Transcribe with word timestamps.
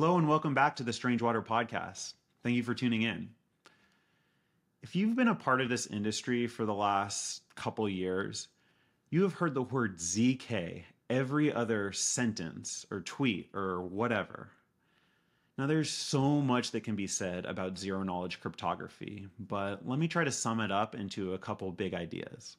Hello 0.00 0.16
and 0.16 0.26
welcome 0.26 0.54
back 0.54 0.76
to 0.76 0.82
the 0.82 0.94
Strange 0.94 1.20
Water 1.20 1.42
Podcast. 1.42 2.14
Thank 2.42 2.56
you 2.56 2.62
for 2.62 2.72
tuning 2.72 3.02
in. 3.02 3.28
If 4.82 4.96
you've 4.96 5.14
been 5.14 5.28
a 5.28 5.34
part 5.34 5.60
of 5.60 5.68
this 5.68 5.86
industry 5.88 6.46
for 6.46 6.64
the 6.64 6.72
last 6.72 7.42
couple 7.54 7.86
years, 7.86 8.48
you 9.10 9.20
have 9.24 9.34
heard 9.34 9.52
the 9.52 9.60
word 9.60 9.98
ZK 9.98 10.84
every 11.10 11.52
other 11.52 11.92
sentence 11.92 12.86
or 12.90 13.02
tweet 13.02 13.50
or 13.52 13.82
whatever. 13.82 14.48
Now, 15.58 15.66
there's 15.66 15.90
so 15.90 16.40
much 16.40 16.70
that 16.70 16.82
can 16.82 16.96
be 16.96 17.06
said 17.06 17.44
about 17.44 17.76
zero 17.76 18.02
knowledge 18.02 18.40
cryptography, 18.40 19.26
but 19.38 19.86
let 19.86 19.98
me 19.98 20.08
try 20.08 20.24
to 20.24 20.32
sum 20.32 20.60
it 20.60 20.72
up 20.72 20.94
into 20.94 21.34
a 21.34 21.38
couple 21.38 21.70
big 21.72 21.92
ideas. 21.92 22.56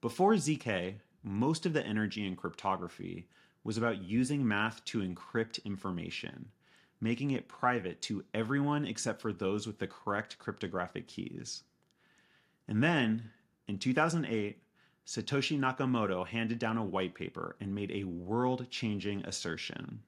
Before 0.00 0.34
ZK, 0.34 0.94
most 1.22 1.66
of 1.66 1.72
the 1.72 1.86
energy 1.86 2.26
in 2.26 2.34
cryptography 2.34 3.28
was 3.64 3.78
about 3.78 4.02
using 4.02 4.46
math 4.46 4.84
to 4.84 5.00
encrypt 5.00 5.64
information, 5.64 6.50
making 7.00 7.30
it 7.30 7.48
private 7.48 8.00
to 8.02 8.24
everyone 8.34 8.84
except 8.84 9.20
for 9.20 9.32
those 9.32 9.66
with 9.66 9.78
the 9.78 9.86
correct 9.86 10.38
cryptographic 10.38 11.08
keys. 11.08 11.62
And 12.68 12.82
then, 12.82 13.30
in 13.66 13.78
2008, 13.78 14.58
Satoshi 15.06 15.58
Nakamoto 15.58 16.26
handed 16.26 16.58
down 16.58 16.78
a 16.78 16.84
white 16.84 17.14
paper 17.14 17.56
and 17.60 17.74
made 17.74 17.90
a 17.90 18.04
world 18.04 18.66
changing 18.70 19.24
assertion. 19.24 20.00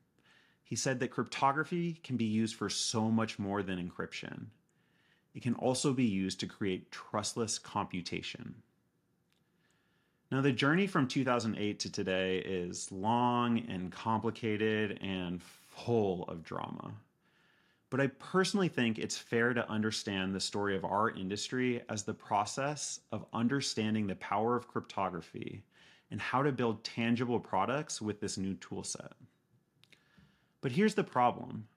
He 0.62 0.77
said 0.77 1.00
that 1.00 1.11
cryptography 1.11 2.00
can 2.03 2.16
be 2.16 2.25
used 2.25 2.56
for 2.56 2.69
so 2.69 3.11
much 3.11 3.38
more 3.38 3.62
than 3.62 3.78
encryption. 3.78 4.47
It 5.34 5.42
can 5.42 5.55
also 5.55 5.92
be 5.92 6.05
used 6.05 6.41
to 6.41 6.47
create 6.47 6.91
trustless 6.91 7.59
computation. 7.59 8.62
Now, 10.30 10.41
the 10.41 10.50
journey 10.50 10.88
from 10.88 11.06
2008 11.06 11.78
to 11.78 11.92
today 11.92 12.38
is 12.38 12.91
long 12.91 13.60
and 13.69 13.92
complicated 13.92 14.98
and 15.00 15.41
full 15.41 16.24
of 16.24 16.42
drama. 16.42 16.92
But 17.91 18.00
I 18.00 18.08
personally 18.08 18.69
think 18.69 18.98
it's 18.98 19.16
fair 19.16 19.54
to 19.54 19.70
understand 19.70 20.34
the 20.34 20.41
story 20.41 20.77
of 20.77 20.84
our 20.84 21.10
industry 21.10 21.82
as 21.88 22.02
the 22.02 22.14
process 22.14 23.00
of 23.12 23.24
understanding 23.32 24.08
the 24.08 24.16
power 24.16 24.56
of 24.56 24.66
cryptography 24.66 25.62
and 26.10 26.20
how 26.20 26.42
to 26.42 26.50
build 26.50 26.82
tangible 26.82 27.38
products 27.38 28.02
with 28.02 28.20
this 28.20 28.36
new 28.36 28.54
toolset. 28.54 29.12
But 30.60 30.72
here's 30.72 30.94
the 30.97 31.04
problem 31.04 31.69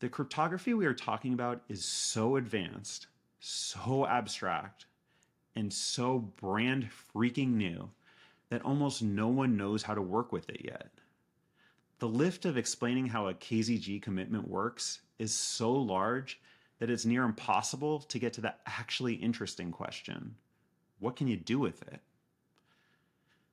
the 0.00 0.10
cryptography 0.10 0.74
we 0.74 0.84
are 0.84 0.94
talking 0.94 1.32
about 1.32 1.62
is 1.68 1.84
so 1.84 2.36
advanced, 2.36 3.06
so 3.40 4.06
abstract, 4.06 4.84
and 5.58 5.72
so 5.72 6.20
brand 6.20 6.88
freaking 7.12 7.54
new 7.54 7.90
that 8.48 8.62
almost 8.62 9.02
no 9.02 9.26
one 9.26 9.56
knows 9.56 9.82
how 9.82 9.92
to 9.92 10.00
work 10.00 10.30
with 10.30 10.48
it 10.48 10.64
yet. 10.64 10.88
The 11.98 12.08
lift 12.08 12.44
of 12.44 12.56
explaining 12.56 13.06
how 13.06 13.26
a 13.26 13.34
KZG 13.34 14.00
commitment 14.00 14.46
works 14.46 15.00
is 15.18 15.34
so 15.34 15.72
large 15.72 16.40
that 16.78 16.90
it's 16.90 17.04
near 17.04 17.24
impossible 17.24 17.98
to 17.98 18.20
get 18.20 18.32
to 18.34 18.40
the 18.40 18.54
actually 18.66 19.14
interesting 19.14 19.72
question 19.72 20.36
what 21.00 21.14
can 21.14 21.28
you 21.28 21.36
do 21.36 21.58
with 21.60 21.82
it? 21.82 22.00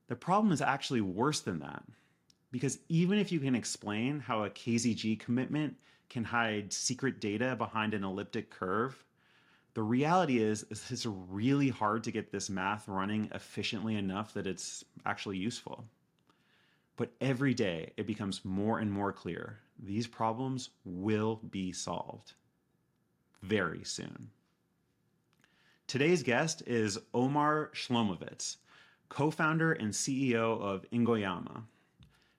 The 0.08 0.16
problem 0.16 0.52
is 0.52 0.62
actually 0.62 1.02
worse 1.02 1.42
than 1.42 1.60
that. 1.60 1.84
Because 2.52 2.80
even 2.90 3.20
if 3.20 3.32
you 3.32 3.40
can 3.40 3.54
explain 3.54 4.20
how 4.20 4.44
a 4.44 4.50
KZG 4.50 5.20
commitment 5.20 5.76
can 6.10 6.24
hide 6.24 6.74
secret 6.74 7.20
data 7.20 7.56
behind 7.56 7.94
an 7.94 8.04
elliptic 8.04 8.50
curve, 8.50 9.04
the 9.76 9.84
reality 9.84 10.42
is, 10.42 10.64
is 10.70 10.90
it's 10.90 11.06
really 11.06 11.70
hard 11.70 12.06
to 12.06 12.12
get 12.12 12.32
this 12.32 12.50
math 12.50 12.88
running 12.88 13.30
efficiently 13.34 13.96
enough 13.96 14.34
that 14.34 14.48
it's 14.48 14.86
actually 15.06 15.38
useful. 15.38 15.86
But 16.96 17.12
every 17.20 17.54
day 17.54 17.92
it 17.98 18.08
becomes 18.08 18.46
more 18.46 18.80
and 18.80 18.90
more 18.92 19.12
clear 19.12 19.60
these 19.78 20.08
problems 20.08 20.70
will 20.86 21.42
be 21.52 21.74
solved 21.74 22.34
very 23.44 23.84
soon. 23.84 24.30
Today's 25.88 26.24
guest 26.24 26.64
is 26.66 26.98
Omer 27.14 27.70
Shlomovits, 27.76 28.56
co 29.10 29.30
founder 29.30 29.74
and 29.74 29.92
CEO 29.92 30.60
of 30.62 30.90
Ingonyama. 30.92 31.64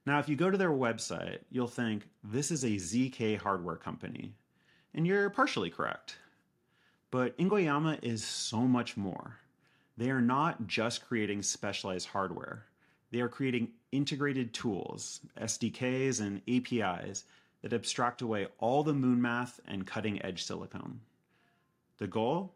Now, 0.06 0.18
if 0.20 0.28
you 0.30 0.36
go 0.36 0.50
to 0.50 0.56
their 0.56 0.70
website, 0.70 1.40
you'll 1.50 1.66
think 1.66 2.08
this 2.24 2.50
is 2.50 2.64
a 2.64 2.76
ZK 2.76 3.36
hardware 3.38 3.76
company. 3.76 4.32
And 4.94 5.06
you're 5.06 5.28
partially 5.28 5.68
correct. 5.68 6.16
But 7.16 7.38
Ingonyama 7.38 8.00
is 8.02 8.22
so 8.22 8.58
much 8.58 8.94
more. 8.98 9.38
They 9.96 10.10
are 10.10 10.20
not 10.20 10.66
just 10.66 11.06
creating 11.08 11.40
specialized 11.44 12.08
hardware, 12.08 12.66
they 13.10 13.22
are 13.22 13.28
creating 13.30 13.70
integrated 13.90 14.52
tools, 14.52 15.20
SDKs, 15.40 16.20
and 16.20 16.42
APIs 16.46 17.24
that 17.62 17.72
abstract 17.72 18.20
away 18.20 18.48
all 18.58 18.82
the 18.82 18.92
moon 18.92 19.22
math 19.22 19.60
and 19.66 19.86
cutting 19.86 20.22
edge 20.22 20.44
silicon. 20.44 21.00
The 21.96 22.06
goal? 22.06 22.54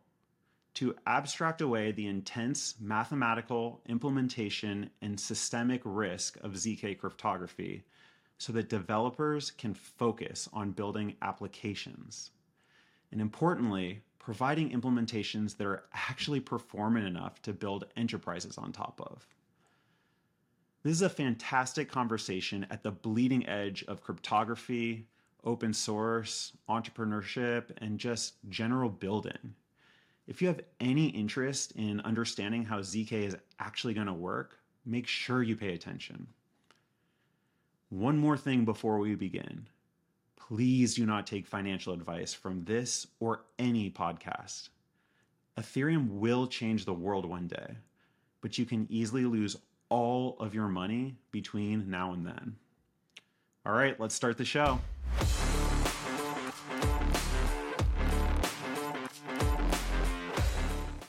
To 0.74 0.94
abstract 1.06 1.62
away 1.62 1.92
the 1.92 2.06
intense 2.06 2.74
mathematical 2.78 3.80
implementation 3.88 4.90
and 5.00 5.18
systemic 5.18 5.80
risk 5.86 6.36
of 6.42 6.52
ZK 6.52 6.98
cryptography 6.98 7.84
so 8.36 8.52
that 8.52 8.68
developers 8.68 9.52
can 9.52 9.72
focus 9.72 10.50
on 10.52 10.72
building 10.72 11.16
applications. 11.22 12.32
And 13.10 13.22
importantly, 13.22 14.02
providing 14.20 14.70
implementations 14.70 15.56
that 15.56 15.66
are 15.66 15.84
actually 15.92 16.38
performant 16.38 17.06
enough 17.06 17.42
to 17.42 17.52
build 17.52 17.86
enterprises 17.96 18.58
on 18.58 18.70
top 18.70 19.00
of. 19.04 19.26
This 20.84 20.92
is 20.92 21.02
a 21.02 21.08
fantastic 21.08 21.90
conversation 21.90 22.66
at 22.70 22.82
the 22.82 22.92
bleeding 22.92 23.46
edge 23.48 23.82
of 23.88 24.02
cryptography, 24.02 25.06
open 25.42 25.72
source, 25.72 26.52
entrepreneurship, 26.68 27.70
and 27.78 27.98
just 27.98 28.34
general 28.50 28.90
building. 28.90 29.54
If 30.26 30.40
you 30.40 30.48
have 30.48 30.60
any 30.78 31.06
interest 31.08 31.72
in 31.72 32.00
understanding 32.02 32.64
how 32.64 32.80
ZK 32.80 33.12
is 33.12 33.36
actually 33.58 33.94
going 33.94 34.06
to 34.06 34.12
work, 34.12 34.58
make 34.86 35.06
sure 35.06 35.42
you 35.42 35.56
pay 35.56 35.74
attention. 35.74 36.26
One 37.88 38.18
more 38.18 38.36
thing 38.36 38.64
before 38.64 38.98
we 38.98 39.14
begin. 39.14 39.66
Please 40.50 40.96
do 40.96 41.06
not 41.06 41.28
take 41.28 41.46
financial 41.46 41.92
advice 41.92 42.34
from 42.34 42.64
this 42.64 43.06
or 43.20 43.44
any 43.60 43.88
podcast. 43.88 44.70
Ethereum 45.56 46.08
will 46.08 46.48
change 46.48 46.84
the 46.84 46.92
world 46.92 47.24
one 47.24 47.46
day, 47.46 47.76
but 48.40 48.58
you 48.58 48.66
can 48.66 48.84
easily 48.90 49.24
lose 49.26 49.56
all 49.90 50.36
of 50.40 50.52
your 50.52 50.66
money 50.66 51.14
between 51.30 51.88
now 51.88 52.12
and 52.14 52.26
then. 52.26 52.56
All 53.64 53.72
right, 53.72 53.98
let's 54.00 54.12
start 54.12 54.38
the 54.38 54.44
show. 54.44 54.80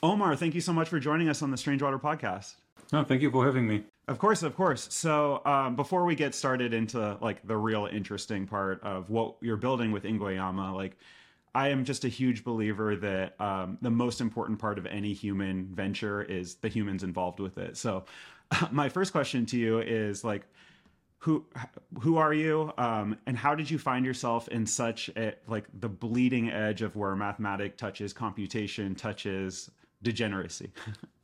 Omer, 0.03 0.35
thank 0.35 0.53
you 0.53 0.61
so 0.61 0.71
much 0.71 0.87
for 0.87 0.99
joining 0.99 1.29
us 1.29 1.41
on 1.41 1.49
the 1.49 1.57
Strange 1.57 1.81
Water 1.81 1.97
podcast. 1.97 2.57
No, 2.91 3.03
thank 3.03 3.21
you 3.21 3.31
for 3.31 3.45
having 3.45 3.67
me. 3.67 3.83
Of 4.07 4.19
course, 4.19 4.43
of 4.43 4.55
course. 4.55 4.93
So, 4.93 5.41
um, 5.45 5.75
before 5.75 6.03
we 6.03 6.15
get 6.15 6.35
started 6.35 6.73
into 6.73 7.17
like 7.21 7.45
the 7.47 7.55
real 7.55 7.85
interesting 7.85 8.45
part 8.45 8.83
of 8.83 9.09
what 9.09 9.35
you're 9.41 9.57
building 9.57 9.91
with 9.91 10.03
Ingonyama, 10.03 10.73
like 10.75 10.97
I 11.55 11.69
am 11.69 11.85
just 11.85 12.03
a 12.03 12.09
huge 12.09 12.43
believer 12.43 12.95
that 12.97 13.39
um, 13.39 13.77
the 13.81 13.89
most 13.89 14.19
important 14.19 14.59
part 14.59 14.77
of 14.77 14.85
any 14.85 15.13
human 15.13 15.67
venture 15.73 16.23
is 16.23 16.55
the 16.55 16.67
humans 16.67 17.03
involved 17.03 17.39
with 17.39 17.57
it. 17.57 17.77
So, 17.77 18.03
my 18.71 18.89
first 18.89 19.13
question 19.13 19.45
to 19.47 19.57
you 19.57 19.79
is 19.79 20.25
like, 20.25 20.43
who 21.19 21.45
who 22.01 22.17
are 22.17 22.33
you, 22.33 22.73
um, 22.77 23.17
and 23.27 23.37
how 23.37 23.55
did 23.55 23.69
you 23.69 23.77
find 23.77 24.05
yourself 24.05 24.47
in 24.49 24.65
such 24.65 25.09
a 25.15 25.35
like 25.47 25.65
the 25.79 25.87
bleeding 25.87 26.49
edge 26.49 26.81
of 26.81 26.95
where 26.97 27.15
mathematics 27.15 27.75
touches 27.77 28.11
computation, 28.11 28.95
touches 28.95 29.69
degeneracy? 30.01 30.71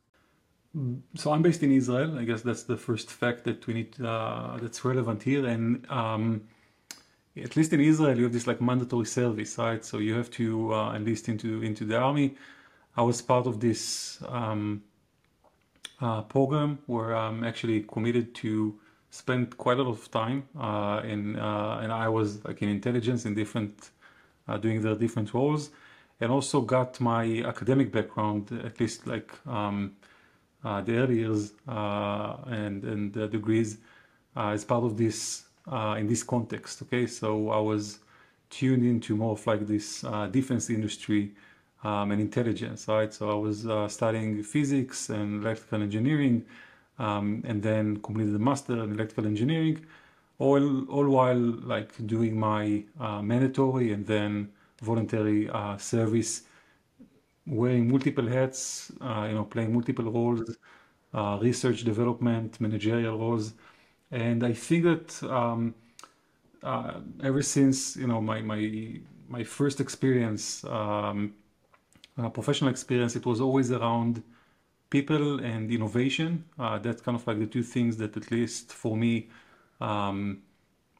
so 1.14 1.32
I'm 1.32 1.42
based 1.42 1.62
in 1.62 1.72
Israel. 1.72 2.18
I 2.18 2.24
guess 2.24 2.42
that's 2.42 2.64
the 2.64 2.76
first 2.76 3.10
fact 3.10 3.44
that 3.44 3.66
we 3.66 3.74
need 3.74 4.00
uh, 4.00 4.58
that's 4.60 4.84
relevant 4.84 5.22
here. 5.22 5.46
And 5.46 5.88
um, 5.90 6.42
at 7.36 7.56
least 7.56 7.72
in 7.72 7.80
Israel, 7.80 8.16
you 8.16 8.24
have 8.24 8.32
this 8.32 8.46
like 8.46 8.60
mandatory 8.60 9.06
service, 9.06 9.56
right? 9.58 9.84
So 9.84 9.98
you 9.98 10.14
have 10.14 10.30
to 10.32 10.74
uh, 10.74 10.94
enlist 10.94 11.28
into 11.28 11.62
into 11.62 11.84
the 11.84 11.96
army. 11.96 12.36
I 12.96 13.02
was 13.02 13.22
part 13.22 13.46
of 13.46 13.60
this 13.60 14.18
um, 14.28 14.82
uh, 16.00 16.22
program 16.22 16.80
where 16.86 17.14
I'm 17.16 17.44
actually 17.44 17.82
committed 17.82 18.34
to 18.36 18.78
spend 19.10 19.56
quite 19.56 19.78
a 19.78 19.82
lot 19.82 19.92
of 19.92 20.10
time 20.10 20.48
uh, 20.58 21.00
in, 21.04 21.36
uh, 21.36 21.80
and 21.82 21.92
I 21.92 22.08
was 22.08 22.44
like 22.44 22.60
in 22.60 22.68
intelligence 22.68 23.24
in 23.24 23.34
different, 23.34 23.90
uh, 24.48 24.58
doing 24.58 24.82
the 24.82 24.94
different 24.94 25.32
roles, 25.32 25.70
and 26.20 26.30
also 26.30 26.60
got 26.60 27.00
my 27.00 27.42
academic 27.46 27.90
background 27.90 28.52
at 28.64 28.78
least 28.78 29.06
like. 29.06 29.32
Um, 29.46 29.96
the 30.62 30.92
areas 30.92 31.52
uh, 31.68 32.36
and 32.46 32.84
and 32.84 33.12
the 33.12 33.28
degrees 33.28 33.78
uh, 34.36 34.50
as 34.50 34.64
part 34.64 34.84
of 34.84 34.96
this 34.96 35.44
in 35.98 36.06
this 36.06 36.22
context. 36.22 36.82
Okay, 36.82 37.06
so 37.06 37.50
I 37.50 37.60
was 37.60 37.98
tuned 38.50 38.84
into 38.84 39.16
more 39.16 39.32
of 39.32 39.46
like 39.46 39.66
this 39.66 40.04
defense 40.30 40.70
industry 40.70 41.32
um, 41.84 42.10
and 42.12 42.20
intelligence, 42.20 42.88
right? 42.88 43.12
So 43.12 43.30
I 43.30 43.34
was 43.34 43.66
studying 43.92 44.42
physics 44.42 45.10
and 45.10 45.42
electrical 45.42 45.82
engineering, 45.82 46.44
um, 46.98 47.42
and 47.46 47.62
then 47.62 47.98
completed 47.98 48.34
a 48.34 48.38
master 48.38 48.82
in 48.82 48.92
electrical 48.92 49.26
engineering. 49.26 49.84
all 50.38 50.84
all 50.88 51.08
while 51.08 51.36
like 51.36 51.90
doing 52.06 52.38
my 52.38 52.84
uh, 53.00 53.20
mandatory 53.22 53.92
and 53.92 54.06
then 54.06 54.50
voluntary 54.82 55.50
uh, 55.50 55.76
service, 55.76 56.42
wearing 57.48 57.90
multiple 57.90 58.26
hats, 58.26 58.92
uh, 59.00 59.26
you 59.28 59.34
know, 59.34 59.44
playing 59.44 59.72
multiple 59.72 60.10
roles, 60.10 60.56
uh, 61.14 61.38
research 61.42 61.84
development, 61.84 62.60
managerial 62.60 63.18
roles, 63.18 63.54
and 64.10 64.44
I 64.44 64.52
think 64.52 64.84
that 64.84 65.22
um, 65.30 65.74
uh, 66.62 67.00
ever 67.22 67.42
since 67.42 67.96
you 67.96 68.06
know 68.06 68.20
my 68.20 68.40
my 68.42 69.00
my 69.28 69.44
first 69.44 69.80
experience, 69.80 70.64
um, 70.64 71.34
professional 72.32 72.70
experience, 72.70 73.16
it 73.16 73.24
was 73.26 73.40
always 73.40 73.70
around 73.70 74.22
people 74.90 75.40
and 75.40 75.70
innovation. 75.72 76.44
Uh, 76.58 76.78
that's 76.78 77.02
kind 77.02 77.16
of 77.16 77.26
like 77.26 77.38
the 77.38 77.46
two 77.46 77.62
things 77.62 77.96
that, 77.98 78.16
at 78.16 78.30
least 78.30 78.72
for 78.72 78.96
me, 78.96 79.28
um, 79.80 80.42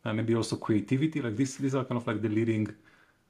maybe 0.04 0.34
also 0.34 0.56
creativity. 0.56 1.20
Like 1.22 1.36
this, 1.36 1.56
these 1.56 1.74
are 1.74 1.84
kind 1.84 2.00
of 2.00 2.06
like 2.06 2.22
the 2.22 2.28
leading 2.28 2.68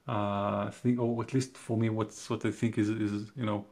uh, 0.09 0.71
thing, 0.71 0.97
or 0.99 1.21
at 1.23 1.33
least 1.33 1.57
for 1.57 1.77
me, 1.77 1.89
what's 1.89 2.29
what 2.29 2.45
I 2.45 2.51
think 2.51 2.77
is 2.77 2.89
is 2.89 3.31
you 3.35 3.45
know 3.45 3.65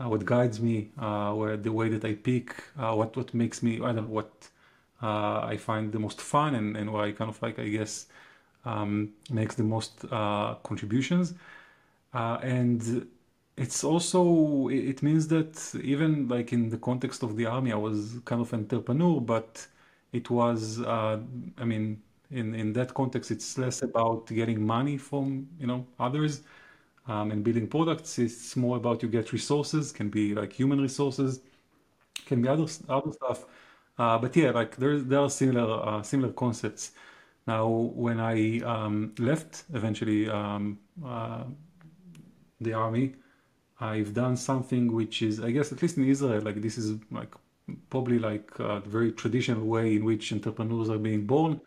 uh, 0.00 0.08
what 0.08 0.24
guides 0.24 0.58
me, 0.60 0.90
uh, 0.98 1.32
where 1.34 1.56
the 1.56 1.72
way 1.72 1.88
that 1.90 2.04
I 2.04 2.14
pick, 2.14 2.46
uh, 2.78 2.94
what 2.94 3.16
what 3.16 3.34
makes 3.34 3.62
me, 3.62 3.76
I 3.76 3.92
don't 3.92 3.96
know 3.96 4.02
what 4.20 4.32
uh, 5.02 5.40
I 5.52 5.56
find 5.58 5.92
the 5.92 5.98
most 5.98 6.20
fun, 6.20 6.54
and 6.54 6.76
and 6.76 6.92
where 6.92 7.04
I 7.04 7.12
kind 7.12 7.30
of 7.30 7.40
like 7.42 7.58
I 7.58 7.68
guess 7.68 8.06
um, 8.64 9.10
makes 9.30 9.54
the 9.54 9.64
most 9.64 10.04
uh, 10.10 10.54
contributions, 10.62 11.34
and 12.14 13.06
it's 13.56 13.84
also 13.84 14.68
it 14.68 15.02
means 15.02 15.28
that 15.28 15.74
even 15.82 16.28
like 16.28 16.52
in 16.52 16.70
the 16.70 16.78
context 16.78 17.22
of 17.22 17.36
the 17.36 17.46
army, 17.46 17.72
I 17.72 17.76
was 17.76 18.18
kind 18.24 18.40
of 18.40 18.52
entrepreneur, 18.54 19.20
but 19.20 19.66
it 20.12 20.30
was 20.30 20.80
uh, 20.80 21.18
I 21.58 21.64
mean 21.64 22.02
in 22.32 22.54
in 22.54 22.72
that 22.74 22.94
context, 22.94 23.30
it's 23.30 23.58
less 23.58 23.82
about 23.82 24.26
getting 24.28 24.64
money 24.66 24.96
from 24.98 25.48
you 25.58 25.66
know 25.66 25.86
others 26.00 26.42
um, 27.08 27.30
and 27.32 27.44
building 27.44 27.68
products. 27.68 28.18
It's 28.18 28.56
more 28.56 28.76
about 28.78 29.02
you 29.02 29.08
get 29.08 29.32
resources, 29.32 29.92
can 29.92 30.10
be 30.10 30.34
like 30.34 30.52
human 30.52 30.80
resources, 30.80 31.40
can 32.26 32.42
be 32.42 32.48
other 32.48 32.66
other 32.88 33.12
stuff. 33.12 33.46
Uh, 33.98 34.18
but 34.18 34.36
yeah, 34.36 34.50
like 34.50 34.76
there 34.76 34.98
there 35.00 35.20
are 35.20 35.30
similar 35.30 35.88
uh, 35.88 36.02
similar 36.02 36.32
concepts. 36.32 36.92
Now, 37.46 37.68
when 37.68 38.20
I 38.20 38.60
um, 38.60 39.14
left 39.18 39.64
eventually 39.74 40.28
um, 40.30 40.78
uh, 41.04 41.44
the 42.60 42.72
army, 42.72 43.14
I've 43.80 44.14
done 44.14 44.36
something 44.36 44.92
which 44.92 45.22
is, 45.22 45.40
I 45.40 45.50
guess, 45.52 45.72
at 45.72 45.82
least 45.82 45.98
in 45.98 46.06
Israel, 46.08 46.42
like 46.42 46.62
this 46.62 46.78
is 46.78 47.00
like 47.10 47.34
probably 47.90 48.18
like 48.18 48.50
a 48.58 48.80
very 48.80 49.12
traditional 49.12 49.64
way 49.66 49.96
in 49.96 50.04
which 50.04 50.32
entrepreneurs 50.32 50.90
are 50.90 50.98
being 50.98 51.26
born. 51.26 51.60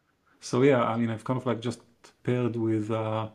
So 0.50 0.56
yeah, 0.62 0.82
I 0.84 0.96
mean, 0.98 1.10
I've 1.10 1.24
kind 1.24 1.40
of 1.40 1.46
like 1.46 1.60
just 1.70 1.80
paired 2.24 2.56
with 2.56 2.92
uh, 2.92 3.30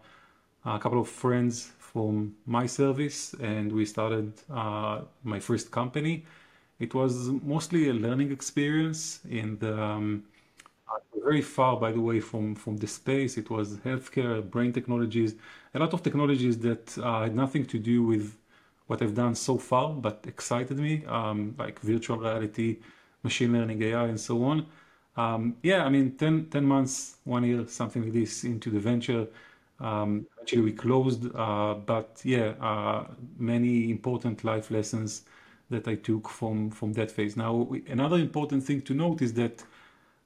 a 0.65 0.79
couple 0.79 1.01
of 1.01 1.09
friends 1.09 1.73
from 1.79 2.37
my 2.47 2.67
service, 2.67 3.35
and 3.41 3.73
we 3.73 3.85
started 3.85 4.29
uh, 4.51 5.03
my 5.25 5.41
first 5.41 5.71
company. 5.71 6.15
It 6.79 6.95
was 6.95 7.15
mostly 7.55 7.89
a 7.89 7.95
learning 7.95 8.31
experience 8.33 9.21
in 9.29 9.59
the 9.59 9.75
um, 9.83 10.25
very 11.25 11.43
far, 11.43 11.77
by 11.79 11.93
the 11.93 12.01
way, 12.01 12.21
from 12.21 12.55
from 12.55 12.77
the 12.79 12.87
space. 12.87 13.33
It 13.43 13.49
was 13.51 13.67
healthcare, 13.89 14.37
brain 14.55 14.73
technologies, 14.73 15.35
a 15.75 15.79
lot 15.85 15.93
of 15.95 16.03
technologies 16.03 16.57
that 16.69 16.87
uh, 16.99 17.23
had 17.25 17.35
nothing 17.45 17.65
to 17.75 17.79
do 17.93 17.99
with 18.13 18.27
what 18.89 19.03
I've 19.03 19.15
done 19.25 19.35
so 19.35 19.59
far, 19.59 19.89
but 20.07 20.17
excited 20.27 20.79
me, 20.79 21.05
um, 21.07 21.55
like 21.59 21.81
virtual 21.81 22.19
reality, 22.19 22.79
machine 23.23 23.53
learning, 23.53 23.83
AI, 23.83 24.07
and 24.09 24.21
so 24.21 24.35
on. 24.45 24.67
Um, 25.17 25.57
yeah, 25.63 25.85
I 25.85 25.89
mean, 25.89 26.17
10, 26.17 26.47
10, 26.47 26.65
months, 26.65 27.17
one 27.25 27.45
year, 27.45 27.67
something 27.67 28.03
like 28.03 28.13
this 28.13 28.45
into 28.45 28.71
the 28.71 28.79
venture. 28.79 29.27
Um, 29.81 30.27
actually, 30.41 30.63
we 30.63 30.73
closed, 30.73 31.25
uh, 31.35 31.75
but 31.75 32.21
yeah, 32.25 32.55
uh, 32.61 33.07
many 33.39 33.91
important 33.91 34.45
life 34.45 34.71
lessons 34.71 35.23
that 35.71 35.87
I 35.89 35.95
took 35.95 36.29
from 36.29 36.71
from 36.71 36.93
that 36.95 37.11
phase. 37.11 37.37
Now, 37.37 37.55
we, 37.55 37.85
another 37.89 38.19
important 38.19 38.63
thing 38.63 38.83
to 38.83 38.95
note 38.95 39.23
is 39.23 39.33
that 39.35 39.65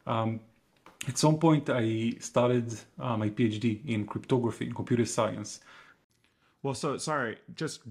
um, 0.07 0.41
at 1.07 1.19
some 1.19 1.39
point 1.39 1.71
I 1.71 2.15
started 2.19 2.75
uh, 2.99 3.17
my 3.17 3.29
PhD 3.29 3.87
in 3.87 4.07
cryptography, 4.07 4.67
in 4.67 4.75
computer 4.75 5.05
science. 5.05 5.61
Well, 6.63 6.75
so 6.75 6.97
sorry, 6.97 7.37
just 7.55 7.83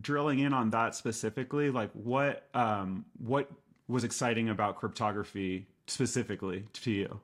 drilling 0.00 0.40
in 0.40 0.52
on 0.52 0.70
that 0.70 0.94
specifically, 0.94 1.70
like 1.70 1.90
what 1.92 2.48
um, 2.54 3.04
what 3.18 3.50
was 3.88 4.04
exciting 4.04 4.48
about 4.48 4.76
cryptography 4.76 5.66
specifically 5.86 6.66
to 6.74 6.90
you? 6.90 7.20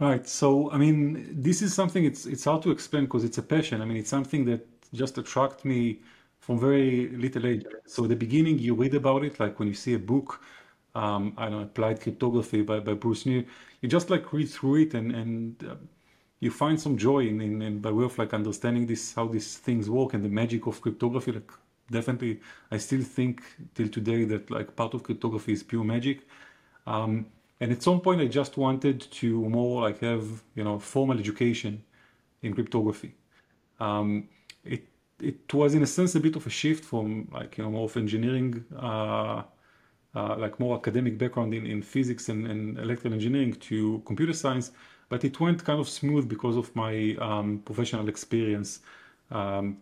Right. 0.00 0.26
So, 0.26 0.70
I 0.72 0.78
mean, 0.78 1.28
this 1.30 1.62
is 1.62 1.74
something 1.74 2.04
it's 2.04 2.26
it's 2.26 2.44
hard 2.44 2.62
to 2.62 2.70
explain 2.70 3.04
because 3.04 3.24
it's 3.24 3.38
a 3.38 3.42
passion. 3.42 3.80
I 3.80 3.84
mean, 3.84 3.96
it's 3.96 4.10
something 4.10 4.44
that 4.46 4.66
just 4.92 5.16
attracted 5.18 5.64
me 5.64 6.00
from 6.40 6.58
very 6.58 7.08
little 7.10 7.46
age. 7.46 7.64
So, 7.86 8.06
the 8.06 8.16
beginning, 8.16 8.58
you 8.58 8.74
read 8.74 8.94
about 8.94 9.24
it, 9.24 9.38
like 9.38 9.58
when 9.58 9.68
you 9.68 9.74
see 9.74 9.94
a 9.94 9.98
book, 9.98 10.40
um, 10.94 11.34
I 11.36 11.44
don't 11.44 11.52
know, 11.52 11.62
Applied 11.62 12.00
Cryptography 12.00 12.62
by, 12.62 12.80
by 12.80 12.94
Bruce 12.94 13.26
New, 13.26 13.44
you 13.80 13.88
just 13.88 14.10
like 14.10 14.32
read 14.32 14.48
through 14.50 14.76
it 14.82 14.94
and 14.94 15.12
and 15.12 15.64
uh, 15.64 15.76
you 16.40 16.50
find 16.50 16.80
some 16.80 16.96
joy 16.96 17.20
in, 17.20 17.40
in, 17.40 17.62
in 17.62 17.78
by 17.78 17.92
way 17.92 18.04
of 18.04 18.18
like 18.18 18.34
understanding 18.34 18.86
this 18.86 19.14
how 19.14 19.28
these 19.28 19.56
things 19.58 19.88
work 19.88 20.14
and 20.14 20.24
the 20.24 20.28
magic 20.28 20.66
of 20.66 20.80
cryptography. 20.80 21.32
Like 21.32 21.50
definitely, 21.90 22.40
I 22.72 22.78
still 22.78 23.02
think 23.02 23.42
till 23.74 23.88
today 23.88 24.24
that 24.24 24.50
like 24.50 24.74
part 24.74 24.94
of 24.94 25.04
cryptography 25.04 25.52
is 25.52 25.62
pure 25.62 25.84
magic. 25.84 26.26
Um, 26.88 27.26
and 27.60 27.72
at 27.72 27.82
some 27.82 28.00
point, 28.00 28.20
I 28.20 28.26
just 28.26 28.56
wanted 28.56 29.00
to 29.00 29.48
more 29.48 29.82
like 29.82 30.00
have 30.00 30.42
you 30.54 30.64
know 30.64 30.78
formal 30.78 31.18
education 31.18 31.84
in 32.42 32.54
cryptography. 32.54 33.14
Um, 33.80 34.28
it 34.64 34.86
it 35.20 35.52
was 35.54 35.74
in 35.74 35.82
a 35.82 35.86
sense 35.86 36.14
a 36.14 36.20
bit 36.20 36.36
of 36.36 36.46
a 36.46 36.50
shift 36.50 36.84
from 36.84 37.28
like 37.32 37.58
you 37.58 37.64
know 37.64 37.70
more 37.70 37.84
of 37.84 37.96
engineering. 37.96 38.64
Uh, 38.76 39.42
uh, 40.14 40.36
like 40.36 40.60
more 40.60 40.76
academic 40.76 41.16
background 41.18 41.54
in, 41.54 41.66
in 41.66 41.82
physics 41.82 42.28
and, 42.28 42.46
and 42.46 42.78
electrical 42.78 43.14
engineering 43.14 43.54
to 43.54 44.02
computer 44.04 44.32
science, 44.32 44.72
but 45.08 45.24
it 45.24 45.38
went 45.40 45.64
kind 45.64 45.80
of 45.80 45.88
smooth 45.88 46.28
because 46.28 46.56
of 46.56 46.74
my 46.76 47.16
um, 47.18 47.62
professional 47.64 48.08
experience 48.08 48.80
um, 49.30 49.78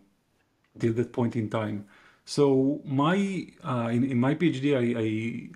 till 0.79 0.93
that 0.93 1.11
point 1.11 1.35
in 1.35 1.49
time. 1.49 1.85
So 2.25 2.81
my 2.85 3.47
uh, 3.63 3.89
in, 3.91 4.03
in 4.03 4.19
my 4.19 4.35
PhD, 4.35 4.75
I, 4.75 4.99
I, 4.99 5.49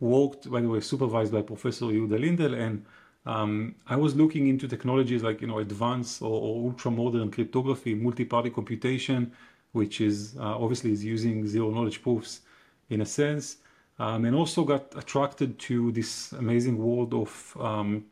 worked, 0.00 0.50
by 0.50 0.60
the 0.60 0.68
way, 0.68 0.80
supervised 0.80 1.32
by 1.32 1.42
Professor 1.42 1.86
Yehuda 1.86 2.20
Lindell, 2.20 2.54
and 2.54 2.84
um, 3.24 3.74
I 3.88 3.96
was 3.96 4.14
looking 4.14 4.48
into 4.48 4.68
technologies 4.68 5.22
like 5.22 5.40
you 5.40 5.46
know 5.46 5.58
advanced 5.58 6.22
or, 6.22 6.40
or 6.40 6.70
ultra 6.70 6.90
modern 6.90 7.30
cryptography, 7.30 7.94
multi-party 7.94 8.50
computation, 8.50 9.32
which 9.72 10.00
is 10.00 10.36
uh, 10.38 10.56
obviously 10.58 10.92
is 10.92 11.04
using 11.04 11.46
zero 11.46 11.70
knowledge 11.70 12.02
proofs 12.02 12.42
in 12.90 13.00
a 13.00 13.06
sense, 13.06 13.56
um, 13.98 14.24
and 14.24 14.36
also 14.36 14.64
got 14.64 14.96
attracted 14.96 15.58
to 15.58 15.90
this 15.92 16.32
amazing 16.32 16.78
world 16.78 17.14
of 17.14 17.56
um, 17.60 18.04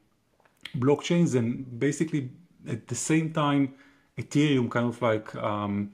blockchains, 0.78 1.36
and 1.36 1.78
basically 1.78 2.30
at 2.68 2.88
the 2.88 2.94
same 2.94 3.32
time, 3.32 3.74
Ethereum 4.18 4.70
kind 4.70 4.86
of 4.86 5.00
like 5.00 5.34
um, 5.36 5.92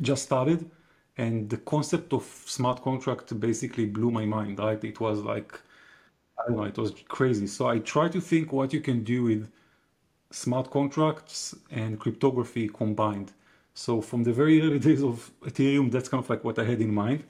just 0.00 0.24
started 0.24 0.70
and 1.18 1.50
the 1.50 1.58
concept 1.58 2.12
of 2.12 2.24
smart 2.46 2.82
contract 2.82 3.38
basically 3.40 3.86
blew 3.86 4.10
my 4.10 4.24
mind 4.26 4.58
right? 4.60 4.82
It 4.84 5.00
was 5.00 5.20
like 5.20 5.60
i 6.38 6.42
don't 6.48 6.56
know 6.58 6.64
it 6.64 6.78
was 6.78 6.92
crazy. 7.08 7.46
So 7.46 7.68
i 7.68 7.78
try 7.80 8.08
to 8.08 8.20
think 8.20 8.52
what 8.52 8.72
you 8.72 8.80
can 8.80 9.04
do 9.04 9.24
with 9.24 9.50
smart 10.30 10.70
contracts 10.70 11.56
and 11.70 11.98
cryptography 12.00 12.68
combined. 12.68 13.32
So 13.74 14.00
from 14.02 14.24
the 14.24 14.32
very 14.32 14.60
early 14.62 14.78
days 14.88 15.02
of 15.02 15.30
ethereum 15.42 15.90
that's 15.92 16.08
kind 16.08 16.22
of 16.24 16.30
like 16.30 16.44
what 16.44 16.58
i 16.58 16.64
had 16.64 16.80
in 16.80 16.94
mind. 16.94 17.24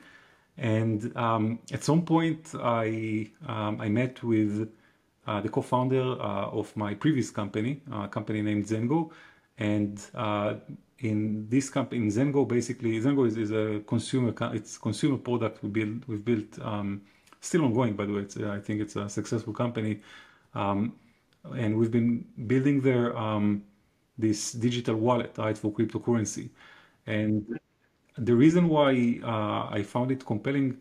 And 0.59 1.17
um, 1.17 1.61
at 1.73 1.85
some 1.85 2.03
point 2.05 2.55
i 2.63 3.31
um, 3.47 3.81
i 3.81 3.89
met 3.89 4.23
with 4.23 4.71
uh, 5.27 5.41
the 5.41 5.49
co-founder 5.49 6.03
uh, 6.21 6.49
of 6.61 6.77
my 6.77 6.95
previous 6.95 7.31
company 7.31 7.83
a 7.93 8.09
company 8.09 8.43
named 8.43 8.67
zengo. 8.67 9.13
And 9.59 10.01
uh, 10.15 10.55
in 11.01 11.49
this 11.49 11.71
company 11.71 12.03
in 12.03 12.09
Zengo, 12.09 12.47
basically 12.47 13.01
Zengo 13.01 13.27
is, 13.27 13.37
is 13.37 13.51
a 13.53 13.81
consumer 13.87 14.35
it's 14.53 14.77
consumer 14.79 15.17
product 15.17 15.63
we 15.63 15.69
built 15.69 16.09
we've 16.09 16.25
built 16.25 16.59
um, 16.61 17.03
still 17.41 17.65
ongoing 17.65 17.95
by 17.95 18.05
the 18.07 18.13
way. 18.13 18.23
It's, 18.23 18.37
uh, 18.37 18.51
I 18.51 18.61
think 18.61 18.81
it's 18.81 18.97
a 18.97 19.09
successful 19.09 19.53
company, 19.53 20.01
um, 20.55 20.95
and 21.57 21.79
we've 21.79 21.93
been 21.93 22.25
building 22.47 22.81
their 22.81 23.17
um, 23.17 23.63
this 24.19 24.53
digital 24.53 24.97
wallet 24.97 25.37
right 25.39 25.57
for 25.57 25.73
cryptocurrency, 25.73 26.51
and 27.07 27.59
the 28.17 28.35
reason 28.35 28.69
why 28.69 29.21
uh, 29.23 29.69
I 29.71 29.83
found 29.85 30.11
it 30.11 30.27
compelling 30.27 30.79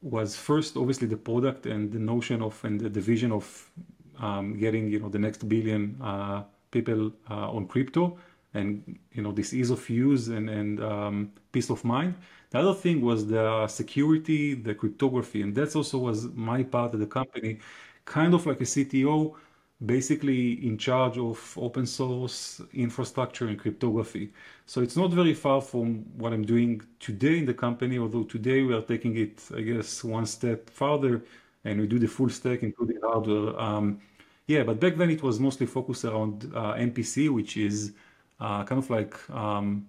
was 0.00 0.36
first 0.36 0.76
obviously 0.76 1.06
the 1.08 1.16
product 1.16 1.66
and 1.66 1.92
the 1.92 1.98
notion 1.98 2.40
of 2.40 2.64
and 2.64 2.80
the, 2.80 2.88
the 2.88 3.00
vision 3.00 3.32
of 3.32 3.70
um, 4.20 4.56
getting 4.58 4.88
you 4.88 5.00
know 5.00 5.08
the 5.10 5.18
next 5.18 5.48
billion 5.48 6.00
uh, 6.00 6.44
people 6.70 7.12
uh, 7.30 7.50
on 7.50 7.66
crypto 7.66 8.18
and 8.54 8.98
you 9.12 9.22
know 9.22 9.32
this 9.32 9.52
ease 9.52 9.70
of 9.70 9.88
use 9.90 10.28
and, 10.28 10.48
and 10.50 10.82
um, 10.82 11.32
peace 11.52 11.70
of 11.70 11.84
mind. 11.84 12.14
The 12.50 12.58
other 12.58 12.74
thing 12.74 13.02
was 13.02 13.26
the 13.26 13.66
security, 13.68 14.54
the 14.54 14.74
cryptography, 14.74 15.42
and 15.42 15.54
that's 15.54 15.76
also 15.76 15.98
was 15.98 16.26
my 16.34 16.62
part 16.62 16.94
of 16.94 17.00
the 17.00 17.06
company, 17.06 17.58
kind 18.04 18.34
of 18.34 18.46
like 18.46 18.60
a 18.60 18.64
CTO. 18.64 19.36
basically 19.86 20.66
in 20.66 20.76
charge 20.76 21.18
of 21.18 21.56
open 21.56 21.86
source 21.86 22.60
infrastructure 22.72 23.46
and 23.46 23.58
cryptography. 23.58 24.32
So 24.66 24.80
it's 24.82 24.96
not 24.96 25.12
very 25.12 25.34
far 25.34 25.60
from 25.60 26.04
what 26.16 26.32
I'm 26.32 26.44
doing 26.44 26.82
today 26.98 27.38
in 27.38 27.44
the 27.46 27.54
company, 27.54 27.98
although 27.98 28.24
today 28.24 28.62
we 28.62 28.74
are 28.74 28.82
taking 28.82 29.16
it, 29.16 29.40
I 29.54 29.60
guess, 29.60 30.02
one 30.02 30.26
step 30.26 30.68
further 30.70 31.24
and 31.64 31.80
we 31.80 31.86
do 31.86 31.98
the 31.98 32.08
full 32.08 32.28
stack, 32.28 32.62
including 32.62 32.98
hardware. 33.02 33.58
Um, 33.60 34.00
yeah, 34.46 34.62
but 34.64 34.80
back 34.80 34.96
then 34.96 35.10
it 35.10 35.22
was 35.22 35.38
mostly 35.38 35.66
focused 35.66 36.04
around 36.04 36.50
uh, 36.54 36.74
MPC, 36.74 37.28
which 37.32 37.56
is 37.56 37.92
uh, 38.40 38.64
kind 38.64 38.78
of 38.82 38.90
like 38.90 39.14
um, 39.30 39.86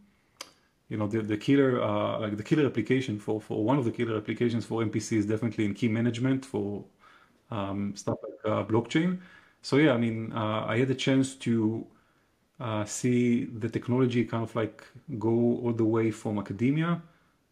you 0.89 0.97
know 0.97 1.07
the, 1.07 1.21
the 1.21 1.37
killer 1.37 1.81
uh, 1.81 2.19
like 2.19 2.37
the 2.37 2.43
killer 2.43 2.65
application 2.65 3.19
for 3.19 3.39
for 3.41 3.63
one 3.63 3.77
of 3.77 3.85
the 3.85 3.91
killer 3.91 4.17
applications 4.17 4.65
for 4.65 4.81
MPC 4.81 5.17
is 5.17 5.25
definitely 5.25 5.65
in 5.65 5.73
key 5.73 5.87
management 5.87 6.45
for 6.45 6.83
um, 7.51 7.95
stuff 7.95 8.17
like 8.23 8.53
uh, 8.53 8.63
blockchain. 8.65 9.19
So 9.61 9.77
yeah, 9.77 9.93
I 9.93 9.97
mean, 9.97 10.33
uh, 10.33 10.65
I 10.67 10.77
had 10.79 10.89
a 10.91 10.95
chance 10.95 11.35
to 11.37 11.85
uh, 12.59 12.85
see 12.85 13.45
the 13.45 13.69
technology 13.69 14.25
kind 14.25 14.43
of 14.43 14.55
like 14.55 14.83
go 15.19 15.29
all 15.63 15.73
the 15.73 15.85
way 15.85 16.11
from 16.11 16.39
academia, 16.39 17.01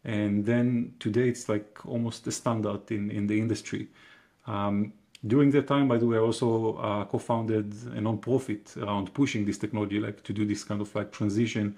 and 0.04 0.46
then 0.46 0.94
today 1.00 1.30
it's 1.30 1.50
like 1.50 1.86
almost 1.86 2.28
a 2.28 2.32
standard 2.32 2.92
in 2.92 3.12
in 3.12 3.28
the 3.28 3.40
industry. 3.40 3.88
Um, 4.48 4.94
during 5.26 5.52
that 5.52 5.68
time, 5.68 5.88
by 5.88 5.98
the 5.98 6.06
way, 6.06 6.18
I 6.18 6.22
also 6.22 6.76
uh, 6.76 7.06
co-founded 7.06 7.74
a 7.96 8.02
non-profit 8.02 8.76
around 8.78 9.14
pushing 9.14 9.46
this 9.46 9.58
technology, 9.58 10.00
like 10.00 10.24
to 10.24 10.34
do 10.34 10.46
this 10.46 10.64
kind 10.64 10.82
of 10.82 10.94
like 10.94 11.12
transition 11.12 11.76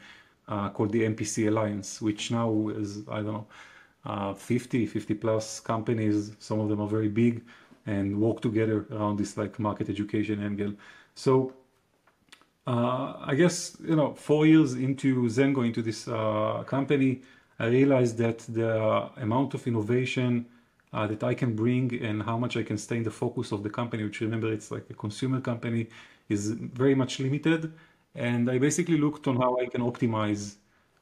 uh, 0.48 0.70
called 0.70 0.92
the 0.92 1.04
MPC 1.04 1.48
Alliance, 1.48 2.02
which 2.02 2.32
now 2.32 2.70
is, 2.70 3.08
I 3.08 3.22
don't 3.22 3.34
know, 3.34 3.48
uh, 4.06 4.34
50, 4.34 4.86
50 4.86 5.14
plus 5.16 5.60
companies. 5.60 6.32
Some 6.40 6.60
of 6.60 6.70
them 6.70 6.82
are 6.82 6.88
very 6.88 7.10
big 7.10 7.44
and 7.86 8.20
work 8.20 8.42
together 8.42 8.86
around 8.92 9.18
this 9.18 9.38
like 9.38 9.58
market 9.60 9.90
education 9.90 10.44
angle. 10.44 10.74
So 11.16 11.54
uh, 12.68 13.14
I 13.22 13.36
guess, 13.36 13.78
you 13.84 13.96
know, 13.96 14.14
four 14.14 14.46
years 14.46 14.74
into 14.74 15.24
Zengo, 15.24 15.66
into 15.66 15.82
this 15.82 16.08
uh, 16.08 16.64
company, 16.68 17.22
I 17.58 17.68
realized 17.68 18.18
that 18.18 18.40
the 18.40 19.10
amount 19.18 19.54
of 19.54 19.66
innovation 19.68 20.46
uh, 20.94 21.08
that 21.08 21.24
I 21.24 21.34
can 21.34 21.56
bring 21.56 21.94
and 22.04 22.24
how 22.24 22.38
much 22.38 22.58
I 22.58 22.64
can 22.64 22.78
stay 22.78 22.98
in 22.98 23.04
the 23.04 23.12
focus 23.12 23.52
of 23.52 23.64
the 23.64 23.70
company, 23.70 24.04
which 24.04 24.22
remember 24.22 24.52
it's 24.52 24.72
like 24.72 24.90
a 24.90 24.94
consumer 24.94 25.42
company, 25.42 25.88
is 26.30 26.52
very 26.52 26.96
much 26.96 27.20
limited. 27.20 27.72
And 28.16 28.50
I 28.50 28.58
basically 28.58 28.98
looked 28.98 29.28
on 29.28 29.38
how 29.38 29.58
I 29.60 29.66
can 29.68 29.82
optimize 29.82 30.56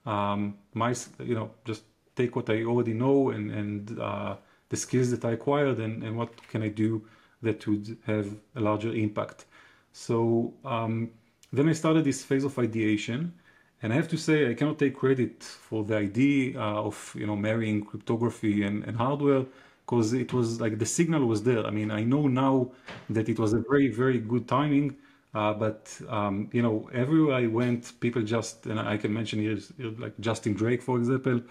um, 0.06 0.58
my, 0.74 0.94
you 1.20 1.36
know, 1.36 1.52
just 1.66 1.84
take 2.16 2.36
what 2.36 2.50
I 2.50 2.64
already 2.64 2.94
know 2.94 3.30
and, 3.30 3.52
and 3.52 4.00
uh, 4.00 4.36
the 4.70 4.78
skills 4.78 5.12
that 5.12 5.24
I 5.24 5.32
acquired 5.32 5.80
and, 5.80 6.04
and 6.04 6.18
what 6.18 6.32
can 6.50 6.64
I 6.64 6.70
do 6.70 7.06
that 7.42 7.66
would 7.68 7.98
have 8.06 8.28
a 8.56 8.60
larger 8.60 8.92
impact. 8.92 9.46
So 9.94 10.54
um, 10.66 11.12
then 11.54 11.70
I 11.70 11.74
started 11.74 12.04
this 12.04 12.24
phase 12.24 12.44
of 12.44 12.58
ideation. 12.60 13.34
And 13.82 13.94
I 13.94 13.96
have 13.96 14.08
to 14.10 14.18
say, 14.18 14.50
I 14.50 14.56
cannot 14.56 14.80
take 14.80 14.96
credit 14.96 15.44
for 15.44 15.84
the 15.84 15.98
idea 15.98 16.60
uh, 16.60 16.82
of 16.82 17.16
you 17.16 17.28
know 17.28 17.36
marrying 17.36 17.86
cryptography 17.86 18.64
and, 18.64 18.84
and 18.86 18.98
hardware 18.98 19.46
because 19.88 20.14
it 20.14 20.34
was 20.34 20.62
like 20.62 20.80
the 20.80 20.86
signal 20.86 21.26
was 21.28 21.44
there. 21.44 21.66
I 21.66 21.72
mean, 21.72 21.92
I 21.92 22.04
know 22.04 22.28
now 22.28 22.72
that 23.10 23.30
it 23.30 23.40
was 23.40 23.54
a 23.54 23.64
very, 23.70 23.90
very 23.90 24.20
good 24.20 24.48
timing. 24.48 24.98
Uh, 25.34 25.54
but 25.54 26.00
um, 26.10 26.50
you 26.54 26.62
know, 26.62 26.90
everywhere 26.94 27.36
I 27.36 27.48
went, 27.48 28.00
people 28.02 28.24
just 28.24 28.66
and 28.68 28.80
I 28.80 28.98
can 28.98 29.14
mention 29.14 29.40
here 29.40 29.60
like 30.00 30.14
Justin 30.20 30.54
Drake, 30.54 30.82
for 30.84 30.98
example, 30.98 31.42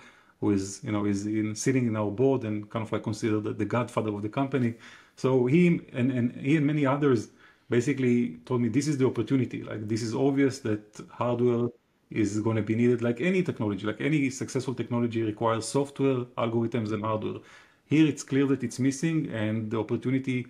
who 0.41 0.51
is 0.51 0.81
you 0.85 0.93
know 0.93 1.05
is 1.07 1.27
in, 1.27 1.55
sitting 1.55 1.87
in 1.87 1.97
our 1.97 2.11
board 2.11 2.45
and 2.45 2.69
kind 2.71 2.85
of 2.85 2.93
like 2.93 3.03
considered 3.03 3.45
the, 3.45 3.53
the 3.53 3.65
godfather 3.65 4.11
of 4.15 4.23
the 4.23 4.29
company. 4.29 4.75
So 5.17 5.47
he 5.47 5.81
and, 5.93 6.11
and 6.11 6.33
he 6.37 6.57
and 6.57 6.67
many 6.67 6.85
others 6.87 7.29
basically 7.71 8.37
told 8.47 8.61
me 8.63 8.69
this 8.69 8.89
is 8.89 8.99
the 8.99 9.07
opportunity. 9.07 9.63
Like 9.63 9.89
this 9.89 10.03
is 10.03 10.15
obvious 10.15 10.61
that 10.61 11.01
hardware 11.11 11.69
is 12.11 12.41
going 12.41 12.57
to 12.57 12.63
be 12.63 12.75
needed. 12.77 13.03
Like 13.03 13.21
any 13.21 13.43
technology, 13.43 13.87
like 13.87 14.01
any 14.01 14.31
successful 14.31 14.75
technology 14.75 15.23
requires 15.23 15.67
software, 15.67 16.25
algorithms, 16.39 16.93
and 16.93 17.03
hardware. 17.05 17.41
Here 17.87 18.07
it's 18.07 18.23
clear 18.23 18.47
that 18.47 18.63
it's 18.63 18.79
missing 18.79 19.31
and 19.33 19.71
the 19.71 19.79
opportunity 19.79 20.47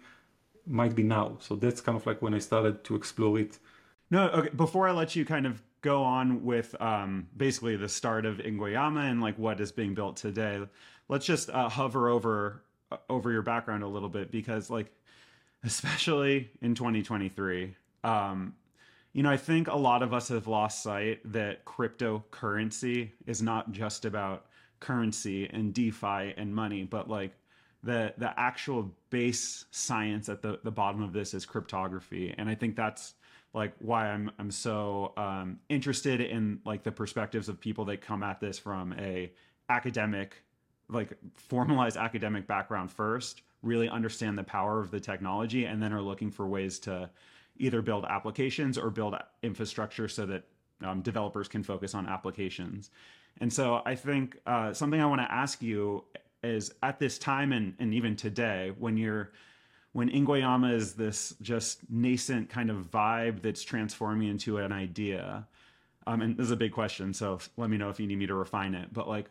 might 0.66 0.95
be 0.95 1.02
now. 1.02 1.38
So 1.40 1.55
that's 1.55 1.81
kind 1.81 1.97
of 1.97 2.07
like 2.07 2.21
when 2.23 2.35
I 2.35 2.38
started 2.38 2.83
to 2.85 2.97
explore 2.97 3.38
it. 3.38 3.59
No, 4.11 4.28
okay. 4.31 4.49
Before 4.50 4.88
I 4.88 4.93
let 4.93 5.14
you 5.14 5.25
kind 5.25 5.47
of 5.47 5.62
go 5.83 6.02
on 6.02 6.45
with 6.45 6.75
um, 6.81 7.28
basically 7.37 7.76
the 7.76 7.88
start 7.88 8.26
of 8.26 8.38
Ingonyama 8.38 9.11
and 9.11 9.21
like 9.21 9.38
what 9.38 9.61
is 9.61 9.71
being 9.71 9.95
built 9.95 10.16
today, 10.16 10.61
let's 11.09 11.26
just 11.26 11.50
uh, 11.50 11.69
hover 11.69 12.09
over 12.09 12.62
uh, 12.90 12.97
over 13.09 13.33
your 13.33 13.43
background 13.43 13.83
a 13.83 13.88
little 13.88 14.09
bit 14.09 14.31
because 14.31 14.71
like 14.71 14.93
especially 15.64 16.50
in 16.62 16.75
2023 16.75 17.75
um, 18.05 18.55
you 19.12 19.23
know 19.23 19.31
i 19.31 19.37
think 19.37 19.69
a 19.69 19.76
lot 19.76 20.02
of 20.02 20.14
us 20.14 20.28
have 20.28 20.47
lost 20.47 20.83
sight 20.83 21.21
that 21.25 21.64
cryptocurrency 21.64 23.11
is 23.26 23.43
not 23.43 23.73
just 23.73 24.05
about 24.05 24.47
currency 24.80 25.49
and 25.49 25.73
DeFi 25.73 26.35
and 26.37 26.54
money, 26.54 26.85
but 26.85 27.09
like 27.09 27.33
the 27.83 28.12
the 28.18 28.38
actual 28.38 28.92
base 29.11 29.66
science 29.71 30.28
at 30.28 30.42
the 30.42 30.59
the 30.64 30.71
bottom 30.71 31.02
of 31.02 31.12
this 31.12 31.35
is 31.35 31.47
cryptography, 31.47 32.35
and 32.37 32.49
I 32.49 32.54
think 32.54 32.76
that's 32.76 33.14
like 33.54 33.73
why 33.78 34.09
I'm 34.09 34.30
I'm 34.38 34.50
so 34.50 35.12
um, 35.16 35.59
interested 35.68 36.21
in 36.21 36.61
like 36.64 36.83
the 36.83 36.92
perspectives 36.92 37.49
of 37.49 37.61
people 37.61 37.85
that 37.87 38.00
come 38.00 38.23
at 38.23 38.40
this 38.40 38.59
from 38.59 38.92
a 38.99 39.33
academic 39.68 40.42
like 40.88 41.16
formalized 41.35 41.97
academic 41.97 42.47
background 42.47 42.90
first 42.90 43.42
really 43.62 43.88
understand 43.88 44.38
the 44.38 44.45
power 44.45 44.78
of 44.78 44.90
the 44.90 45.00
technology 45.00 45.64
and 45.64 45.83
then 45.83 45.92
are 45.92 46.02
looking 46.02 46.30
for 46.30 46.47
ways 46.47 46.78
to 46.78 47.11
either 47.59 47.83
build 47.83 48.04
applications 48.04 48.78
or 48.78 48.90
build 48.90 49.16
infrastructure 49.42 50.06
so 50.06 50.26
that 50.26 50.45
um, 50.85 51.00
developers 51.00 51.49
can 51.49 51.62
focus 51.62 51.95
on 51.95 52.06
applications 52.06 52.90
and 53.40 53.52
so 53.52 53.83
I 53.85 53.95
think 53.95 54.38
uh, 54.47 54.73
something 54.73 55.00
I 55.00 55.07
want 55.07 55.21
to 55.21 55.31
ask 55.31 55.62
you 55.62 56.05
is 56.43 56.73
at 56.83 56.99
this 56.99 57.19
time 57.19 57.52
and, 57.52 57.75
and 57.78 57.93
even 57.93 58.16
today, 58.16 58.73
when 58.78 58.97
you're 58.97 59.33
when 59.93 60.11
Ingonyama 60.11 60.75
is 60.75 60.93
this 60.93 61.35
just 61.40 61.81
nascent 61.88 62.50
kind 62.50 62.71
of 62.71 62.90
vibe 62.90 63.40
that's 63.40 63.62
transforming 63.62 64.28
into 64.28 64.59
an 64.59 64.71
idea, 64.71 65.47
um, 66.07 66.21
and 66.21 66.37
this 66.37 66.45
is 66.45 66.50
a 66.50 66.57
big 66.57 66.73
question, 66.73 67.14
so 67.14 67.38
let 67.57 67.71
me 67.71 67.78
know 67.78 67.88
if 67.88 67.99
you 67.99 68.07
need 68.07 68.19
me 68.19 68.26
to 68.26 68.35
refine 68.35 68.75
it. 68.75 68.93
But 68.93 69.09
like, 69.09 69.31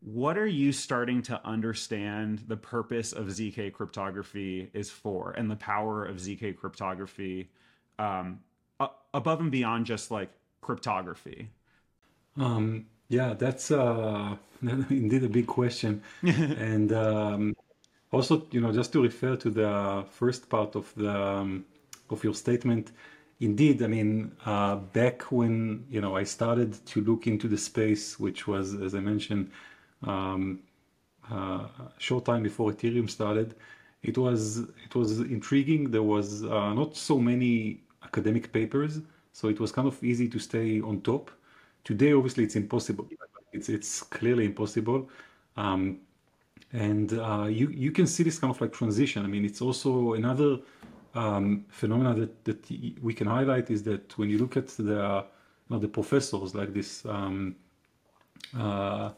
what 0.00 0.36
are 0.36 0.48
you 0.48 0.72
starting 0.72 1.22
to 1.22 1.40
understand 1.46 2.42
the 2.48 2.56
purpose 2.56 3.12
of 3.12 3.26
zk 3.26 3.72
cryptography 3.72 4.70
is 4.72 4.90
for, 4.90 5.30
and 5.32 5.50
the 5.50 5.56
power 5.56 6.04
of 6.04 6.16
zk 6.16 6.56
cryptography 6.56 7.50
um, 7.98 8.40
above 9.14 9.40
and 9.40 9.50
beyond 9.50 9.86
just 9.86 10.10
like 10.10 10.30
cryptography? 10.60 11.50
Um, 12.36 12.86
yeah, 13.10 13.34
that's 13.34 13.72
uh, 13.72 14.36
indeed 14.62 15.24
a 15.24 15.30
big 15.30 15.48
question. 15.48 16.02
and 16.22 16.92
um, 16.94 17.56
also, 18.12 18.46
you 18.52 18.60
know, 18.62 18.72
just 18.72 18.92
to 18.94 19.02
refer 19.02 19.36
to 19.36 19.50
the 19.50 20.06
first 20.10 20.50
part 20.50 20.76
of 20.76 20.92
the 20.96 21.10
um, 21.12 21.66
of 22.10 22.24
your 22.24 22.34
statement, 22.34 22.92
indeed, 23.40 23.82
I 23.82 23.88
mean, 23.88 24.32
uh, 24.46 24.76
back 24.76 25.22
when 25.32 25.86
you 25.90 26.00
know 26.02 26.16
I 26.16 26.24
started 26.24 26.74
to 26.88 27.02
look 27.02 27.26
into 27.28 27.48
the 27.48 27.58
space, 27.58 28.20
which 28.20 28.48
was, 28.48 28.74
as 28.74 28.94
I 28.94 29.00
mentioned, 29.00 29.52
um, 30.06 30.60
uh, 31.30 31.34
a 31.36 31.92
short 31.98 32.26
time 32.26 32.42
before 32.44 32.72
Ethereum 32.72 33.10
started, 33.10 33.56
it 34.02 34.18
was 34.18 34.58
it 34.60 34.94
was 34.94 35.20
intriguing. 35.20 35.90
There 35.92 36.04
was 36.04 36.44
uh, 36.44 36.74
not 36.74 36.96
so 36.96 37.18
many 37.18 37.82
academic 38.04 38.52
papers, 38.52 39.00
so 39.32 39.48
it 39.48 39.60
was 39.60 39.72
kind 39.72 39.88
of 39.88 40.02
easy 40.04 40.28
to 40.30 40.40
stay 40.40 40.80
on 40.82 41.02
top. 41.02 41.30
Today, 41.84 42.12
obviously, 42.12 42.44
it's 42.44 42.56
impossible. 42.56 43.08
It's 43.52 43.68
it's 43.68 44.02
clearly 44.02 44.44
impossible. 44.44 45.08
Um, 45.56 46.00
and 46.72 47.12
uh, 47.12 47.46
you 47.48 47.68
you 47.70 47.90
can 47.90 48.06
see 48.06 48.22
this 48.22 48.38
kind 48.38 48.54
of 48.54 48.60
like 48.60 48.72
transition. 48.72 49.24
I 49.24 49.28
mean, 49.28 49.44
it's 49.44 49.60
also 49.60 50.14
another 50.14 50.58
um, 51.14 51.64
phenomena 51.68 52.14
that, 52.14 52.44
that 52.44 52.70
we 53.02 53.12
can 53.14 53.26
highlight 53.26 53.70
is 53.70 53.82
that 53.84 54.16
when 54.16 54.30
you 54.30 54.38
look 54.38 54.56
at 54.56 54.68
the 54.68 55.24
you 55.68 55.76
know, 55.76 55.78
the 55.78 55.88
professors 55.88 56.54
like 56.54 56.72
this, 56.72 57.04
um, 57.06 57.56
uh, 58.56 59.10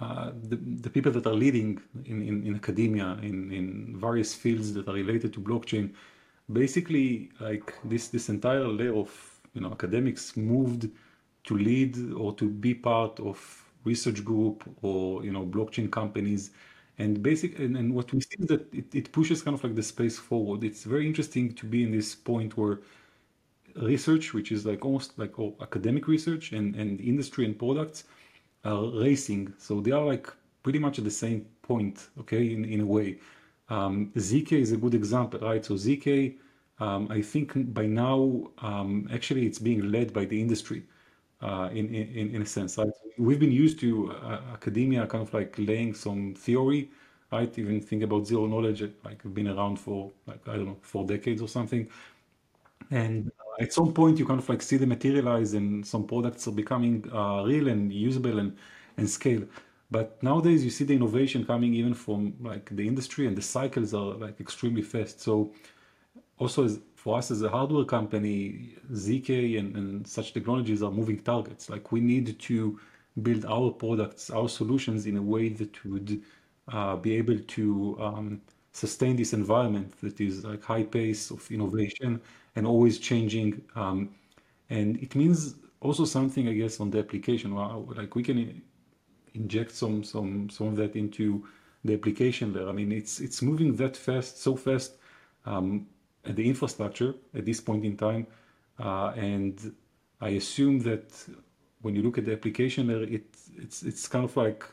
uh, 0.00 0.32
the, 0.48 0.56
the 0.56 0.90
people 0.90 1.12
that 1.12 1.26
are 1.26 1.34
leading 1.34 1.80
in, 2.06 2.22
in, 2.22 2.46
in 2.46 2.54
academia 2.54 3.18
in, 3.22 3.52
in 3.52 3.96
various 3.96 4.34
fields 4.34 4.72
that 4.72 4.88
are 4.88 4.94
related 4.94 5.32
to 5.32 5.40
blockchain, 5.40 5.92
basically 6.52 7.30
like 7.40 7.74
this 7.84 8.08
this 8.08 8.28
entire 8.28 8.66
layer 8.66 8.94
of 8.94 9.10
you 9.54 9.60
know 9.60 9.70
academics 9.70 10.36
moved 10.36 10.88
to 11.44 11.56
lead 11.58 12.12
or 12.12 12.34
to 12.36 12.48
be 12.48 12.74
part 12.74 13.18
of 13.20 13.64
research 13.84 14.24
group 14.24 14.62
or 14.82 15.24
you 15.24 15.32
know 15.32 15.44
blockchain 15.46 15.90
companies. 15.90 16.50
And 16.98 17.22
basic 17.22 17.58
and, 17.58 17.76
and 17.76 17.94
what 17.94 18.12
we 18.12 18.20
see 18.20 18.36
is 18.40 18.46
that 18.48 18.72
it, 18.74 18.94
it 18.94 19.12
pushes 19.12 19.42
kind 19.42 19.56
of 19.56 19.64
like 19.64 19.74
the 19.74 19.82
space 19.82 20.18
forward. 20.18 20.62
It's 20.64 20.84
very 20.84 21.06
interesting 21.06 21.54
to 21.54 21.66
be 21.66 21.82
in 21.84 21.90
this 21.90 22.14
point 22.14 22.56
where 22.56 22.80
research 23.76 24.34
which 24.34 24.52
is 24.52 24.66
like 24.66 24.84
almost 24.84 25.18
like 25.18 25.38
oh, 25.38 25.54
academic 25.60 26.06
research 26.06 26.52
and, 26.52 26.74
and 26.76 27.00
industry 27.00 27.44
and 27.44 27.58
products 27.58 28.04
are 28.64 28.86
racing. 29.00 29.52
So 29.58 29.80
they 29.80 29.92
are 29.92 30.04
like 30.04 30.28
pretty 30.62 30.78
much 30.78 30.98
at 30.98 31.04
the 31.04 31.10
same 31.10 31.46
point 31.62 32.08
okay 32.20 32.52
in, 32.52 32.64
in 32.64 32.80
a 32.80 32.86
way. 32.86 33.18
Um, 33.70 34.12
zk 34.16 34.52
is 34.52 34.72
a 34.72 34.76
good 34.76 34.94
example 34.94 35.40
right? 35.40 35.64
So 35.64 35.74
zk 35.74 36.36
Um, 36.80 37.08
I 37.10 37.22
think 37.22 37.48
by 37.74 37.86
now, 37.86 38.20
um, 38.58 39.08
actually, 39.16 39.46
it's 39.48 39.60
being 39.60 39.82
led 39.96 40.08
by 40.18 40.24
the 40.32 40.38
industry 40.44 40.80
uh, 41.42 41.68
in, 41.72 41.94
in, 41.94 42.34
in 42.34 42.42
a 42.42 42.46
sense. 42.46 42.78
Right? 42.78 42.88
We've 43.18 43.40
been 43.40 43.52
used 43.52 43.78
to 43.80 44.12
uh, 44.12 44.40
academia 44.52 45.06
kind 45.06 45.26
of 45.26 45.34
like 45.34 45.54
laying 45.58 45.94
some 45.94 46.34
theory, 46.34 46.90
right? 47.30 47.58
Even 47.58 47.80
think 47.80 48.02
about 48.02 48.26
zero 48.26 48.46
knowledge, 48.46 48.82
like 49.04 49.22
been 49.34 49.48
around 49.48 49.78
for 49.78 50.10
like, 50.26 50.46
I 50.48 50.56
don't 50.56 50.66
know, 50.66 50.78
four 50.80 51.04
decades 51.06 51.42
or 51.42 51.48
something. 51.48 51.88
And 52.90 53.30
uh, 53.40 53.62
at 53.62 53.72
some 53.72 53.92
point, 53.92 54.18
you 54.18 54.26
kind 54.26 54.40
of 54.40 54.48
like 54.48 54.62
see 54.62 54.76
the 54.76 54.86
materialize 54.86 55.54
and 55.54 55.86
some 55.86 56.06
products 56.06 56.46
are 56.48 56.52
becoming 56.52 57.04
uh, 57.12 57.42
real 57.44 57.68
and 57.68 57.92
usable 57.92 58.38
and, 58.38 58.56
and 58.96 59.08
scale. 59.08 59.42
But 59.90 60.22
nowadays, 60.22 60.64
you 60.64 60.70
see 60.70 60.84
the 60.84 60.94
innovation 60.94 61.44
coming 61.44 61.74
even 61.74 61.94
from 61.94 62.34
like 62.40 62.74
the 62.74 62.86
industry 62.86 63.26
and 63.26 63.36
the 63.36 63.42
cycles 63.42 63.92
are 63.92 64.14
like 64.14 64.40
extremely 64.40 64.82
fast. 64.82 65.20
So 65.20 65.52
also 66.38 66.64
as, 66.64 66.80
for 67.02 67.18
us 67.18 67.32
as 67.32 67.42
a 67.42 67.48
hardware 67.48 67.84
company, 67.84 68.76
ZK 68.92 69.58
and, 69.58 69.74
and 69.76 70.06
such 70.06 70.32
technologies 70.32 70.84
are 70.84 70.90
moving 70.92 71.18
targets. 71.18 71.68
Like 71.68 71.90
we 71.90 72.00
need 72.00 72.38
to 72.38 72.78
build 73.22 73.44
our 73.44 73.72
products, 73.72 74.30
our 74.30 74.48
solutions 74.48 75.06
in 75.06 75.16
a 75.16 75.22
way 75.22 75.48
that 75.48 75.84
would 75.84 76.22
uh, 76.68 76.94
be 76.94 77.16
able 77.16 77.40
to 77.40 77.98
um, 78.00 78.40
sustain 78.72 79.16
this 79.16 79.32
environment 79.32 79.92
that 80.00 80.20
is 80.20 80.44
like 80.44 80.62
high 80.62 80.84
pace 80.84 81.32
of 81.32 81.50
innovation 81.50 82.20
and 82.54 82.68
always 82.68 83.00
changing. 83.00 83.60
Um, 83.74 84.14
and 84.70 84.96
it 85.02 85.16
means 85.16 85.56
also 85.80 86.04
something, 86.04 86.46
I 86.48 86.52
guess, 86.54 86.78
on 86.78 86.90
the 86.92 87.00
application. 87.00 87.52
Like 87.56 88.14
we 88.14 88.22
can 88.22 88.62
inject 89.34 89.72
some 89.72 90.04
some 90.04 90.48
some 90.50 90.68
of 90.68 90.76
that 90.76 90.94
into 90.94 91.44
the 91.84 91.94
application 91.94 92.52
layer. 92.52 92.68
I 92.68 92.72
mean, 92.72 92.92
it's 92.92 93.18
it's 93.18 93.42
moving 93.42 93.74
that 93.78 93.96
fast, 93.96 94.40
so 94.40 94.54
fast. 94.54 94.98
Um, 95.46 95.88
the 96.24 96.48
infrastructure 96.48 97.14
at 97.34 97.44
this 97.44 97.60
point 97.60 97.84
in 97.84 97.96
time. 97.96 98.26
Uh, 98.78 99.12
and 99.16 99.74
I 100.20 100.30
assume 100.30 100.80
that 100.80 101.12
when 101.82 101.94
you 101.94 102.02
look 102.02 102.18
at 102.18 102.24
the 102.24 102.32
application 102.32 102.86
layer, 102.88 103.02
it, 103.02 103.26
it's, 103.56 103.82
it's 103.82 104.06
kind 104.08 104.24
of 104.24 104.36
like, 104.36 104.64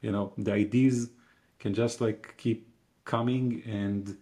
you 0.00 0.12
know, 0.12 0.32
the 0.38 0.52
ideas 0.52 1.10
can 1.58 1.74
just 1.74 2.00
like 2.00 2.34
keep 2.36 2.68
coming 3.04 3.62
and 3.66 4.16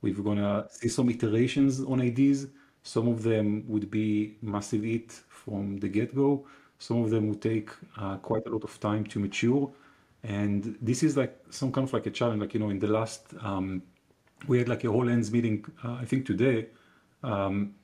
we're 0.00 0.14
gonna 0.14 0.66
see 0.70 0.88
some 0.88 1.08
iterations 1.10 1.80
on 1.80 2.00
ideas. 2.00 2.48
Some 2.82 3.08
of 3.08 3.22
them 3.22 3.64
would 3.68 3.90
be 3.90 4.36
massive 4.42 4.82
hit 4.82 5.12
from 5.28 5.78
the 5.78 5.88
get-go. 5.88 6.46
Some 6.78 7.04
of 7.04 7.10
them 7.10 7.28
would 7.28 7.40
take 7.40 7.70
uh, 7.96 8.16
quite 8.16 8.44
a 8.46 8.50
lot 8.50 8.64
of 8.64 8.80
time 8.80 9.04
to 9.06 9.20
mature. 9.20 9.72
And 10.24 10.76
this 10.80 11.02
is 11.02 11.16
like 11.16 11.38
some 11.50 11.70
kind 11.70 11.86
of 11.86 11.92
like 11.92 12.06
a 12.06 12.10
challenge, 12.10 12.40
like, 12.40 12.54
you 12.54 12.60
know, 12.60 12.70
in 12.70 12.80
the 12.80 12.88
last 12.88 13.34
um, 13.40 13.82
we 14.48 14.58
had 14.58 14.68
like 14.68 14.84
a 14.84 14.90
whole 14.90 15.08
ends 15.08 15.30
meeting, 15.30 15.64
uh, 15.84 15.94
I 15.94 16.04
think 16.04 16.26
today, 16.26 16.66
um, 17.22 17.74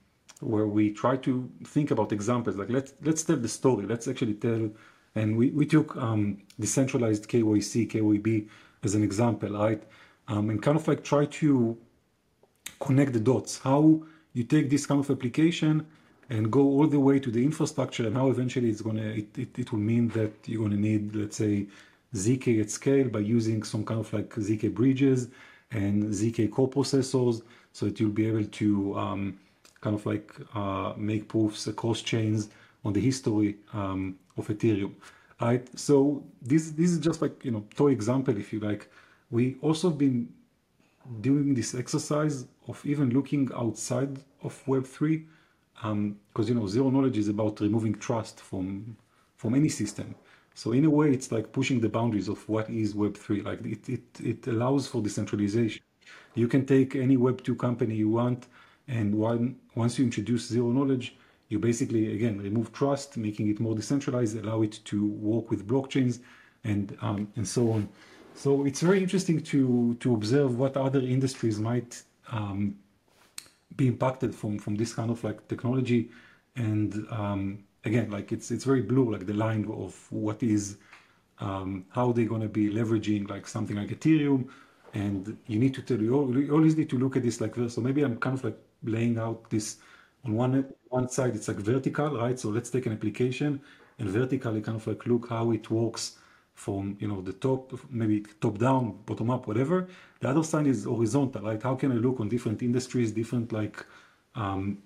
where 0.40 0.66
we 0.66 0.92
try 0.92 1.16
to 1.16 1.50
think 1.64 1.90
about 1.90 2.12
examples. 2.12 2.56
Like 2.56 2.70
let's 2.70 2.94
let's 3.02 3.22
tell 3.22 3.36
the 3.36 3.48
story. 3.48 3.86
Let's 3.86 4.08
actually 4.08 4.34
tell, 4.34 4.70
and 5.14 5.36
we 5.36 5.50
we 5.50 5.66
took 5.66 5.96
um, 5.96 6.38
decentralized 6.58 7.28
KYC, 7.28 7.90
KYB 7.90 8.48
as 8.82 8.94
an 8.94 9.02
example, 9.02 9.50
right? 9.50 9.82
Um, 10.28 10.50
and 10.50 10.62
kind 10.62 10.76
of 10.76 10.86
like 10.86 11.02
try 11.02 11.24
to 11.24 11.76
connect 12.80 13.12
the 13.12 13.20
dots. 13.20 13.58
How 13.58 14.02
you 14.34 14.44
take 14.44 14.70
this 14.70 14.86
kind 14.86 15.00
of 15.00 15.10
application 15.10 15.86
and 16.30 16.52
go 16.52 16.60
all 16.60 16.86
the 16.86 17.00
way 17.00 17.18
to 17.18 17.30
the 17.30 17.42
infrastructure, 17.42 18.06
and 18.06 18.16
how 18.16 18.30
eventually 18.30 18.68
it's 18.70 18.82
gonna 18.82 19.02
it, 19.02 19.36
it, 19.38 19.58
it 19.58 19.72
will 19.72 19.80
mean 19.80 20.08
that 20.10 20.32
you're 20.46 20.62
gonna 20.62 20.76
need 20.76 21.14
let's 21.14 21.36
say 21.36 21.66
zk 22.14 22.58
at 22.58 22.70
scale 22.70 23.06
by 23.06 23.18
using 23.18 23.62
some 23.62 23.84
kind 23.84 24.00
of 24.00 24.10
like 24.14 24.30
zk 24.30 24.72
bridges 24.72 25.28
and 25.70 26.04
ZK 26.04 26.50
coprocessors 26.50 27.42
so 27.72 27.86
that 27.86 28.00
you'll 28.00 28.10
be 28.10 28.26
able 28.26 28.44
to 28.44 28.98
um, 28.98 29.38
kind 29.80 29.94
of 29.94 30.04
like 30.06 30.34
uh, 30.54 30.92
make 30.96 31.28
proofs 31.28 31.66
across 31.66 32.02
chains 32.02 32.48
on 32.84 32.92
the 32.92 33.00
history 33.00 33.56
um, 33.72 34.18
of 34.36 34.48
Ethereum. 34.48 34.92
Right. 35.40 35.66
So 35.78 36.24
this 36.42 36.72
this 36.72 36.90
is 36.90 36.98
just 36.98 37.22
like 37.22 37.44
you 37.44 37.52
know 37.52 37.64
toy 37.76 37.92
example 37.92 38.36
if 38.36 38.52
you 38.52 38.60
like. 38.60 38.90
We 39.30 39.56
also 39.60 39.90
been 39.90 40.28
doing 41.20 41.54
this 41.54 41.74
exercise 41.74 42.46
of 42.66 42.84
even 42.84 43.10
looking 43.10 43.48
outside 43.54 44.18
of 44.42 44.66
Web 44.66 44.84
three 44.84 45.26
because 45.74 45.92
um, 45.92 46.16
you 46.36 46.54
know 46.54 46.66
zero 46.66 46.90
knowledge 46.90 47.18
is 47.18 47.28
about 47.28 47.60
removing 47.60 47.94
trust 47.94 48.40
from 48.40 48.96
from 49.36 49.54
any 49.54 49.68
system. 49.68 50.14
So 50.58 50.72
in 50.72 50.84
a 50.84 50.90
way, 50.90 51.12
it's 51.12 51.30
like 51.30 51.52
pushing 51.52 51.78
the 51.80 51.88
boundaries 51.88 52.26
of 52.26 52.46
what 52.48 52.68
is 52.68 52.92
Web3. 52.92 53.44
Like 53.44 53.64
it, 53.64 53.88
it, 53.88 54.02
it 54.20 54.46
allows 54.48 54.88
for 54.88 55.00
decentralization. 55.00 55.80
You 56.34 56.48
can 56.48 56.66
take 56.66 56.96
any 56.96 57.16
Web2 57.16 57.56
company 57.56 57.94
you 57.94 58.08
want, 58.08 58.48
and 58.88 59.14
one, 59.14 59.54
once 59.76 60.00
you 60.00 60.04
introduce 60.04 60.48
zero 60.48 60.72
knowledge, 60.72 61.14
you 61.48 61.60
basically, 61.60 62.12
again, 62.12 62.40
remove 62.40 62.72
trust, 62.72 63.16
making 63.16 63.48
it 63.48 63.60
more 63.60 63.76
decentralized, 63.76 64.36
allow 64.36 64.62
it 64.62 64.80
to 64.86 65.06
work 65.06 65.48
with 65.48 65.64
blockchains, 65.64 66.18
and, 66.64 66.98
um, 67.02 67.28
and 67.36 67.46
so 67.46 67.70
on. 67.70 67.88
So 68.34 68.66
it's 68.66 68.80
very 68.80 69.00
interesting 69.00 69.40
to, 69.40 69.94
to 70.00 70.12
observe 70.12 70.58
what 70.58 70.76
other 70.76 70.98
industries 70.98 71.60
might 71.60 72.02
um, 72.32 72.74
be 73.76 73.86
impacted 73.86 74.34
from, 74.34 74.58
from 74.58 74.74
this 74.74 74.92
kind 74.92 75.12
of 75.12 75.22
like 75.22 75.46
technology. 75.46 76.10
And 76.56 77.06
um, 77.12 77.64
again, 77.84 78.10
like 78.10 78.32
it's 78.32 78.50
it's 78.50 78.64
very 78.64 78.82
blue, 78.82 79.12
like 79.12 79.26
the 79.26 79.34
line 79.34 79.64
of 79.70 80.06
what 80.10 80.42
is 80.42 80.78
um, 81.40 81.84
how 81.90 82.12
they're 82.12 82.26
going 82.26 82.42
to 82.42 82.48
be 82.48 82.70
leveraging 82.70 83.28
like 83.28 83.46
something 83.46 83.76
like 83.76 83.88
Ethereum, 83.88 84.48
and 84.94 85.36
you 85.46 85.58
need 85.58 85.74
to 85.74 85.82
tell 85.82 86.00
you, 86.00 86.32
you 86.38 86.52
always 86.52 86.76
need 86.76 86.90
to 86.90 86.98
look 86.98 87.16
at 87.16 87.22
this 87.22 87.40
like 87.40 87.54
this. 87.54 87.74
So 87.74 87.80
maybe 87.80 88.02
I'm 88.02 88.18
kind 88.18 88.36
of 88.36 88.44
like 88.44 88.58
laying 88.82 89.18
out 89.18 89.50
this 89.50 89.78
on 90.24 90.34
one 90.34 90.72
one 90.88 91.08
side 91.08 91.34
it's 91.34 91.48
like 91.48 91.58
vertical, 91.58 92.18
right? 92.18 92.38
So 92.38 92.48
let's 92.48 92.70
take 92.70 92.86
an 92.86 92.92
application 92.92 93.60
and 93.98 94.08
vertically 94.08 94.60
kind 94.60 94.76
of 94.76 94.86
like 94.86 95.06
look 95.06 95.28
how 95.28 95.50
it 95.52 95.70
works 95.70 96.18
from 96.54 96.96
you 97.00 97.06
know 97.08 97.20
the 97.20 97.32
top, 97.32 97.72
maybe 97.90 98.24
top 98.40 98.58
down, 98.58 98.98
bottom 99.06 99.30
up, 99.30 99.46
whatever. 99.46 99.88
The 100.20 100.28
other 100.28 100.42
side 100.42 100.66
is 100.66 100.84
horizontal, 100.84 101.42
right? 101.42 101.62
How 101.62 101.76
can 101.76 101.92
I 101.92 101.96
look 101.96 102.18
on 102.20 102.28
different 102.28 102.62
industries, 102.62 103.12
different 103.12 103.52
like 103.52 103.84
um, 104.34 104.78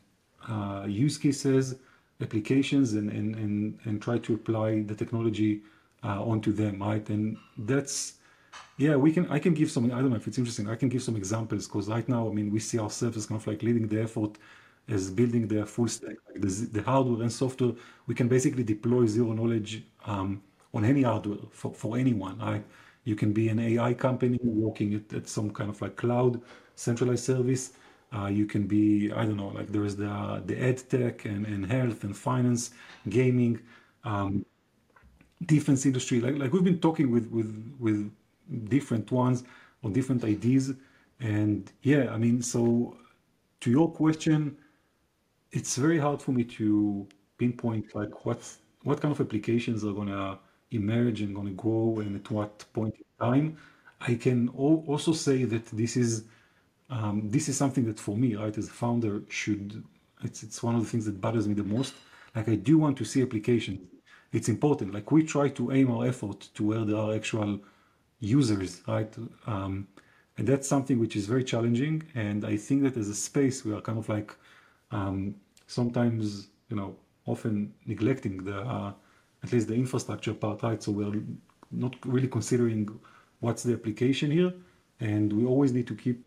uh, 0.48 0.85
use 0.88 1.16
cases? 1.18 1.76
Applications 2.23 2.95
and, 2.95 3.11
and, 3.11 3.35
and, 3.37 3.79
and 3.85 4.01
try 4.01 4.19
to 4.19 4.35
apply 4.35 4.83
the 4.83 4.95
technology 4.95 5.63
uh, 6.05 6.23
onto 6.23 6.53
them, 6.53 6.83
right? 6.83 7.09
And 7.11 7.37
that's, 7.59 8.15
yeah, 8.79 8.97
we 8.97 9.13
can, 9.13 9.29
I 9.31 9.39
can 9.39 9.55
give 9.55 9.71
some, 9.71 9.87
I 9.87 10.01
don't 10.01 10.11
know 10.11 10.17
if 10.17 10.27
it's 10.27 10.39
interesting, 10.39 10.69
I 10.69 10.77
can 10.77 10.89
give 10.89 11.03
some 11.03 11.17
examples 11.17 11.67
because 11.67 11.89
right 11.89 12.09
now, 12.09 12.29
I 12.29 12.33
mean, 12.33 12.51
we 12.51 12.61
see 12.61 12.79
ourselves 12.79 13.17
as 13.17 13.27
kind 13.27 13.41
of 13.41 13.47
like 13.47 13.63
leading 13.63 13.87
the 13.89 14.03
effort 14.03 14.39
as 14.89 15.11
building 15.11 15.47
the 15.47 15.65
full 15.65 15.89
stack, 15.89 16.17
like 16.29 16.41
the, 16.41 16.69
the 16.73 16.83
hardware 16.83 17.23
and 17.23 17.33
software. 17.33 17.73
We 18.07 18.15
can 18.15 18.29
basically 18.29 18.65
deploy 18.65 19.07
zero 19.07 19.33
knowledge 19.33 19.85
um, 20.05 20.43
on 20.75 20.85
any 20.85 21.03
hardware 21.03 21.39
for, 21.51 21.73
for 21.73 21.97
anyone, 21.97 22.39
right? 22.39 22.65
You 23.05 23.17
can 23.17 23.33
be 23.33 23.49
an 23.49 23.59
AI 23.59 23.95
company 23.95 24.39
working 24.43 24.95
at, 24.95 25.13
at 25.13 25.29
some 25.29 25.51
kind 25.51 25.71
of 25.71 25.81
like 25.81 25.97
cloud 25.97 26.41
centralized 26.75 27.25
service 27.25 27.73
uh, 28.16 28.27
you 28.27 28.46
can 28.46 28.66
be, 28.66 29.11
I 29.12 29.25
don't 29.25 29.37
know, 29.37 29.48
like 29.48 29.68
there's 29.72 29.96
the 29.96 30.42
the 30.46 30.57
ed 30.61 30.83
tech 30.88 31.25
and, 31.25 31.46
and 31.46 31.66
health 31.66 32.05
and 32.05 32.16
finance, 32.16 32.70
gaming, 33.09 33.61
um, 34.05 34.44
defense 35.46 35.87
industry. 35.87 36.20
Like 36.20 36.37
like 36.38 36.53
we've 36.53 36.64
been 36.64 36.81
talking 36.81 37.11
with 37.11 37.27
with 37.31 37.51
with 37.79 38.11
different 38.68 39.11
ones 39.11 39.44
on 39.83 39.92
different 39.92 40.25
ideas, 40.25 40.72
and 41.20 41.70
yeah, 41.83 42.12
I 42.12 42.18
mean, 42.18 42.42
so 42.42 42.96
to 43.61 43.70
your 43.70 43.90
question, 43.92 44.57
it's 45.53 45.77
very 45.77 45.98
hard 45.98 46.22
for 46.22 46.33
me 46.33 46.44
to 46.44 47.07
pinpoint 47.38 47.94
like 47.94 48.25
what 48.25 48.40
what 48.85 49.01
kind 49.01 49.12
of 49.12 49.20
applications 49.20 49.85
are 49.85 49.92
gonna 49.92 50.38
emerge 50.70 51.20
and 51.22 51.35
gonna 51.35 51.51
grow 51.53 52.01
and 52.01 52.16
at 52.16 52.31
what 52.31 52.64
point 52.72 52.94
in 52.96 53.27
time. 53.27 53.57
I 54.01 54.14
can 54.16 54.48
also 54.51 55.12
say 55.12 55.44
that 55.44 55.66
this 55.66 55.96
is 55.96 56.25
um, 56.92 57.31
this 57.31 57.48
is 57.48 57.57
something 57.57 57.85
that 57.87 57.98
for 57.98 58.16
me, 58.16 58.37
right, 58.37 58.57
as 58.57 58.68
a 58.68 58.76
founder, 58.85 59.22
should 59.28 59.83
it's 60.22 60.42
it's 60.42 60.62
one 60.62 60.74
of 60.76 60.83
the 60.85 60.88
things 60.88 61.05
that 61.07 61.20
bothers 61.20 61.48
me 61.48 61.55
the 61.55 61.64
most. 61.64 61.94
Like 62.37 62.48
I 62.48 62.57
do 62.57 62.78
want 62.78 62.96
to 62.98 63.05
see 63.05 63.22
applications. 63.22 63.81
It's 64.33 64.48
important. 64.48 64.94
Like 64.94 65.11
we 65.11 65.22
try 65.24 65.48
to 65.48 65.72
aim 65.72 65.90
our 65.90 66.07
effort 66.07 66.48
to 66.55 66.61
where 66.68 66.85
there 66.85 66.96
are 66.96 67.14
actual 67.14 67.61
users, 68.20 68.83
right? 68.87 69.12
Um, 69.46 69.88
and 70.38 70.46
that's 70.46 70.68
something 70.68 70.98
which 70.98 71.16
is 71.16 71.26
very 71.26 71.44
challenging. 71.44 72.02
And 72.14 72.44
I 72.44 72.57
think 72.57 72.83
that 72.85 72.96
as 72.96 73.09
a 73.09 73.14
space, 73.14 73.64
we 73.64 73.72
are 73.74 73.81
kind 73.81 73.98
of 73.98 74.09
like 74.09 74.35
um, 74.90 75.35
sometimes, 75.66 76.48
you 76.70 76.76
know, 76.76 76.96
often 77.26 77.72
neglecting 77.87 78.44
the 78.44 78.59
uh, 78.61 78.92
at 79.42 79.52
least 79.52 79.68
the 79.68 79.74
infrastructure 79.74 80.35
part, 80.35 80.62
right? 80.62 80.83
So 80.83 80.92
we're 80.92 81.22
not 81.70 81.96
really 82.05 82.28
considering 82.28 82.88
what's 83.40 83.62
the 83.62 83.74
application 83.74 84.31
here, 84.31 84.52
and 85.00 85.33
we 85.33 85.44
always 85.44 85.72
need 85.72 85.87
to 85.88 85.96
keep 85.96 86.24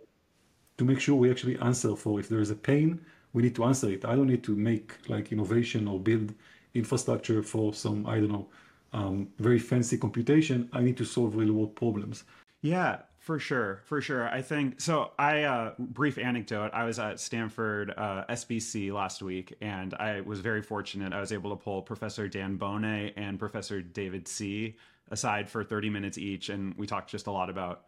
to 0.78 0.86
make 0.86 1.00
sure 1.00 1.16
we 1.16 1.32
actually 1.32 1.58
answer 1.60 1.96
for 1.96 2.20
if 2.20 2.30
there 2.30 2.40
is 2.40 2.52
a 2.52 2.56
pain, 2.56 3.02
we 3.34 3.44
need 3.44 3.56
to 3.56 3.64
answer 3.66 3.90
it. 3.90 4.06
I 4.06 4.16
don't 4.16 4.28
need 4.28 4.44
to 4.44 4.56
make 4.56 4.94
like 5.10 5.32
innovation 5.32 5.88
or 5.88 6.00
build 6.00 6.34
infrastructure 6.74 7.42
for 7.44 7.74
some, 7.74 8.06
I 8.06 8.16
don't 8.16 8.32
know, 8.32 8.48
um, 8.94 9.30
very 9.40 9.60
fancy 9.60 9.98
computation. 9.98 10.70
I 10.74 10.82
need 10.82 10.98
to 10.98 11.06
solve 11.06 11.36
real 11.36 11.54
world 11.54 11.76
problems. 11.76 12.24
Yeah. 12.62 13.00
For 13.26 13.40
sure, 13.40 13.82
for 13.86 14.02
sure. 14.02 14.30
I 14.30 14.44
think 14.44 14.80
so. 14.80 15.10
I 15.18 15.42
uh, 15.46 15.74
brief 15.80 16.20
anecdote. 16.20 16.70
I 16.76 16.84
was 16.84 17.00
at 17.00 17.20
Stanford 17.20 17.92
uh, 17.98 18.24
SBC 18.30 18.94
last 18.94 19.24
week, 19.24 19.56
and 19.62 19.96
I 19.96 20.22
was 20.22 20.42
very 20.42 20.62
fortunate. 20.62 21.12
I 21.12 21.22
was 21.22 21.32
able 21.32 21.50
to 21.50 21.56
pull 21.56 21.82
Professor 21.82 22.28
Dan 22.28 22.60
Boneh 22.60 23.14
and 23.18 23.40
Professor 23.40 23.82
David 23.82 24.28
Tse 24.28 24.76
aside 25.10 25.50
for 25.50 25.64
thirty 25.64 25.90
minutes 25.90 26.20
each, 26.20 26.50
and 26.50 26.76
we 26.78 26.86
talked 26.86 27.10
just 27.10 27.26
a 27.26 27.32
lot 27.32 27.50
about 27.50 27.86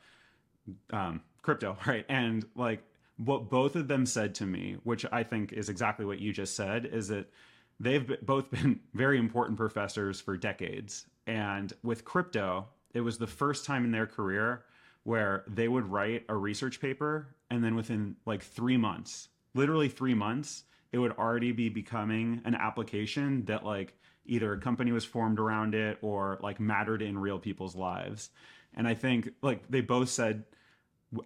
um, 0.90 1.22
crypto, 1.48 1.78
right? 1.88 2.06
And 2.10 2.46
like 2.56 2.84
what 3.16 3.50
both 3.50 3.76
of 3.78 3.88
them 3.88 4.06
said 4.06 4.36
to 4.36 4.46
me, 4.46 4.76
which 4.84 5.06
I 5.12 5.24
think 5.24 5.54
is 5.54 5.70
exactly 5.70 6.06
what 6.06 6.20
you 6.20 6.34
just 6.34 6.56
said, 6.56 6.86
is 6.86 7.08
that 7.08 7.32
they've 7.80 8.16
both 8.22 8.52
been 8.56 8.82
very 8.94 9.18
important 9.18 9.58
professors 9.58 10.20
for 10.20 10.36
decades, 10.36 11.06
and 11.26 11.72
with 11.84 12.04
crypto, 12.04 12.68
it 12.94 13.02
was 13.02 13.18
the 13.18 13.28
first 13.28 13.66
time 13.66 13.86
in 13.86 13.92
their 13.92 14.08
career 14.08 14.64
where 15.04 15.46
they 15.48 15.70
would 15.70 15.86
write 15.90 16.26
a 16.28 16.36
research 16.36 16.82
paper 16.82 17.34
and 17.50 17.64
then 17.64 17.76
within 17.76 18.16
like 18.26 18.44
three 18.44 18.76
months, 18.76 19.30
literally 19.54 19.88
three 19.88 20.14
months, 20.14 20.64
it 20.92 20.98
would 20.98 21.14
already 21.14 21.54
be 21.54 21.70
becoming 21.70 22.42
an 22.44 22.56
application 22.56 23.46
that 23.46 23.64
like 23.64 23.94
either 24.26 24.52
a 24.52 24.60
company 24.60 24.92
was 24.92 25.06
formed 25.06 25.40
around 25.40 25.76
it 25.76 25.98
or 26.02 26.40
like 26.42 26.60
mattered 26.60 27.02
in 27.02 27.18
real 27.18 27.40
people's 27.40 27.76
lives. 27.76 28.32
And 28.74 28.86
I 28.86 28.96
think 28.96 29.30
like 29.42 29.70
they 29.70 29.80
both 29.80 30.10
said, 30.10 30.44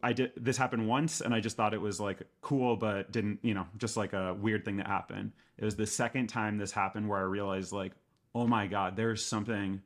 I 0.03 0.13
did 0.13 0.31
this 0.37 0.57
happened 0.57 0.87
once 0.87 1.21
and 1.21 1.33
I 1.33 1.39
just 1.39 1.57
thought 1.57 1.73
it 1.73 1.81
was 1.81 1.99
like 1.99 2.21
cool, 2.41 2.75
but 2.75 3.11
didn't, 3.11 3.39
you 3.41 3.53
know, 3.53 3.65
just 3.77 3.97
like 3.97 4.13
a 4.13 4.33
weird 4.33 4.63
thing 4.63 4.77
that 4.77 4.87
happened. 4.87 5.31
It 5.57 5.65
was 5.65 5.75
the 5.75 5.87
second 5.87 6.27
time 6.27 6.57
this 6.57 6.71
happened 6.71 7.09
where 7.09 7.19
I 7.19 7.23
realized 7.23 7.71
like, 7.71 7.93
oh 8.35 8.47
my 8.47 8.67
God, 8.67 8.95
there's 8.95 9.25
something 9.25 9.81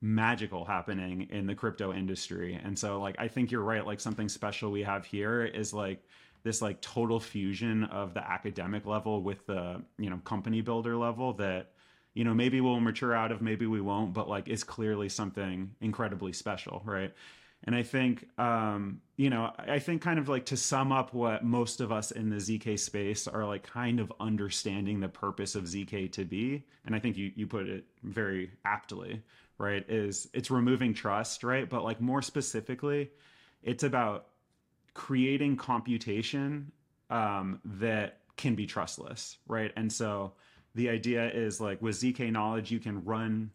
magical 0.00 0.64
happening 0.64 1.28
in 1.30 1.46
the 1.46 1.54
crypto 1.54 1.92
industry. 1.92 2.58
And 2.62 2.78
so 2.78 3.00
like 3.00 3.16
I 3.18 3.28
think 3.28 3.50
you're 3.50 3.62
right 3.62 3.84
like 3.84 4.00
something 4.00 4.28
special 4.28 4.70
we 4.70 4.82
have 4.82 5.04
here 5.04 5.44
is 5.44 5.74
like 5.74 6.04
this 6.42 6.62
like 6.62 6.80
total 6.80 7.18
fusion 7.18 7.84
of 7.84 8.14
the 8.14 8.26
academic 8.26 8.86
level 8.86 9.22
with 9.22 9.44
the, 9.46 9.82
you 9.98 10.10
know, 10.10 10.20
company 10.24 10.60
builder 10.60 10.96
level 10.96 11.32
that 11.34 11.72
you 12.14 12.24
know 12.24 12.34
maybe 12.34 12.60
we'll 12.60 12.80
mature 12.80 13.14
out 13.14 13.30
of 13.30 13.40
maybe 13.40 13.66
we 13.66 13.80
won't 13.80 14.12
but 14.12 14.28
like 14.28 14.48
it's 14.48 14.64
clearly 14.64 15.08
something 15.08 15.70
incredibly 15.80 16.32
special 16.32 16.82
right 16.84 17.12
and 17.64 17.74
i 17.74 17.82
think 17.82 18.26
um 18.38 19.00
you 19.16 19.30
know 19.30 19.52
i 19.58 19.78
think 19.78 20.02
kind 20.02 20.18
of 20.18 20.28
like 20.28 20.46
to 20.46 20.56
sum 20.56 20.92
up 20.92 21.12
what 21.12 21.44
most 21.44 21.80
of 21.80 21.92
us 21.92 22.10
in 22.10 22.30
the 22.30 22.36
zk 22.36 22.78
space 22.78 23.26
are 23.28 23.44
like 23.44 23.62
kind 23.62 24.00
of 24.00 24.12
understanding 24.20 25.00
the 25.00 25.08
purpose 25.08 25.54
of 25.54 25.64
zk 25.64 26.10
to 26.12 26.24
be 26.24 26.64
and 26.86 26.94
i 26.94 26.98
think 26.98 27.16
you 27.16 27.30
you 27.34 27.46
put 27.46 27.66
it 27.66 27.84
very 28.02 28.50
aptly 28.64 29.22
right 29.60 29.84
is 29.88 30.28
it's 30.32 30.50
removing 30.50 30.94
trust 30.94 31.44
right? 31.44 31.68
But 31.68 31.84
like 31.84 32.00
more 32.00 32.22
specifically 32.22 33.10
it's 33.62 33.84
about 33.84 34.28
creating 34.94 35.56
computation 35.56 36.72
um, 37.10 37.60
that 37.64 38.20
can 38.36 38.54
be 38.54 38.66
trustless 38.66 39.36
right? 39.46 39.70
And 39.76 39.92
so 39.92 40.32
the 40.74 40.88
idea 40.88 41.30
is 41.30 41.60
like 41.60 41.82
with 41.82 41.96
zk 41.96 42.32
knowledge 42.32 42.70
you 42.70 42.78
can 42.80 43.04
run 43.04 43.50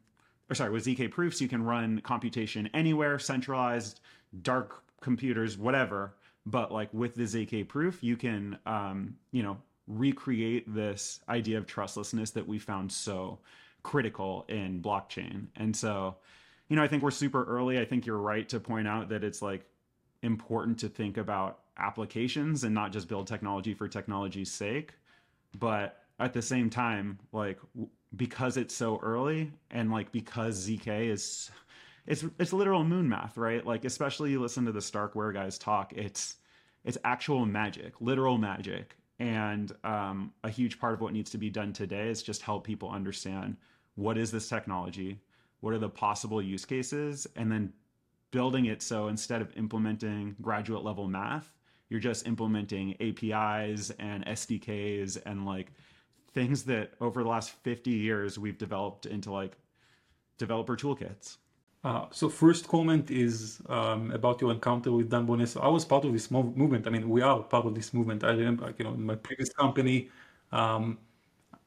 or 0.50 0.56
sorry 0.56 0.72
with 0.72 0.86
zk 0.86 1.10
proofs 1.12 1.42
you 1.42 1.48
can 1.48 1.64
run 1.64 2.00
computation 2.02 2.70
anywhere 2.74 3.20
centralized 3.20 4.00
dark 4.42 4.84
computers 5.02 5.58
whatever 5.58 6.16
but 6.46 6.72
like 6.72 6.94
with 6.94 7.16
the 7.16 7.24
zk 7.24 7.68
proof 7.68 8.04
you 8.04 8.16
can 8.16 8.58
um, 8.66 9.16
you 9.32 9.44
know 9.44 9.58
recreate 9.88 10.74
this 10.74 11.20
idea 11.30 11.58
of 11.58 11.68
trustlessness 11.68 12.32
that 12.32 12.48
we 12.48 12.58
found 12.58 12.92
so 12.92 13.40
critical 13.84 14.46
in 14.50 14.82
blockchain. 14.82 15.48
And 15.56 15.76
so, 15.76 16.16
you 16.70 16.76
know, 16.76 16.84
I 16.84 16.88
think 16.88 17.04
we're 17.04 17.12
super 17.12 17.44
early. 17.44 17.80
I 17.80 17.86
think 17.86 18.06
you're 18.06 18.18
right 18.18 18.48
to 18.50 18.60
point 18.60 18.88
out 18.88 19.10
that 19.10 19.24
it's 19.24 19.42
like 19.42 19.66
important 20.24 20.80
to 20.80 20.90
think 20.90 21.18
about 21.18 21.60
applications 21.78 22.64
and 22.64 22.74
not 22.74 22.92
just 22.92 23.08
build 23.08 23.28
technology 23.28 23.74
for 23.74 23.88
technology's 23.88 24.52
sake. 24.52 24.94
But 25.58 26.02
at 26.20 26.34
the 26.34 26.42
same 26.42 26.70
time, 26.70 27.20
like 27.32 27.60
because 28.16 28.58
it's 28.58 28.76
so 28.76 29.00
early 29.02 29.52
and 29.72 29.92
like 29.92 30.12
because 30.12 30.68
ZK 30.68 31.10
is 31.10 31.52
it's 32.08 32.24
it's 32.40 32.54
literal 32.54 32.84
moon 32.84 33.10
math, 33.10 33.38
right? 33.38 33.66
Like 33.66 33.86
especially 33.86 34.32
you 34.32 34.42
listen 34.42 34.66
to 34.66 34.72
the 34.72 34.80
Starkware 34.80 35.34
guys 35.34 35.58
talk, 35.58 35.94
it's 35.94 36.38
it's 36.84 36.98
actual 37.04 37.46
magic, 37.46 37.94
literal 38.00 38.38
magic. 38.38 38.96
And 39.18 39.72
um, 39.84 40.34
a 40.44 40.50
huge 40.50 40.80
part 40.80 40.94
of 40.94 41.02
what 41.02 41.14
needs 41.14 41.32
to 41.32 41.38
be 41.38 41.50
done 41.50 41.72
today 41.74 42.10
is 42.10 42.22
just 42.22 42.42
help 42.42 42.66
people 42.66 42.90
understand 42.90 43.56
what 43.96 44.18
is 44.18 44.30
this 44.30 44.50
technology? 44.50 45.22
What 45.62 45.74
are 45.74 45.80
the 45.80 45.90
possible 45.90 46.42
use 46.42 46.66
cases? 46.66 47.26
And 47.36 47.50
then 47.52 47.72
building 48.32 48.66
it 48.66 48.82
so 48.82 49.08
instead 49.08 49.42
of 49.42 49.56
implementing 49.56 50.36
graduate 50.42 50.84
level 50.84 51.08
math, 51.08 51.50
you're 51.90 52.02
just 52.02 52.28
implementing 52.28 52.96
APIs 53.02 53.92
and 54.00 54.26
SDKs 54.26 55.18
and 55.26 55.46
like 55.46 55.72
things 56.36 56.64
that 56.66 56.92
over 57.02 57.24
the 57.24 57.30
last 57.30 57.50
50 57.64 57.90
years 57.92 58.38
we've 58.38 58.60
developed 58.60 59.08
into 59.08 59.32
like 59.32 59.58
developer 60.38 60.76
toolkits. 60.76 61.38
Uh, 61.84 62.06
so 62.12 62.30
first 62.30 62.68
comment 62.68 63.12
is 63.12 63.62
um, 63.70 64.12
about 64.12 64.42
your 64.42 64.52
encounter 64.52 64.92
with 64.92 65.10
Dan 65.10 65.26
Boneh. 65.28 65.48
So 65.48 65.62
I 65.62 65.68
was 65.68 65.86
part 65.86 66.04
of 66.04 66.14
this 66.14 66.28
mov- 66.30 66.56
movement. 66.56 66.88
I 66.88 66.90
mean, 66.90 67.10
we 67.10 67.22
are 67.22 67.42
part 67.44 67.66
of 67.66 67.76
this 67.76 67.94
movement. 67.94 68.24
I 68.24 68.32
remember, 68.32 68.74
you 68.78 68.86
know, 68.86 68.94
in 68.94 69.06
my 69.06 69.16
previous 69.16 69.50
company, 69.54 70.10
um, 70.52 70.98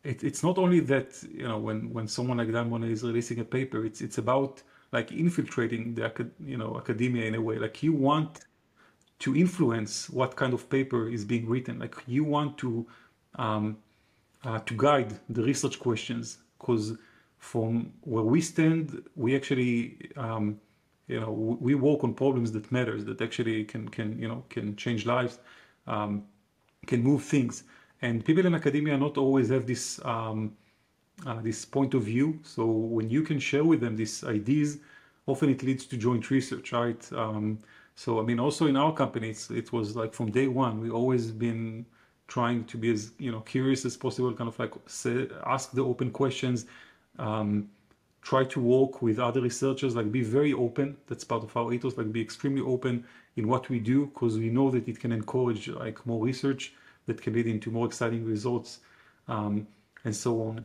it, 0.04 0.24
it's 0.24 0.42
not 0.42 0.58
only 0.58 0.80
that 0.80 1.10
you 1.30 1.46
know 1.46 1.58
when 1.58 1.92
when 1.92 2.06
someone 2.08 2.38
like 2.38 2.52
Dan 2.52 2.70
Boneh 2.70 2.90
is 2.90 3.02
releasing 3.02 3.38
a 3.40 3.44
paper, 3.44 3.84
it's 3.84 4.00
it's 4.00 4.18
about 4.18 4.62
like 4.92 5.12
infiltrating 5.12 5.94
the 5.94 6.04
you 6.44 6.56
know 6.56 6.76
academia 6.76 7.24
in 7.26 7.34
a 7.34 7.40
way. 7.40 7.56
Like 7.58 7.82
you 7.82 7.92
want 7.92 8.46
to 9.20 9.36
influence 9.36 10.08
what 10.10 10.36
kind 10.36 10.52
of 10.54 10.68
paper 10.70 11.08
is 11.08 11.24
being 11.24 11.48
written. 11.48 11.78
Like 11.78 11.96
you 12.06 12.24
want 12.24 12.58
to 12.58 12.86
um, 13.36 13.78
uh, 14.44 14.58
to 14.60 14.74
guide 14.74 15.18
the 15.28 15.42
research 15.42 15.78
questions 15.78 16.38
because 16.58 16.94
from 17.38 17.92
where 18.02 18.24
we 18.24 18.40
stand, 18.40 19.02
we 19.16 19.36
actually 19.36 20.10
um, 20.16 20.60
you 21.06 21.20
know 21.20 21.30
we 21.30 21.74
work 21.74 22.04
on 22.04 22.14
problems 22.14 22.52
that 22.52 22.70
matters 22.72 23.04
that 23.04 23.20
actually 23.20 23.64
can 23.64 23.88
can 23.88 24.18
you 24.18 24.28
know 24.28 24.44
can 24.48 24.76
change 24.76 25.06
lives, 25.06 25.38
um, 25.86 26.24
can 26.86 27.02
move 27.02 27.22
things 27.22 27.64
and 28.02 28.24
people 28.24 28.46
in 28.46 28.54
academia 28.54 28.96
not 28.96 29.16
always 29.18 29.48
have 29.48 29.66
this 29.66 30.00
um, 30.04 30.56
uh, 31.26 31.40
this 31.40 31.64
point 31.64 31.94
of 31.94 32.02
view. 32.04 32.38
So 32.44 32.64
when 32.64 33.10
you 33.10 33.22
can 33.22 33.40
share 33.40 33.64
with 33.64 33.80
them 33.80 33.96
these 33.96 34.22
ideas, 34.22 34.78
often 35.26 35.50
it 35.50 35.62
leads 35.64 35.84
to 35.86 35.96
joint 35.96 36.30
research, 36.30 36.72
right? 36.72 37.12
Um, 37.12 37.58
so 37.96 38.20
I 38.20 38.22
mean, 38.22 38.38
also 38.38 38.66
in 38.66 38.76
our 38.76 38.94
companies, 38.94 39.50
it 39.50 39.72
was 39.72 39.96
like 39.96 40.14
from 40.14 40.30
day 40.30 40.46
one, 40.46 40.80
we 40.80 40.90
always 40.90 41.32
been 41.32 41.86
trying 42.28 42.64
to 42.64 42.76
be 42.78 42.92
as 42.92 43.12
you 43.18 43.32
know 43.32 43.40
curious 43.40 43.84
as 43.84 43.96
possible, 43.96 44.32
kind 44.32 44.48
of 44.48 44.58
like 44.58 44.72
say, 44.86 45.28
ask 45.46 45.72
the 45.72 45.84
open 45.84 46.10
questions. 46.10 46.66
Um, 47.18 47.68
try 48.22 48.44
to 48.44 48.60
work 48.60 49.00
with 49.00 49.18
other 49.18 49.40
researchers 49.40 49.94
like 49.96 50.10
be 50.10 50.22
very 50.22 50.52
open 50.52 50.96
that's 51.06 51.22
part 51.24 51.42
of 51.42 51.56
our 51.56 51.72
ethos 51.72 51.96
like 51.96 52.12
be 52.12 52.20
extremely 52.20 52.60
open 52.60 53.02
in 53.36 53.46
what 53.46 53.68
we 53.68 53.78
do 53.78 54.06
because 54.06 54.36
we 54.36 54.50
know 54.50 54.70
that 54.70 54.86
it 54.88 54.98
can 54.98 55.12
encourage 55.12 55.68
like 55.68 56.04
more 56.04 56.22
research 56.22 56.74
that 57.06 57.22
can 57.22 57.32
lead 57.32 57.46
into 57.46 57.70
more 57.70 57.86
exciting 57.86 58.24
results 58.24 58.80
um, 59.28 59.66
and 60.04 60.14
so 60.14 60.42
on. 60.42 60.64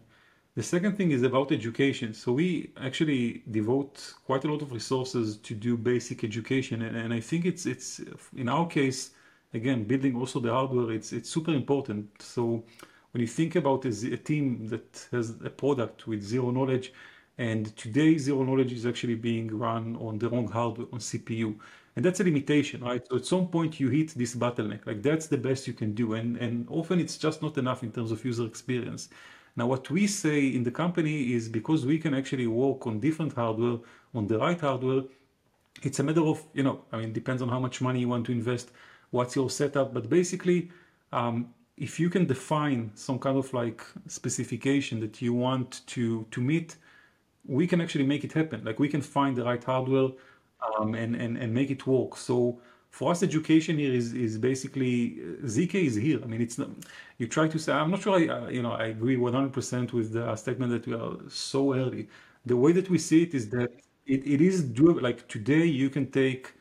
The 0.55 0.63
second 0.63 0.97
thing 0.97 1.11
is 1.11 1.23
about 1.23 1.51
education. 1.51 2.13
So 2.13 2.31
we 2.31 2.71
actually 2.79 3.43
devote 3.49 4.13
quite 4.25 4.43
a 4.43 4.51
lot 4.51 4.61
of 4.61 4.71
resources 4.71 5.37
to 5.37 5.55
do 5.55 5.75
basic 5.75 6.23
education, 6.23 6.83
and, 6.83 6.95
and 6.95 7.11
I 7.11 7.19
think 7.19 7.45
it's 7.45 7.65
it's 7.65 8.01
in 8.35 8.47
our 8.47 8.67
case 8.67 9.11
again 9.53 9.83
building 9.85 10.15
also 10.15 10.39
the 10.39 10.51
hardware. 10.51 10.91
It's 10.91 11.13
it's 11.13 11.29
super 11.29 11.51
important. 11.53 12.21
So 12.21 12.63
when 13.11 13.21
you 13.21 13.27
think 13.27 13.55
about 13.55 13.85
a, 13.85 13.89
a 13.89 14.17
team 14.17 14.67
that 14.67 15.07
has 15.11 15.31
a 15.43 15.49
product 15.49 16.07
with 16.07 16.21
zero 16.23 16.51
knowledge, 16.51 16.93
and 17.37 17.75
today 17.77 18.17
zero 18.17 18.43
knowledge 18.43 18.71
is 18.73 18.85
actually 18.85 19.15
being 19.15 19.47
run 19.57 19.95
on 19.97 20.19
the 20.19 20.29
wrong 20.29 20.47
hardware 20.47 20.87
on 20.93 20.99
CPU 20.99 21.55
and 21.95 22.03
that's 22.03 22.19
a 22.19 22.23
limitation 22.23 22.83
right 22.83 23.05
so 23.07 23.15
at 23.17 23.25
some 23.25 23.47
point 23.47 23.79
you 23.79 23.89
hit 23.89 24.09
this 24.15 24.35
bottleneck 24.35 24.85
like 24.85 25.01
that's 25.01 25.27
the 25.27 25.37
best 25.37 25.67
you 25.67 25.73
can 25.73 25.93
do 25.93 26.13
and 26.13 26.37
and 26.37 26.67
often 26.69 26.99
it's 26.99 27.17
just 27.17 27.41
not 27.41 27.57
enough 27.57 27.83
in 27.83 27.91
terms 27.91 28.11
of 28.11 28.23
user 28.25 28.45
experience 28.45 29.09
now 29.55 29.65
what 29.67 29.89
we 29.89 30.07
say 30.07 30.47
in 30.47 30.63
the 30.63 30.71
company 30.71 31.33
is 31.33 31.47
because 31.47 31.85
we 31.85 31.97
can 31.99 32.13
actually 32.13 32.47
work 32.47 32.85
on 32.87 32.99
different 32.99 33.33
hardware 33.33 33.77
on 34.13 34.27
the 34.27 34.37
right 34.37 34.59
hardware 34.59 35.03
it's 35.83 35.99
a 35.99 36.03
matter 36.03 36.21
of 36.21 36.43
you 36.53 36.63
know 36.63 36.83
i 36.91 36.97
mean 36.97 37.13
depends 37.13 37.41
on 37.41 37.49
how 37.49 37.59
much 37.59 37.81
money 37.81 37.99
you 37.99 38.07
want 38.07 38.25
to 38.25 38.31
invest 38.31 38.71
what's 39.13 39.35
your 39.35 39.49
setup 39.49 39.93
but 39.93 40.09
basically 40.09 40.59
um, 41.11 41.35
if 41.77 41.99
you 41.99 42.09
can 42.09 42.25
define 42.25 42.91
some 42.95 43.17
kind 43.19 43.37
of 43.37 43.53
like 43.53 43.81
specification 44.07 44.99
that 44.99 45.21
you 45.21 45.33
want 45.33 45.69
to 45.87 46.25
to 46.31 46.39
meet 46.41 46.75
we 47.45 47.65
can 47.67 47.79
actually 47.81 48.05
make 48.13 48.23
it 48.23 48.33
happen 48.33 48.63
like 48.63 48.79
we 48.79 48.89
can 48.89 49.01
find 49.01 49.35
the 49.35 49.43
right 49.43 49.63
hardware 49.63 50.09
um, 50.79 50.95
and, 50.95 51.15
and, 51.15 51.37
and 51.37 51.53
make 51.53 51.71
it 51.71 51.85
work. 51.87 52.17
So 52.17 52.59
for 52.91 53.11
us, 53.11 53.23
education 53.23 53.77
here 53.77 53.93
is, 53.93 54.13
is 54.13 54.37
basically 54.37 55.19
uh, 55.21 55.45
ZK 55.45 55.75
is 55.75 55.95
here. 55.95 56.19
I 56.23 56.27
mean, 56.27 56.41
it's 56.41 56.57
not, 56.57 56.69
you 57.17 57.27
try 57.27 57.47
to 57.47 57.59
say, 57.59 57.73
I'm 57.73 57.91
not 57.91 58.01
sure 58.01 58.19
I, 58.19 58.27
uh, 58.27 58.49
you 58.49 58.61
know, 58.61 58.71
I 58.71 58.85
agree 58.85 59.17
100% 59.17 59.93
with 59.93 60.13
the 60.13 60.35
statement 60.35 60.71
that 60.71 60.87
we 60.87 60.93
are 60.93 61.17
so 61.29 61.73
early. 61.73 62.07
The 62.45 62.57
way 62.57 62.71
that 62.73 62.89
we 62.89 62.97
see 62.97 63.23
it 63.23 63.33
is 63.33 63.49
that 63.49 63.71
it, 64.05 64.25
it 64.25 64.41
is 64.41 64.63
doable. 64.63 65.01
Like 65.01 65.27
today, 65.27 65.65
you 65.65 65.89
can 65.89 66.11
take 66.11 66.53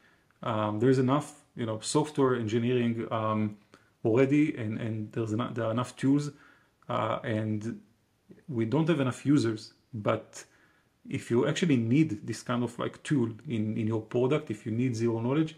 um, 0.43 0.81
there's 0.81 0.99
enough, 0.99 1.42
you 1.57 1.67
know, 1.67 1.81
software 1.81 2.35
engineering 2.37 3.07
um, 3.11 3.57
already, 4.05 4.57
and 4.57 4.79
and 4.79 5.13
there's 5.13 5.33
enough, 5.33 5.55
there 5.55 5.67
are 5.67 5.71
enough 5.71 5.97
tools, 5.97 6.31
uh, 6.89 7.19
and 7.25 7.81
we 8.49 8.65
don't 8.65 8.89
have 8.89 9.01
enough 9.01 9.25
users. 9.27 9.75
But 9.95 10.45
if 11.09 11.31
you 11.31 11.47
actually 11.47 11.77
need 11.77 12.27
this 12.27 12.43
kind 12.43 12.63
of 12.65 12.79
like 12.79 13.03
tool 13.03 13.31
in 13.49 13.77
in 13.77 13.87
your 13.87 14.03
product, 14.03 14.51
if 14.51 14.65
you 14.67 14.73
need 14.73 14.97
zero 14.97 15.21
knowledge, 15.21 15.57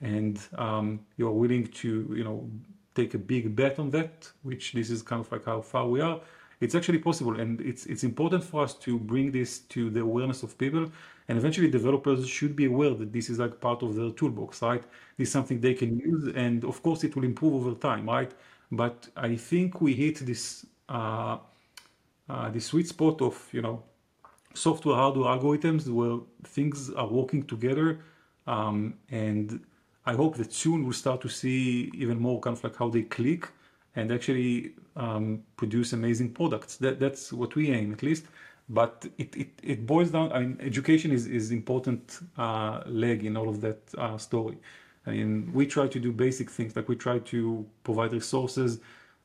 and 0.00 0.38
um, 0.56 1.00
you're 1.16 1.32
willing 1.32 1.66
to, 1.66 2.14
you 2.16 2.24
know, 2.24 2.50
take 2.94 3.14
a 3.14 3.18
big 3.18 3.54
bet 3.54 3.78
on 3.78 3.90
that, 3.90 4.30
which 4.42 4.72
this 4.72 4.90
is 4.90 5.02
kind 5.02 5.20
of 5.20 5.30
like 5.30 5.44
how 5.44 5.60
far 5.60 5.86
we 5.88 6.00
are 6.00 6.20
it's 6.60 6.74
actually 6.74 6.98
possible 6.98 7.38
and 7.40 7.60
it's 7.60 7.86
it's 7.86 8.04
important 8.04 8.42
for 8.42 8.62
us 8.64 8.74
to 8.74 8.98
bring 8.98 9.30
this 9.30 9.60
to 9.60 9.90
the 9.90 10.00
awareness 10.00 10.42
of 10.42 10.56
people 10.58 10.90
and 11.28 11.38
eventually 11.38 11.70
developers 11.70 12.26
should 12.28 12.56
be 12.56 12.64
aware 12.64 12.94
that 12.94 13.12
this 13.12 13.30
is 13.30 13.38
like 13.38 13.60
part 13.60 13.82
of 13.82 13.94
their 13.94 14.10
toolbox 14.10 14.62
right? 14.62 14.82
This 15.16 15.28
is 15.28 15.32
something 15.32 15.60
they 15.60 15.74
can 15.74 15.98
use 15.98 16.32
and 16.34 16.64
of 16.64 16.82
course 16.82 17.04
it 17.04 17.14
will 17.14 17.24
improve 17.24 17.54
over 17.54 17.74
time 17.74 18.06
right? 18.08 18.32
But 18.70 19.08
i 19.16 19.34
think 19.36 19.80
we 19.80 19.94
hit 19.94 20.16
this 20.26 20.66
uh, 20.88 21.38
uh, 22.28 22.50
the 22.50 22.60
sweet 22.60 22.88
spot 22.88 23.22
of 23.22 23.48
you 23.52 23.62
know 23.62 23.82
software 24.54 24.96
hardware 24.96 25.28
algorithms 25.36 25.88
where 25.88 26.18
things 26.44 26.90
are 26.90 27.06
working 27.08 27.42
together 27.44 28.00
um, 28.46 28.94
and 29.10 29.60
i 30.06 30.12
hope 30.14 30.36
that 30.36 30.52
soon 30.52 30.84
we'll 30.84 30.92
start 30.92 31.20
to 31.20 31.28
see 31.28 31.90
even 31.94 32.18
more 32.18 32.40
kind 32.40 32.56
of 32.56 32.64
like 32.64 32.76
how 32.76 32.88
they 32.88 33.02
click 33.02 33.48
and 33.98 34.12
actually 34.12 34.72
um, 34.96 35.42
produce 35.56 35.92
amazing 35.92 36.30
products. 36.32 36.76
That, 36.76 37.00
that's 37.00 37.32
what 37.32 37.54
we 37.56 37.70
aim 37.72 37.92
at 37.92 38.02
least. 38.02 38.24
But 38.68 39.06
it, 39.16 39.34
it, 39.34 39.48
it 39.62 39.86
boils 39.86 40.10
down, 40.10 40.30
I 40.32 40.40
mean, 40.40 40.58
education 40.60 41.10
is, 41.10 41.26
is 41.26 41.50
important 41.52 42.20
uh, 42.36 42.82
leg 42.86 43.24
in 43.24 43.36
all 43.36 43.48
of 43.48 43.60
that 43.62 43.80
uh, 43.96 44.18
story. 44.18 44.58
I 45.06 45.12
mean, 45.12 45.50
we 45.54 45.66
try 45.66 45.86
to 45.88 45.98
do 45.98 46.12
basic 46.12 46.50
things, 46.50 46.76
like 46.76 46.88
we 46.88 46.96
try 46.96 47.18
to 47.18 47.66
provide 47.82 48.12
resources 48.12 48.80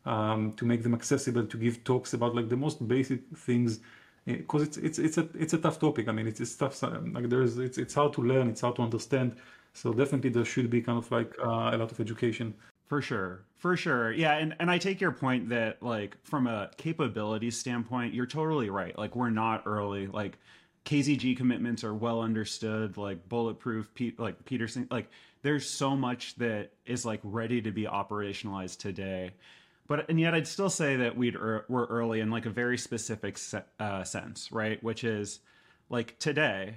um, 0.06 0.54
to 0.54 0.66
make 0.66 0.82
them 0.82 0.94
accessible, 0.94 1.46
to 1.46 1.58
give 1.58 1.84
talks 1.84 2.14
about 2.14 2.36
like 2.36 2.48
the 2.48 2.56
most 2.56 2.88
basic 2.88 3.22
things, 3.36 3.82
because 4.26 4.62
eh, 4.62 4.66
it's 4.66 4.78
it's 4.78 5.00
it's 5.00 5.18
a 5.18 5.28
it's 5.44 5.54
a 5.54 5.58
tough 5.58 5.78
topic. 5.80 6.08
I 6.08 6.14
mean, 6.14 6.28
it's, 6.28 6.40
it's 6.40 6.56
tough. 6.56 6.82
Like 6.82 7.28
there's 7.30 7.58
it's 7.58 7.78
it's 7.78 7.94
hard 7.94 8.14
to 8.14 8.22
learn, 8.22 8.48
it's 8.48 8.62
hard 8.62 8.78
to 8.78 8.82
understand. 8.82 9.36
So 9.74 9.92
definitely 9.92 10.30
there 10.30 10.46
should 10.46 10.70
be 10.70 10.82
kind 10.82 10.98
of 10.98 11.12
like 11.12 11.32
uh, 11.40 11.76
a 11.76 11.78
lot 11.78 11.92
of 11.92 12.00
education. 12.00 12.54
For 12.94 13.02
sure. 13.02 13.44
For 13.58 13.76
sure. 13.76 14.12
Yeah, 14.12 14.34
and 14.34 14.56
and 14.60 14.70
I 14.70 14.78
take 14.78 15.02
your 15.02 15.12
point 15.12 15.50
that 15.50 15.82
like 15.82 16.16
from 16.24 16.46
a 16.46 16.70
capability 16.78 17.50
standpoint, 17.50 18.14
you're 18.14 18.28
totally 18.28 18.70
right. 18.70 18.96
Like 18.96 19.16
we're 19.16 19.32
not 19.32 19.64
early. 19.66 20.06
Like 20.06 20.38
KZG 20.86 21.36
commitments 21.36 21.84
are 21.84 21.96
well 21.96 22.22
understood, 22.22 22.96
like 22.96 23.28
bulletproof 23.28 23.90
like 24.20 24.46
Pedersen 24.46 24.88
like 24.92 25.10
there's 25.42 25.68
so 25.68 25.96
much 25.96 26.36
that 26.36 26.74
is 26.86 27.04
like 27.04 27.20
ready 27.24 27.64
to 27.64 27.72
be 27.72 27.86
operationalized 27.86 28.78
today. 28.78 29.32
But 29.88 30.08
and 30.08 30.20
yet 30.20 30.36
I'd 30.36 30.48
still 30.48 30.70
say 30.70 30.98
that 30.98 31.18
we'd 31.18 31.36
er, 31.36 31.66
we're 31.68 31.88
early 31.88 32.20
in 32.20 32.30
like 32.30 32.46
a 32.46 32.52
very 32.52 32.78
specific 32.78 33.40
se- 33.40 33.64
uh, 33.80 34.04
sense, 34.04 34.52
right? 34.52 34.84
Which 34.84 35.04
is 35.04 35.40
like 35.90 36.20
today 36.20 36.76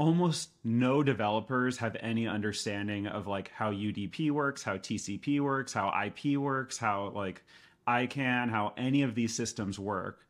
almost 0.00 0.52
no 0.64 1.02
developers 1.02 1.76
have 1.76 1.94
any 2.00 2.26
understanding 2.26 3.06
of 3.06 3.26
like 3.26 3.50
how 3.50 3.70
UDP 3.70 4.30
works, 4.30 4.62
how 4.62 4.78
TCP 4.78 5.40
works, 5.40 5.74
how 5.74 5.92
IP 6.06 6.38
works, 6.38 6.78
how 6.78 7.12
like 7.14 7.44
ICANN, 7.86 8.48
how 8.48 8.72
any 8.78 9.02
of 9.02 9.14
these 9.14 9.34
systems 9.34 9.78
work. 9.78 10.26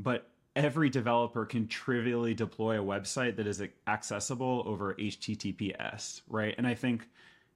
But 0.00 0.28
every 0.56 0.90
developer 0.90 1.46
can 1.46 1.68
trivially 1.68 2.34
deploy 2.34 2.80
a 2.80 2.84
website 2.84 3.36
that 3.36 3.46
is 3.46 3.62
accessible 3.86 4.64
over 4.66 4.94
HTTPS, 4.94 6.22
right? 6.28 6.56
And 6.58 6.66
I 6.66 6.74
think 6.74 7.08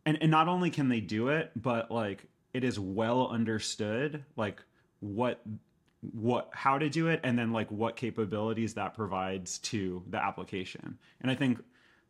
and, 0.06 0.16
and 0.20 0.30
not 0.30 0.46
only 0.46 0.70
can 0.70 0.88
they 0.88 1.00
do 1.00 1.26
it, 1.26 1.50
but 1.56 1.90
like 1.90 2.24
it 2.54 2.62
is 2.62 2.78
well 2.78 3.30
understood 3.30 4.24
like 4.36 4.62
what 5.00 5.42
what 6.00 6.48
how 6.52 6.78
to 6.78 6.88
do 6.88 7.08
it 7.08 7.20
and 7.24 7.38
then 7.38 7.52
like 7.52 7.70
what 7.70 7.96
capabilities 7.96 8.74
that 8.74 8.94
provides 8.94 9.58
to 9.58 10.02
the 10.08 10.22
application. 10.22 10.98
And 11.20 11.30
i 11.30 11.34
think 11.34 11.58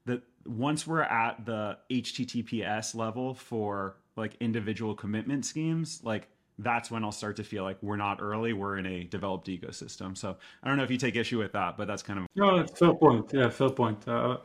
that 0.05 0.23
once 0.45 0.87
we're 0.87 1.03
at 1.03 1.45
the 1.47 1.79
https 1.91 2.95
level 2.95 3.35
for 3.35 3.97
like 4.17 4.35
individual 4.41 4.95
commitment 4.95 5.47
schemes 5.47 6.01
like 6.03 6.29
that's 6.59 6.91
when 6.91 7.03
i'll 7.03 7.13
start 7.13 7.37
to 7.37 7.45
feel 7.45 7.63
like 7.63 7.79
we're 7.83 7.97
not 7.97 8.19
early 8.21 8.53
we're 8.53 8.77
in 8.77 8.87
a 8.87 9.05
developed 9.05 9.49
ecosystem. 9.49 10.17
So 10.17 10.37
i 10.63 10.69
don't 10.69 10.77
know 10.77 10.85
if 10.85 10.91
you 10.91 10.99
take 10.99 11.17
issue 11.17 11.39
with 11.39 11.53
that 11.53 11.79
but 11.79 11.87
that's 11.89 12.03
kind 12.03 12.19
of 12.19 12.27
no 12.37 12.59
that's 12.59 12.79
fair 12.79 12.93
point. 12.95 13.31
Yeah 13.33 13.49
fair 13.49 13.71
point. 13.71 14.07
Uh, 14.07 14.39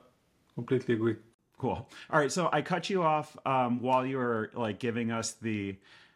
completely 0.55 0.95
agree. 0.95 1.15
Cool. 1.57 1.89
All 2.09 2.19
right 2.19 2.31
so 2.31 2.49
i 2.53 2.61
cut 2.61 2.89
you 2.89 3.03
off 3.03 3.35
um, 3.45 3.81
while 3.81 4.05
you 4.05 4.17
were 4.17 4.51
like 4.53 4.79
giving 4.79 5.11
us 5.11 5.33
the 5.33 5.75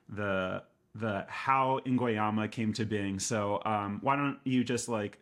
the 0.10 0.64
the 1.00 1.26
how 1.28 1.80
Ingonyama 1.86 2.52
came 2.52 2.74
to 2.74 2.86
being. 2.86 3.20
So 3.20 3.62
um, 3.66 4.00
why 4.02 4.16
don't 4.16 4.40
you 4.44 4.64
just 4.64 4.90
like 4.90 5.20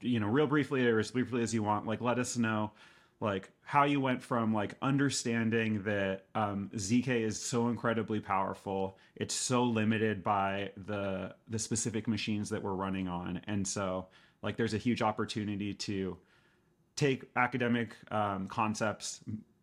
you 0.00 0.20
know 0.20 0.26
real 0.26 0.46
briefly 0.46 0.86
or 0.86 0.98
as 0.98 1.10
briefly 1.10 1.42
as 1.42 1.54
you 1.54 1.62
want, 1.62 1.86
like 1.86 2.00
let 2.00 2.18
us 2.18 2.36
know 2.36 2.72
like 3.20 3.50
how 3.62 3.84
you 3.84 4.00
went 4.00 4.22
from 4.22 4.52
like 4.52 4.74
understanding 4.82 5.82
that 5.84 6.24
um, 6.34 6.70
zk 6.74 7.08
is 7.08 7.40
so 7.40 7.68
incredibly 7.68 8.20
powerful 8.20 8.98
it's 9.16 9.34
so 9.34 9.62
limited 9.62 10.22
by 10.22 10.70
the 10.86 11.34
the 11.48 11.58
specific 11.58 12.06
machines 12.06 12.50
that 12.50 12.62
we're 12.62 12.74
running 12.74 13.08
on 13.08 13.40
and 13.46 13.66
so 13.66 14.06
like 14.42 14.56
there's 14.56 14.74
a 14.74 14.78
huge 14.78 15.02
opportunity 15.02 15.72
to 15.72 16.16
take 16.94 17.24
academic 17.36 17.96
um, 18.10 18.46
concepts 18.48 19.20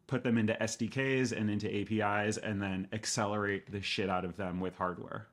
put 0.08 0.24
them 0.24 0.38
into 0.38 0.54
sdks 0.62 1.32
and 1.32 1.50
into 1.50 1.68
apis 1.68 2.38
and 2.38 2.62
then 2.62 2.88
accelerate 2.92 3.72
the 3.72 3.82
shit 3.82 4.10
out 4.10 4.26
of 4.26 4.36
them 4.36 4.60
with 4.60 4.76
hardware 4.76 5.28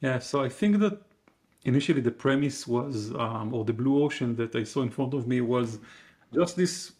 yeah, 0.00 0.18
so 0.18 0.42
I 0.42 0.48
think 0.48 0.78
that 0.80 1.00
initially 1.64 2.00
the 2.00 2.10
premise 2.10 2.66
was, 2.66 3.12
um, 3.14 3.52
or 3.54 3.64
the 3.64 3.72
blue 3.72 4.02
ocean 4.04 4.36
that 4.36 4.54
I 4.54 4.64
saw 4.64 4.82
in 4.82 4.90
front 4.90 5.14
of 5.14 5.26
me 5.26 5.40
was 5.40 5.78
just 6.32 6.56
this 6.56 6.92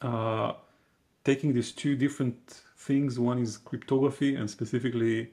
uh, 0.00 0.52
taking 1.24 1.52
these 1.54 1.72
two 1.72 1.96
different 1.96 2.62
things. 2.78 3.18
One 3.18 3.38
is 3.38 3.56
cryptography, 3.58 4.36
and 4.36 4.48
specifically 4.50 5.32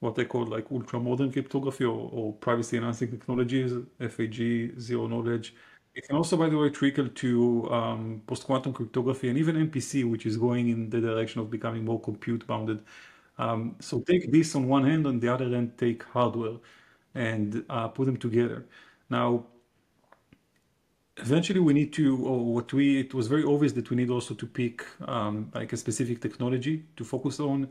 what 0.00 0.18
I 0.18 0.24
call 0.24 0.46
like 0.46 0.70
ultra 0.70 1.00
modern 1.00 1.32
cryptography 1.32 1.84
or, 1.84 2.10
or 2.12 2.32
privacy 2.34 2.76
enhancing 2.76 3.10
technologies, 3.10 3.72
FHE, 4.00 4.78
zero 4.80 5.06
knowledge. 5.08 5.54
It 5.94 6.06
can 6.06 6.16
also, 6.16 6.36
by 6.36 6.48
the 6.50 6.58
way, 6.58 6.68
trickle 6.70 7.08
to 7.08 7.70
um, 7.72 8.22
post 8.26 8.44
quantum 8.44 8.72
cryptography 8.74 9.30
and 9.30 9.38
even 9.38 9.56
MPC, 9.56 10.08
which 10.08 10.26
is 10.26 10.36
going 10.36 10.68
in 10.68 10.90
the 10.90 11.00
direction 11.00 11.40
of 11.40 11.50
becoming 11.50 11.84
more 11.84 12.00
compute 12.00 12.46
bounded. 12.46 12.82
Um, 13.38 13.76
so 13.80 14.00
take 14.00 14.32
this 14.32 14.54
on 14.54 14.68
one 14.68 14.84
hand, 14.84 15.06
on 15.06 15.20
the 15.20 15.28
other 15.32 15.48
hand, 15.50 15.76
take 15.78 16.02
hardware 16.04 16.56
and 17.14 17.64
uh, 17.68 17.88
put 17.88 18.06
them 18.06 18.16
together. 18.16 18.66
Now, 19.10 19.44
eventually 21.18 21.60
we 21.60 21.72
need 21.72 21.92
to, 21.94 22.16
or 22.26 22.54
what 22.54 22.72
we, 22.72 23.00
it 23.00 23.14
was 23.14 23.26
very 23.28 23.44
obvious 23.44 23.72
that 23.72 23.88
we 23.90 23.96
need 23.96 24.10
also 24.10 24.34
to 24.34 24.46
pick 24.46 24.84
um, 25.08 25.50
like 25.54 25.72
a 25.72 25.76
specific 25.76 26.20
technology 26.20 26.84
to 26.96 27.04
focus 27.04 27.40
on. 27.40 27.68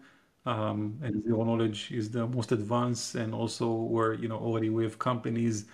Um, 0.48 1.00
and 1.02 1.24
zero 1.24 1.44
knowledge 1.44 1.92
is 1.92 2.12
the 2.12 2.28
most 2.28 2.52
advanced 2.52 3.16
and 3.16 3.34
also 3.34 3.72
where, 3.74 4.14
you 4.14 4.28
know, 4.28 4.38
already 4.38 4.70
we 4.70 4.84
have 4.84 5.00
companies 5.00 5.66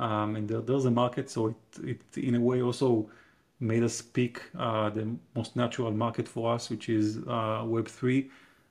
um, 0.00 0.34
and 0.34 0.48
there, 0.48 0.60
there's 0.60 0.84
a 0.84 0.90
market. 0.90 1.30
So 1.30 1.48
it, 1.48 2.00
it, 2.14 2.18
in 2.18 2.34
a 2.34 2.40
way 2.40 2.60
also 2.60 3.08
made 3.60 3.82
us 3.84 4.02
pick 4.02 4.42
uh, 4.58 4.90
the 4.90 5.16
most 5.34 5.54
natural 5.56 5.90
market 5.92 6.26
for 6.28 6.52
us, 6.52 6.70
which 6.70 6.88
is 6.88 7.18
uh, 7.18 7.62
Web3 7.64 8.28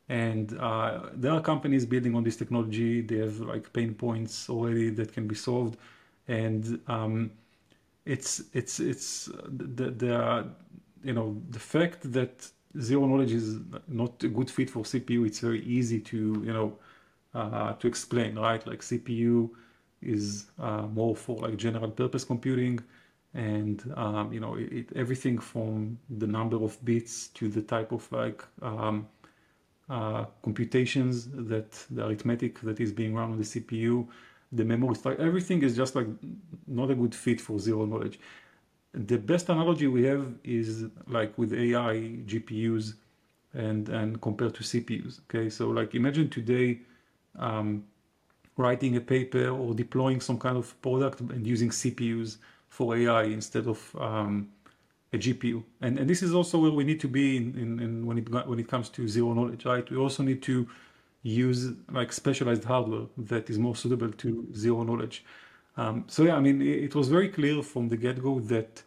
and 0.09 0.57
uh, 0.59 1.09
there 1.13 1.31
are 1.31 1.41
companies 1.41 1.85
building 1.85 2.15
on 2.15 2.23
this 2.23 2.35
technology. 2.35 3.01
They 3.01 3.17
have 3.17 3.39
like 3.39 3.73
pain 3.73 3.93
points 3.95 4.49
already 4.49 4.89
that 4.91 5.13
can 5.13 5.27
be 5.27 5.35
solved. 5.35 5.77
And 6.27 6.79
um, 6.87 7.31
it's 8.05 8.43
it's 8.53 8.79
it's 8.79 9.25
the, 9.47 9.91
the 9.91 10.47
you 11.03 11.13
know 11.13 11.41
the 11.49 11.59
fact 11.59 12.11
that 12.13 12.47
zero 12.79 13.05
knowledge 13.05 13.31
is 13.31 13.59
not 13.87 14.21
a 14.23 14.27
good 14.27 14.51
fit 14.51 14.69
for 14.69 14.83
cpu 14.83 15.25
it's 15.25 15.39
very 15.39 15.63
easy 15.63 15.99
to 15.99 16.17
you 16.45 16.53
know 16.53 16.77
uh, 17.33 17.73
to 17.73 17.87
explain 17.87 18.37
right? 18.39 18.65
Like 18.65 18.81
cpu 18.81 19.49
is 20.01 20.45
uh, 20.59 20.83
more 20.83 21.15
for 21.15 21.37
like 21.37 21.57
general 21.57 21.91
purpose 21.91 22.23
computing. 22.23 22.79
And 23.33 23.83
um, 23.97 24.31
you 24.31 24.39
know 24.39 24.55
it, 24.55 24.87
everything 24.95 25.37
from 25.39 25.99
the 26.09 26.27
number 26.27 26.55
of 26.55 26.83
bits 26.85 27.27
to 27.29 27.49
the 27.49 27.61
type 27.61 27.91
of 27.91 28.09
like 28.11 28.43
um, 28.61 29.07
uh, 29.89 30.26
computations 30.43 31.28
that 31.32 31.71
the 31.91 32.06
arithmetic 32.06 32.60
that 32.62 32.80
is 32.80 32.91
being 32.91 33.13
run 33.13 33.32
on 33.32 33.38
the 33.38 33.43
CPU, 33.43 34.08
the 34.52 34.63
memory 34.63 34.95
everything 35.19 35.62
is 35.63 35.76
just 35.76 35.95
like 35.95 36.08
not 36.67 36.89
a 36.89 36.95
good 36.95 37.13
fit 37.13 37.39
for 37.41 37.60
zero 37.60 37.86
knowledge. 37.86 38.19
The 38.93 39.17
best 39.17 39.50
analogy 39.50 39.88
we 39.88 40.04
have 40.06 40.34
is 40.43 40.86
like 41.08 41.38
with 41.38 41.54
AI 41.54 41.95
GPUs 42.26 42.95
and 43.54 43.89
and 43.89 44.21
compared 44.21 44.56
to 44.56 44.63
CPUs. 44.63 45.21
Okay, 45.24 45.50
so 45.50 45.69
like 45.69 45.95
imagine 45.95 46.30
today 46.30 46.80
um, 47.38 47.84
writing 48.58 48.95
a 48.95 49.02
paper 49.02 49.50
or 49.50 49.74
deploying 49.74 50.21
some 50.21 50.38
kind 50.38 50.58
of 50.58 50.80
product 50.82 51.19
and 51.19 51.45
using 51.45 51.69
CPUs 51.69 52.38
for 52.69 52.95
AI 52.95 53.24
instead 53.24 53.67
of 53.67 53.95
um, 54.00 54.50
a 55.15 55.17
GPU. 55.17 55.63
And, 55.82 55.97
and 55.99 56.10
this 56.10 56.21
is 56.21 56.34
also 56.34 56.60
where 56.60 56.71
we 56.71 56.84
need 56.84 56.99
to 56.99 57.08
be 57.08 57.38
in, 57.38 57.58
in, 57.58 57.80
in 57.80 58.06
when, 58.06 58.17
it, 58.17 58.30
when 58.47 58.60
it 58.60 58.67
comes 58.67 58.89
to 58.89 59.08
zero 59.08 59.34
knowledge, 59.34 59.65
right? 59.65 59.89
We 59.89 59.97
also 59.97 60.23
need 60.23 60.41
to 60.43 60.67
use 61.23 61.71
like 61.91 62.13
specialized 62.13 62.63
hardware 62.63 63.08
that 63.17 63.49
is 63.49 63.58
more 63.58 63.75
suitable 63.75 64.12
to 64.12 64.47
zero 64.54 64.84
knowledge. 64.84 65.25
Um, 65.78 66.06
so 66.08 66.23
yeah, 66.23 66.36
I 66.36 66.39
mean, 66.39 66.62
it, 66.62 66.84
it 66.88 66.95
was 66.95 67.08
very 67.08 67.30
clear 67.30 67.63
from 67.63 67.89
the 67.89 67.97
get-go 67.97 68.39
that 68.41 68.84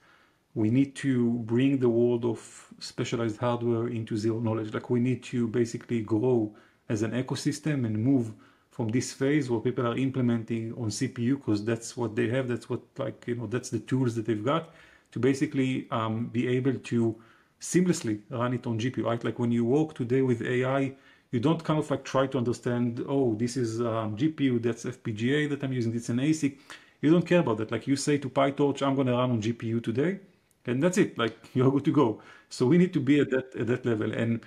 we 0.55 0.71
need 0.71 0.95
to 0.97 1.31
bring 1.55 1.79
the 1.79 1.89
world 1.89 2.25
of 2.25 2.69
specialized 2.79 3.39
hardware 3.39 3.89
into 3.89 4.17
zero 4.17 4.41
knowledge. 4.41 4.73
Like 4.73 4.89
we 4.91 5.01
need 5.01 5.23
to 5.25 5.49
basically 5.49 6.01
grow 6.03 6.55
as 6.89 7.03
an 7.03 7.13
ecosystem 7.13 7.85
and 7.87 7.97
move 7.97 8.33
from 8.71 8.89
this 8.89 9.13
phase 9.13 9.51
where 9.51 9.61
people 9.61 9.87
are 9.87 9.97
implementing 9.97 10.73
on 10.75 10.89
CPU 10.89 11.37
because 11.37 11.65
that's 11.65 11.97
what 11.97 12.15
they 12.15 12.29
have. 12.29 12.49
That's 12.49 12.71
what 12.71 12.81
like 12.97 13.25
you 13.27 13.35
know 13.35 13.47
that's 13.47 13.71
the 13.71 13.81
tools 13.81 14.15
that 14.15 14.27
they've 14.27 14.45
got 14.45 14.71
to 15.13 15.19
basically 15.19 15.87
um, 15.91 16.27
be 16.29 16.49
able 16.49 16.75
to 16.75 17.17
seamlessly 17.61 18.21
run 18.31 18.55
it 18.55 18.67
on 18.67 18.79
GPU. 18.79 19.05
Right, 19.05 19.23
like 19.25 19.39
when 19.39 19.51
you 19.53 19.65
work 19.65 19.95
today 19.95 20.23
with 20.23 20.43
AI, 20.43 20.95
you 21.33 21.41
don't 21.41 21.63
kind 21.63 21.79
of 21.79 21.91
like 21.91 22.05
try 22.05 22.27
to 22.27 22.39
understand. 22.39 23.05
Oh, 23.09 23.35
this 23.35 23.57
is 23.57 23.81
um, 23.81 24.17
GPU. 24.17 24.63
That's 24.63 24.85
FPGA 24.85 25.49
that 25.51 25.63
I'm 25.63 25.73
using. 25.73 25.95
It's 25.95 26.09
an 26.09 26.19
ASIC. 26.19 26.59
You 27.03 27.11
don't 27.11 27.27
care 27.27 27.41
about 27.41 27.59
that. 27.59 27.71
Like 27.71 27.87
you 27.87 27.97
say 27.97 28.19
to 28.19 28.29
PyTorch, 28.29 28.83
I'm 28.83 28.95
going 28.95 29.07
to 29.07 29.13
run 29.15 29.31
on 29.31 29.41
GPU 29.43 29.83
today 29.83 30.21
and 30.69 30.83
that's 30.83 30.99
it 30.99 31.17
like 31.19 31.37
you're 31.55 31.71
good 31.71 31.85
to 31.85 31.93
go 31.93 32.21
so 32.49 32.67
we 32.67 32.79
need 32.79 32.93
to 32.93 33.01
be 33.01 33.21
at 33.21 33.31
that 33.31 33.55
at 33.57 33.67
that 33.67 33.85
level 33.85 34.13
and 34.13 34.41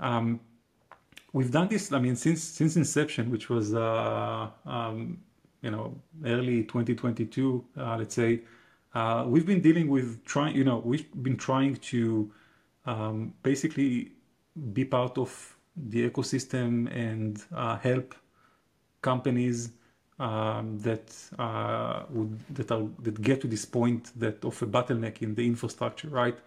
um, 0.00 0.40
we've 1.32 1.50
done 1.50 1.68
this 1.68 1.92
i 1.92 1.98
mean 1.98 2.16
since 2.16 2.42
since 2.42 2.76
inception 2.76 3.30
which 3.30 3.48
was 3.50 3.74
uh, 3.74 4.48
um, 4.66 5.18
you 5.62 5.70
know 5.70 5.94
early 6.24 6.64
2022 6.64 7.64
uh, 7.78 7.96
let's 7.98 8.14
say 8.14 8.40
uh, 8.94 9.24
we've 9.26 9.46
been 9.46 9.60
dealing 9.60 9.88
with 9.88 10.24
trying 10.24 10.54
you 10.54 10.64
know 10.64 10.78
we've 10.84 11.10
been 11.22 11.36
trying 11.36 11.76
to 11.76 12.30
um, 12.86 13.34
basically 13.42 14.12
be 14.72 14.84
part 14.84 15.18
of 15.18 15.56
the 15.76 16.08
ecosystem 16.08 16.94
and 16.94 17.42
uh, 17.54 17.76
help 17.78 18.14
companies 19.02 19.72
um, 20.18 20.78
that 20.78 21.12
uh, 21.38 22.04
would 22.10 22.38
that 22.54 22.70
are 22.70 22.86
that 23.02 23.20
get 23.20 23.40
to 23.40 23.48
this 23.48 23.64
point 23.64 24.12
that 24.18 24.44
of 24.44 24.60
a 24.62 24.66
bottleneck 24.66 25.22
in 25.22 25.34
the 25.34 25.44
infrastructure, 25.44 26.08
right? 26.08 26.38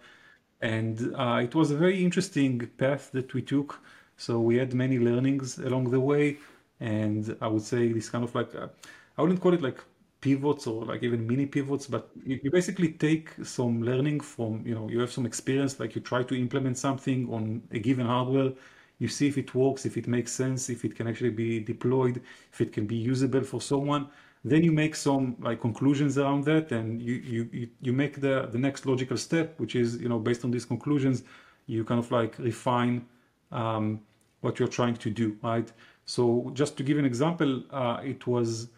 And 0.60 1.14
uh, 1.14 1.40
it 1.42 1.54
was 1.54 1.70
a 1.70 1.76
very 1.76 2.02
interesting 2.02 2.68
path 2.78 3.10
that 3.12 3.34
we 3.34 3.42
took. 3.42 3.80
So 4.16 4.40
we 4.40 4.56
had 4.56 4.74
many 4.74 4.98
learnings 4.98 5.58
along 5.58 5.90
the 5.90 6.00
way, 6.00 6.38
and 6.80 7.36
I 7.40 7.46
would 7.46 7.62
say 7.62 7.92
this 7.92 8.08
kind 8.08 8.24
of 8.24 8.34
like 8.34 8.54
uh, 8.54 8.68
I 9.16 9.22
wouldn't 9.22 9.40
call 9.40 9.54
it 9.54 9.62
like 9.62 9.80
pivots 10.20 10.66
or 10.66 10.84
like 10.84 11.02
even 11.02 11.26
mini 11.26 11.46
pivots, 11.46 11.86
but 11.86 12.10
you, 12.24 12.40
you 12.42 12.50
basically 12.50 12.92
take 12.92 13.30
some 13.44 13.82
learning 13.82 14.20
from 14.20 14.62
you 14.66 14.74
know 14.74 14.88
you 14.88 15.00
have 15.00 15.12
some 15.12 15.26
experience, 15.26 15.78
like 15.80 15.94
you 15.94 16.00
try 16.00 16.22
to 16.24 16.34
implement 16.38 16.78
something 16.78 17.32
on 17.32 17.62
a 17.72 17.78
given 17.78 18.06
hardware 18.06 18.52
you 18.98 19.06
see 19.08 19.28
if 19.28 19.38
it 19.38 19.54
works, 19.54 19.86
if 19.86 19.96
it 19.96 20.08
makes 20.08 20.32
sense, 20.32 20.68
if 20.68 20.84
it 20.84 20.96
can 20.96 21.06
actually 21.06 21.30
be 21.30 21.60
deployed, 21.60 22.20
if 22.52 22.60
it 22.60 22.72
can 22.72 22.86
be 22.86 22.96
usable 22.96 23.42
for 23.42 23.60
someone. 23.60 24.08
Then 24.44 24.64
you 24.64 24.72
make 24.72 24.94
some 24.96 25.36
like 25.40 25.60
conclusions 25.60 26.16
around 26.18 26.44
that, 26.44 26.72
and 26.72 27.00
you 27.02 27.14
you 27.14 27.68
you 27.80 27.92
make 27.92 28.20
the 28.20 28.48
the 28.50 28.58
next 28.58 28.86
logical 28.86 29.16
step, 29.16 29.58
which 29.60 29.74
is 29.76 29.96
you 30.00 30.08
know 30.08 30.18
based 30.18 30.44
on 30.44 30.50
these 30.50 30.64
conclusions, 30.64 31.24
you 31.66 31.84
kind 31.84 31.98
of 32.00 32.10
like 32.10 32.38
refine 32.38 33.06
um, 33.52 34.00
what 34.40 34.58
you're 34.58 34.68
trying 34.68 34.94
to 34.96 35.10
do, 35.10 35.36
right? 35.42 35.70
So 36.06 36.50
just 36.54 36.76
to 36.78 36.82
give 36.82 36.98
an 36.98 37.04
example, 37.04 37.62
uh, 37.70 38.00
it 38.02 38.26
was 38.26 38.68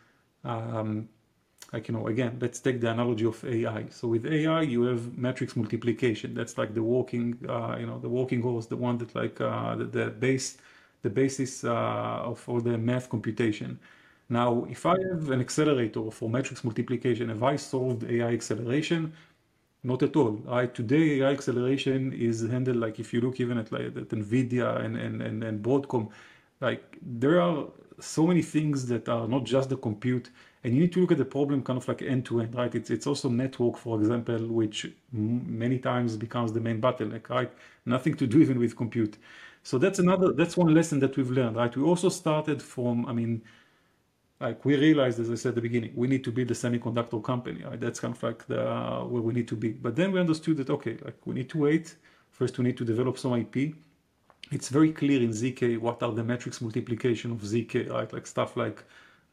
um, 0.44 1.08
like 1.72 1.88
you 1.88 1.94
know 1.94 2.06
again 2.08 2.36
let's 2.40 2.60
take 2.60 2.80
the 2.80 2.90
analogy 2.90 3.24
of 3.24 3.44
ai 3.44 3.86
so 3.90 4.08
with 4.08 4.26
ai 4.26 4.62
you 4.62 4.82
have 4.82 5.16
matrix 5.18 5.56
multiplication. 5.56 6.34
That's 6.34 6.58
like 6.58 6.74
the 6.74 6.82
walking 6.82 7.38
uh, 7.48 7.76
you 7.78 7.86
know 7.86 7.98
the 7.98 8.08
walking 8.08 8.42
horse 8.42 8.66
the 8.66 8.76
one 8.76 8.98
that 8.98 9.14
like 9.14 9.40
uh, 9.40 9.76
the, 9.76 9.84
the 9.84 10.06
base 10.10 10.58
the 11.02 11.10
basis 11.10 11.64
uh, 11.64 12.30
of 12.32 12.46
all 12.48 12.60
the 12.60 12.76
math 12.76 13.08
computation. 13.08 13.78
Now 14.28 14.66
if 14.70 14.86
i 14.86 14.96
have 15.10 15.30
an 15.30 15.40
accelerator 15.40 16.10
for 16.10 16.28
matrix 16.28 16.64
multiplication 16.64 17.28
have 17.28 17.42
i 17.42 17.56
solved 17.56 18.04
ai 18.04 18.32
acceleration? 18.32 19.12
Not 19.82 20.02
at 20.02 20.14
all. 20.16 20.32
Right 20.46 20.72
today 20.74 21.20
ai 21.20 21.32
acceleration 21.32 22.12
is 22.12 22.42
handled 22.42 22.76
like 22.76 22.98
if 23.00 23.12
you 23.14 23.20
look 23.20 23.40
even 23.40 23.58
at 23.58 23.72
like 23.72 23.86
at 23.86 24.08
nvidia 24.20 24.84
and 24.84 24.96
and 24.96 25.22
and, 25.22 25.42
and 25.44 25.62
broadcom 25.64 26.10
like 26.60 26.98
there 27.02 27.40
are 27.40 27.66
so 28.00 28.26
many 28.26 28.42
things 28.42 28.86
that 28.86 29.08
are 29.08 29.26
not 29.28 29.44
just 29.44 29.68
the 29.70 29.76
compute 29.76 30.30
and 30.62 30.74
you 30.74 30.80
need 30.80 30.92
to 30.92 31.00
look 31.00 31.12
at 31.12 31.18
the 31.18 31.24
problem 31.24 31.62
kind 31.62 31.78
of 31.78 31.88
like 31.88 32.02
end 32.02 32.26
to 32.26 32.40
end, 32.40 32.54
right? 32.54 32.74
It's 32.74 32.90
it's 32.90 33.06
also 33.06 33.28
network, 33.28 33.76
for 33.78 33.98
example, 33.98 34.46
which 34.48 34.86
many 35.12 35.78
times 35.78 36.16
becomes 36.16 36.52
the 36.52 36.60
main 36.60 36.80
bottleneck, 36.80 37.28
right? 37.30 37.50
Nothing 37.86 38.14
to 38.16 38.26
do 38.26 38.40
even 38.40 38.58
with 38.58 38.76
compute. 38.76 39.16
So 39.62 39.78
that's 39.78 39.98
another 39.98 40.32
that's 40.32 40.56
one 40.56 40.74
lesson 40.74 40.98
that 41.00 41.16
we've 41.16 41.30
learned, 41.30 41.56
right? 41.56 41.74
We 41.74 41.82
also 41.82 42.08
started 42.10 42.62
from, 42.62 43.06
I 43.06 43.12
mean, 43.12 43.42
like 44.40 44.64
we 44.64 44.76
realized, 44.76 45.18
as 45.20 45.30
I 45.30 45.34
said 45.34 45.50
at 45.50 45.54
the 45.56 45.60
beginning, 45.62 45.92
we 45.94 46.08
need 46.08 46.24
to 46.24 46.32
build 46.32 46.50
a 46.50 46.54
semiconductor 46.54 47.22
company. 47.22 47.62
Right? 47.64 47.80
That's 47.80 48.00
kind 48.00 48.14
of 48.14 48.22
like 48.22 48.46
the 48.46 48.70
uh, 48.70 49.04
where 49.04 49.22
we 49.22 49.32
need 49.32 49.48
to 49.48 49.56
be. 49.56 49.70
But 49.70 49.96
then 49.96 50.12
we 50.12 50.20
understood 50.20 50.58
that 50.58 50.70
okay, 50.70 50.98
like 51.04 51.16
we 51.26 51.34
need 51.34 51.48
to 51.50 51.58
wait. 51.58 51.96
First, 52.30 52.58
we 52.58 52.64
need 52.64 52.76
to 52.78 52.84
develop 52.84 53.18
some 53.18 53.34
IP. 53.34 53.74
It's 54.50 54.68
very 54.68 54.92
clear 54.92 55.22
in 55.22 55.30
ZK 55.30 55.78
what 55.78 56.02
are 56.02 56.12
the 56.12 56.24
matrix 56.24 56.60
multiplication 56.60 57.30
of 57.32 57.38
ZK, 57.38 57.90
right? 57.90 58.12
Like 58.12 58.26
stuff 58.26 58.56
like 58.56 58.84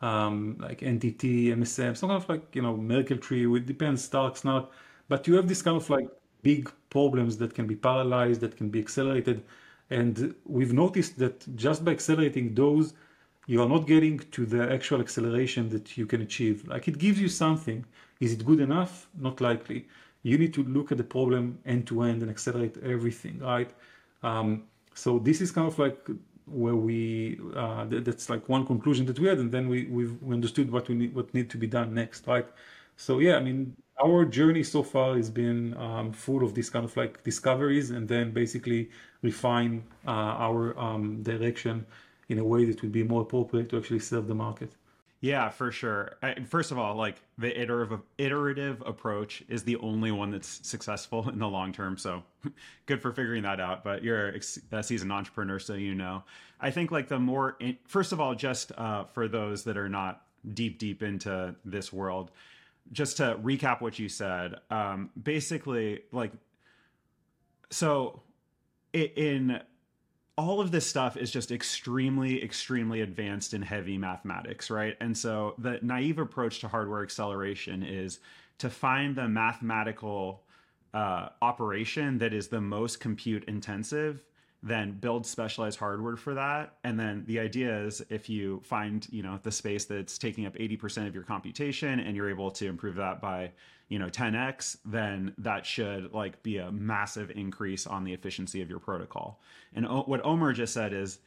um, 0.02 0.58
like 0.60 0.82
NTT, 0.82 1.48
MSM, 1.48 1.98
some 1.98 2.10
kind 2.10 2.22
of 2.22 2.30
like, 2.30 2.56
you 2.56 2.62
know, 2.62 2.78
Merkle 2.78 3.18
tree, 3.18 3.46
it 3.56 3.66
depends, 3.66 4.04
Stark, 4.04 4.38
Snark. 4.38 4.70
But 5.08 5.28
you 5.28 5.36
have 5.36 5.48
this 5.48 5.62
kind 5.62 5.78
of 5.78 5.90
like 5.90 6.10
big 6.44 6.72
problems 6.90 7.38
that 7.38 7.54
can 7.54 7.68
be 7.68 7.76
parallelized, 7.76 8.40
that 8.42 8.58
can 8.58 8.70
be 8.70 8.80
accelerated. 8.80 9.44
And 9.90 10.36
we've 10.46 10.74
noticed 10.74 11.18
that 11.20 11.56
just 11.56 11.84
by 11.86 11.92
accelerating 11.92 12.54
those, 12.54 12.94
you 13.48 13.62
are 13.62 13.70
not 13.70 13.88
getting 13.88 14.20
to 14.20 14.46
the 14.46 14.72
actual 14.72 15.00
acceleration 15.00 15.70
that 15.70 15.98
you 15.98 16.06
can 16.06 16.22
achieve. 16.22 16.68
Like 16.68 16.88
it 16.88 16.98
gives 16.98 17.20
you 17.20 17.30
something. 17.30 17.86
Is 18.20 18.34
it 18.34 18.46
good 18.46 18.60
enough? 18.60 19.08
Not 19.18 19.40
likely. 19.40 19.88
You 20.24 20.38
need 20.38 20.54
to 20.56 20.64
look 20.64 20.92
at 20.92 20.98
the 20.98 21.04
problem 21.04 21.60
end 21.66 21.88
to 21.88 22.02
end 22.02 22.22
and 22.22 22.30
accelerate 22.30 22.78
everything, 22.84 23.40
right? 23.40 23.72
Um, 24.24 24.64
so 24.94 25.20
this 25.20 25.42
is 25.42 25.52
kind 25.52 25.68
of 25.68 25.80
like 25.80 26.00
where 26.48 26.76
we 26.76 27.40
uh, 27.56 27.86
that's 27.90 28.30
like 28.30 28.48
one 28.50 28.66
conclusion 28.66 29.06
that 29.08 29.20
we 29.20 29.28
had, 29.28 29.38
and 29.40 29.52
then 29.52 29.68
we 29.70 29.86
we've, 29.86 30.22
we 30.22 30.34
understood 30.34 30.72
what 30.72 30.88
we 30.90 30.96
need 30.96 31.16
what 31.16 31.34
need 31.34 31.50
to 31.50 31.58
be 31.58 31.68
done 31.68 31.94
next, 31.94 32.28
right? 32.28 32.48
So 32.98 33.20
yeah, 33.20 33.36
I 33.36 33.40
mean, 33.42 33.76
our 34.04 34.26
journey 34.26 34.64
so 34.64 34.84
far 34.84 35.16
has 35.18 35.30
been 35.30 35.76
um, 35.78 36.12
full 36.14 36.44
of 36.44 36.54
this 36.56 36.70
kind 36.70 36.86
of 36.86 36.96
like 36.98 37.24
discoveries, 37.24 37.92
and 37.92 38.08
then 38.08 38.32
basically 38.32 38.90
refine 39.22 39.84
uh, 40.08 40.12
our 40.46 40.78
um, 40.80 41.24
direction 41.24 41.86
in 42.30 42.40
a 42.40 42.44
way 42.44 42.66
that 42.66 42.82
would 42.82 42.92
be 42.92 43.04
more 43.04 43.22
appropriate 43.22 43.70
to 43.70 43.78
actually 43.78 44.00
serve 44.00 44.28
the 44.28 44.36
market. 44.36 44.72
Yeah, 45.28 45.50
for 45.50 45.74
sure. 45.74 46.16
First 46.48 46.72
of 46.72 46.80
all, 46.80 46.96
like 46.96 47.18
the 47.38 47.60
iterative 47.60 48.00
iterative 48.18 48.82
approach 48.86 49.44
is 49.50 49.62
the 49.62 49.76
only 49.76 50.10
one 50.10 50.32
that's 50.32 50.66
successful 50.66 51.28
in 51.34 51.38
the 51.38 51.50
long 51.50 51.74
term. 51.74 51.98
So 51.98 52.24
good 52.86 53.02
for 53.02 53.12
figuring 53.12 53.44
that 53.44 53.60
out. 53.60 53.84
But 53.84 54.06
you're 54.06 54.30
a 54.30 54.84
seasoned 54.84 55.12
entrepreneur, 55.12 55.60
so 55.60 55.74
you 55.74 55.96
know. 55.96 56.24
I 56.62 56.72
think 56.72 56.92
like 56.92 57.10
the 57.10 57.20
more 57.20 57.58
in, 57.60 57.78
first 57.88 58.14
of 58.14 58.22
all, 58.22 58.36
just 58.36 58.72
uh, 58.78 59.04
for 59.04 59.28
those 59.28 59.66
that 59.66 59.76
are 59.76 59.90
not 59.90 60.22
deep 60.54 60.80
deep 60.80 61.04
into 61.04 61.54
this 61.66 61.92
world, 61.92 62.32
just 62.94 63.18
to 63.18 63.38
recap 63.44 63.82
what 63.82 64.00
you 64.00 64.08
said. 64.08 64.56
Um, 64.72 65.10
basically, 65.22 66.04
like 66.14 66.32
so 67.70 68.22
in 68.94 69.60
all 70.38 70.62
of 70.62 70.72
this 70.72 70.86
stuff 70.86 71.18
is 71.18 71.32
just 71.32 71.52
extremely, 71.52 72.44
extremely 72.44 73.02
advanced 73.02 73.54
and 73.54 73.64
heavy 73.64 73.98
mathematics, 73.98 74.70
right? 74.70 74.96
And 75.02 75.18
so 75.18 75.56
the 75.58 75.80
naive 75.82 76.20
approach 76.20 76.60
to 76.60 76.68
hardware 76.68 77.02
acceleration 77.02 77.82
is 77.82 78.20
to 78.60 78.70
find 78.70 79.16
the 79.16 79.28
mathematical 79.28 80.44
uh, 80.94 81.30
operation 81.42 82.18
that 82.20 82.34
is 82.34 82.48
the 82.48 82.62
most 82.62 83.00
compute 83.00 83.44
intensive 83.46 84.24
then 84.64 84.92
build 84.92 85.26
specialized 85.26 85.78
hardware 85.78 86.16
for 86.16 86.34
that 86.34 86.78
and 86.84 87.00
then 87.00 87.24
the 87.28 87.40
idea 87.40 87.84
is 87.86 88.02
if 88.10 88.28
you 88.28 88.60
find 88.64 89.08
you 89.12 89.22
know 89.22 89.40
the 89.44 89.52
space 89.52 89.86
that's 89.86 90.18
taking 90.18 90.46
up 90.46 90.56
80% 90.56 91.08
of 91.08 91.14
your 91.14 91.24
computation 91.24 92.00
and 92.00 92.16
you're 92.16 92.30
able 92.30 92.50
to 92.52 92.66
improve 92.66 92.96
that 92.96 93.22
by 93.22 93.52
you 93.90 94.00
know 94.00 94.08
10x 94.08 94.78
then 94.86 95.34
that 95.38 95.66
should 95.66 96.14
like 96.14 96.42
be 96.44 96.58
a 96.58 96.72
massive 96.72 97.32
increase 97.32 97.88
on 97.88 98.04
the 98.04 98.14
efficiency 98.14 98.62
of 98.62 98.70
your 98.70 98.80
protocol 98.80 99.40
and 99.76 99.86
o- 99.86 100.04
what 100.04 100.24
omer 100.26 100.54
just 100.54 100.74
said 100.74 100.94
is 100.94 101.20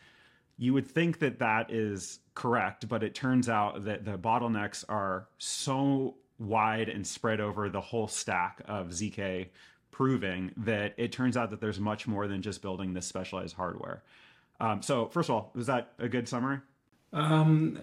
you 0.58 0.74
would 0.74 0.86
think 0.86 1.18
that 1.20 1.38
that 1.38 1.70
is 1.70 2.18
correct 2.34 2.88
but 2.88 3.02
it 3.02 3.14
turns 3.14 3.48
out 3.48 3.84
that 3.84 4.04
the 4.04 4.18
bottlenecks 4.18 4.84
are 4.88 5.26
so 5.38 6.14
wide 6.38 6.88
and 6.88 7.06
spread 7.06 7.40
over 7.40 7.68
the 7.68 7.80
whole 7.80 8.08
stack 8.08 8.62
of 8.66 8.88
zk 8.88 9.48
proving 10.00 10.50
that 10.56 10.94
it 10.96 11.12
turns 11.12 11.36
out 11.36 11.50
that 11.50 11.60
there's 11.60 11.78
much 11.78 12.06
more 12.06 12.26
than 12.26 12.40
just 12.40 12.62
building 12.62 12.94
this 12.94 13.04
specialized 13.04 13.54
hardware. 13.54 14.02
Um, 14.58 14.80
so, 14.80 15.08
first 15.08 15.28
of 15.28 15.34
all, 15.34 15.50
was 15.54 15.66
that 15.66 15.92
a 15.98 16.08
good 16.08 16.26
summary? 16.26 16.60
Um, 17.12 17.78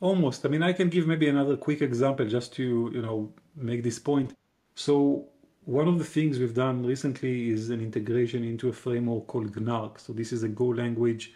almost. 0.00 0.44
I 0.44 0.48
mean, 0.48 0.64
I 0.64 0.72
can 0.72 0.88
give 0.88 1.06
maybe 1.06 1.28
another 1.28 1.56
quick 1.56 1.80
example 1.80 2.26
just 2.26 2.52
to 2.54 2.90
you 2.92 3.00
know 3.00 3.32
make 3.56 3.82
this 3.82 3.98
point. 3.98 4.34
So 4.74 5.28
one 5.64 5.88
of 5.88 5.98
the 5.98 6.04
things 6.04 6.38
we've 6.38 6.54
done 6.54 6.84
recently 6.84 7.50
is 7.50 7.70
an 7.70 7.80
integration 7.80 8.44
into 8.44 8.68
a 8.68 8.72
framework 8.72 9.26
called 9.26 9.54
Gnark. 9.60 9.98
So 9.98 10.12
this 10.12 10.32
is 10.32 10.42
a 10.42 10.48
Go 10.48 10.66
language 10.66 11.34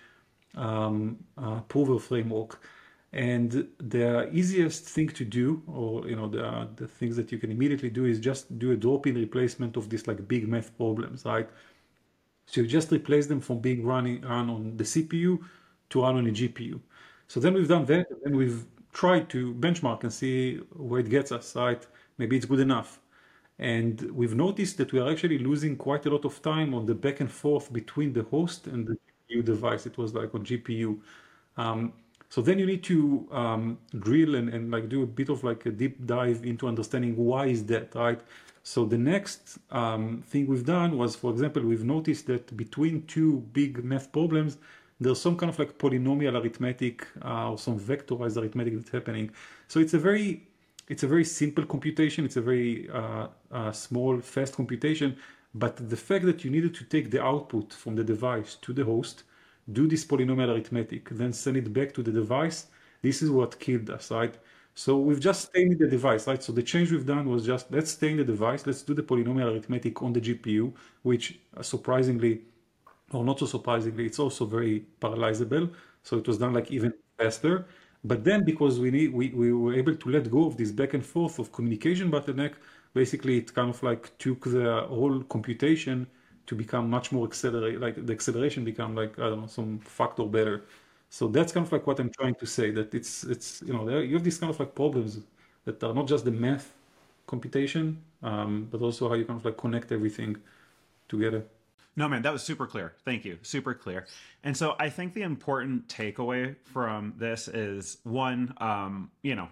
um, 0.56 1.18
uh, 1.38 1.60
prover 1.62 1.98
framework. 1.98 2.60
And 3.12 3.68
the 3.78 4.28
easiest 4.32 4.84
thing 4.84 5.08
to 5.10 5.24
do, 5.24 5.62
or 5.66 6.06
you 6.08 6.16
know, 6.16 6.28
the, 6.28 6.68
the 6.76 6.88
things 6.88 7.16
that 7.16 7.30
you 7.30 7.38
can 7.38 7.50
immediately 7.50 7.88
do 7.88 8.04
is 8.04 8.18
just 8.18 8.58
do 8.58 8.72
a 8.72 8.76
drop-in 8.76 9.14
replacement 9.14 9.76
of 9.76 9.88
these 9.88 10.06
like 10.06 10.26
big 10.26 10.48
math 10.48 10.76
problems, 10.76 11.24
right? 11.24 11.48
So 12.46 12.60
you 12.60 12.66
just 12.66 12.92
replace 12.92 13.26
them 13.26 13.40
from 13.40 13.60
being 13.60 13.84
running 13.84 14.22
run 14.22 14.50
on 14.50 14.76
the 14.76 14.84
CPU 14.84 15.38
to 15.90 16.02
run 16.02 16.16
on 16.16 16.26
a 16.26 16.30
GPU. 16.30 16.80
So 17.28 17.40
then 17.40 17.54
we've 17.54 17.68
done 17.68 17.84
that, 17.86 18.06
and 18.24 18.36
we've 18.36 18.64
tried 18.92 19.28
to 19.30 19.54
benchmark 19.54 20.02
and 20.02 20.12
see 20.12 20.56
where 20.74 21.00
it 21.00 21.08
gets 21.08 21.32
us, 21.32 21.56
right? 21.56 21.86
Maybe 22.18 22.36
it's 22.36 22.46
good 22.46 22.60
enough. 22.60 23.00
And 23.58 24.00
we've 24.12 24.34
noticed 24.34 24.76
that 24.78 24.92
we 24.92 25.00
are 25.00 25.10
actually 25.10 25.38
losing 25.38 25.76
quite 25.76 26.04
a 26.06 26.10
lot 26.10 26.24
of 26.24 26.42
time 26.42 26.74
on 26.74 26.86
the 26.86 26.94
back 26.94 27.20
and 27.20 27.30
forth 27.30 27.72
between 27.72 28.12
the 28.12 28.22
host 28.24 28.66
and 28.66 28.86
the 28.86 28.98
GPU 29.30 29.44
device. 29.44 29.86
It 29.86 29.96
was 29.96 30.14
like 30.14 30.34
on 30.34 30.44
GPU. 30.44 30.98
Um, 31.56 31.92
so 32.28 32.42
then 32.42 32.58
you 32.58 32.66
need 32.66 32.82
to 32.84 33.26
um, 33.32 33.78
drill 33.98 34.34
and, 34.34 34.48
and 34.48 34.70
like 34.70 34.88
do 34.88 35.02
a 35.02 35.06
bit 35.06 35.28
of 35.28 35.42
like 35.42 35.64
a 35.64 35.70
deep 35.70 36.04
dive 36.06 36.44
into 36.44 36.68
understanding 36.68 37.16
why 37.16 37.46
is 37.46 37.64
that, 37.66 37.94
right? 37.94 38.20
So 38.62 38.84
the 38.84 38.98
next 38.98 39.58
um, 39.70 40.22
thing 40.26 40.48
we've 40.48 40.66
done 40.66 40.98
was, 40.98 41.14
for 41.14 41.30
example, 41.30 41.62
we've 41.62 41.84
noticed 41.84 42.26
that 42.26 42.54
between 42.56 43.06
two 43.06 43.38
big 43.52 43.84
math 43.84 44.10
problems, 44.10 44.58
there's 45.00 45.20
some 45.20 45.36
kind 45.36 45.50
of 45.50 45.58
like 45.58 45.78
polynomial 45.78 46.42
arithmetic 46.42 47.06
uh, 47.24 47.50
or 47.52 47.58
some 47.58 47.78
vectorized 47.78 48.36
arithmetic 48.36 48.74
that's 48.74 48.90
happening. 48.90 49.30
So 49.68 49.78
it's 49.78 49.94
a 49.94 49.98
very 49.98 50.48
it's 50.88 51.02
a 51.02 51.06
very 51.06 51.24
simple 51.24 51.64
computation. 51.64 52.24
It's 52.24 52.36
a 52.36 52.40
very 52.40 52.88
uh, 52.90 53.28
uh, 53.50 53.72
small, 53.72 54.20
fast 54.20 54.54
computation. 54.54 55.16
But 55.54 55.88
the 55.88 55.96
fact 55.96 56.24
that 56.26 56.44
you 56.44 56.50
needed 56.50 56.74
to 56.76 56.84
take 56.84 57.10
the 57.10 57.22
output 57.22 57.72
from 57.72 57.96
the 57.96 58.04
device 58.04 58.56
to 58.62 58.72
the 58.72 58.84
host, 58.84 59.24
do 59.72 59.86
this 59.88 60.04
polynomial 60.04 60.50
arithmetic, 60.54 61.08
then 61.10 61.32
send 61.32 61.56
it 61.56 61.72
back 61.72 61.92
to 61.94 62.02
the 62.02 62.12
device, 62.12 62.66
this 63.02 63.22
is 63.22 63.30
what 63.30 63.58
killed 63.58 63.90
us, 63.90 64.10
right? 64.10 64.36
So 64.74 64.98
we've 64.98 65.20
just 65.20 65.46
stained 65.48 65.78
the 65.78 65.88
device, 65.88 66.26
right? 66.26 66.42
So 66.42 66.52
the 66.52 66.62
change 66.62 66.92
we've 66.92 67.06
done 67.06 67.28
was 67.28 67.46
just 67.46 67.70
let's 67.72 67.90
stain 67.92 68.18
the 68.18 68.24
device, 68.24 68.66
let's 68.66 68.82
do 68.82 68.94
the 68.94 69.02
polynomial 69.02 69.52
arithmetic 69.52 70.02
on 70.02 70.12
the 70.12 70.20
GPU, 70.20 70.74
which 71.02 71.38
uh, 71.56 71.62
surprisingly, 71.62 72.42
or 73.12 73.24
not 73.24 73.38
so 73.38 73.46
surprisingly, 73.46 74.06
it's 74.06 74.18
also 74.18 74.44
very 74.44 74.86
parallelizable. 75.00 75.72
So 76.02 76.18
it 76.18 76.26
was 76.26 76.38
done 76.38 76.54
like 76.54 76.70
even 76.70 76.92
faster. 77.18 77.66
But 78.06 78.24
then 78.24 78.44
because 78.44 78.74
we 78.80 78.90
need 78.90 79.08
we, 79.12 79.26
we 79.30 79.52
were 79.52 79.74
able 79.74 79.96
to 79.96 80.08
let 80.10 80.30
go 80.30 80.46
of 80.46 80.56
this 80.56 80.72
back 80.80 80.94
and 80.94 81.04
forth 81.04 81.38
of 81.38 81.52
communication 81.52 82.10
bottleneck, 82.10 82.54
basically 82.94 83.38
it 83.38 83.54
kind 83.54 83.70
of 83.70 83.82
like 83.82 84.16
took 84.18 84.40
the 84.44 84.86
whole 84.88 85.22
computation 85.24 86.06
to 86.46 86.54
become 86.54 86.88
much 86.90 87.10
more 87.12 87.26
accelerated 87.26 87.80
like 87.80 87.96
the 88.06 88.12
acceleration 88.12 88.64
become 88.64 88.94
like 88.94 89.18
I 89.18 89.28
don't 89.30 89.40
know 89.42 89.46
some 89.48 89.78
factor 89.80 90.24
better. 90.24 90.64
So 91.10 91.28
that's 91.28 91.52
kind 91.52 91.66
of 91.66 91.72
like 91.72 91.86
what 91.86 91.98
I'm 92.00 92.10
trying 92.10 92.34
to 92.36 92.46
say 92.46 92.70
that 92.72 92.94
it's 92.94 93.24
it's 93.24 93.62
you 93.62 93.72
know 93.74 93.88
you 93.98 94.14
have 94.14 94.24
these 94.24 94.38
kind 94.38 94.50
of 94.50 94.58
like 94.60 94.74
problems 94.74 95.20
that 95.64 95.82
are 95.82 95.94
not 95.94 96.06
just 96.06 96.24
the 96.24 96.30
math 96.30 96.72
computation, 97.26 98.02
um, 98.22 98.68
but 98.70 98.80
also 98.82 99.08
how 99.08 99.14
you 99.14 99.24
kind 99.24 99.38
of 99.40 99.44
like 99.44 99.56
connect 99.56 99.90
everything 99.92 100.36
together. 101.08 101.44
No, 101.96 102.08
man, 102.08 102.22
that 102.22 102.32
was 102.32 102.42
super 102.42 102.66
clear. 102.66 102.94
Thank 103.04 103.24
you. 103.24 103.38
Super 103.42 103.74
clear. 103.74 104.06
And 104.44 104.54
so 104.54 104.76
I 104.78 104.90
think 104.90 105.14
the 105.14 105.22
important 105.22 105.88
takeaway 105.88 106.54
from 106.64 107.14
this 107.16 107.48
is 107.48 107.98
one, 108.04 108.54
um, 108.58 109.10
you 109.22 109.34
know, 109.34 109.48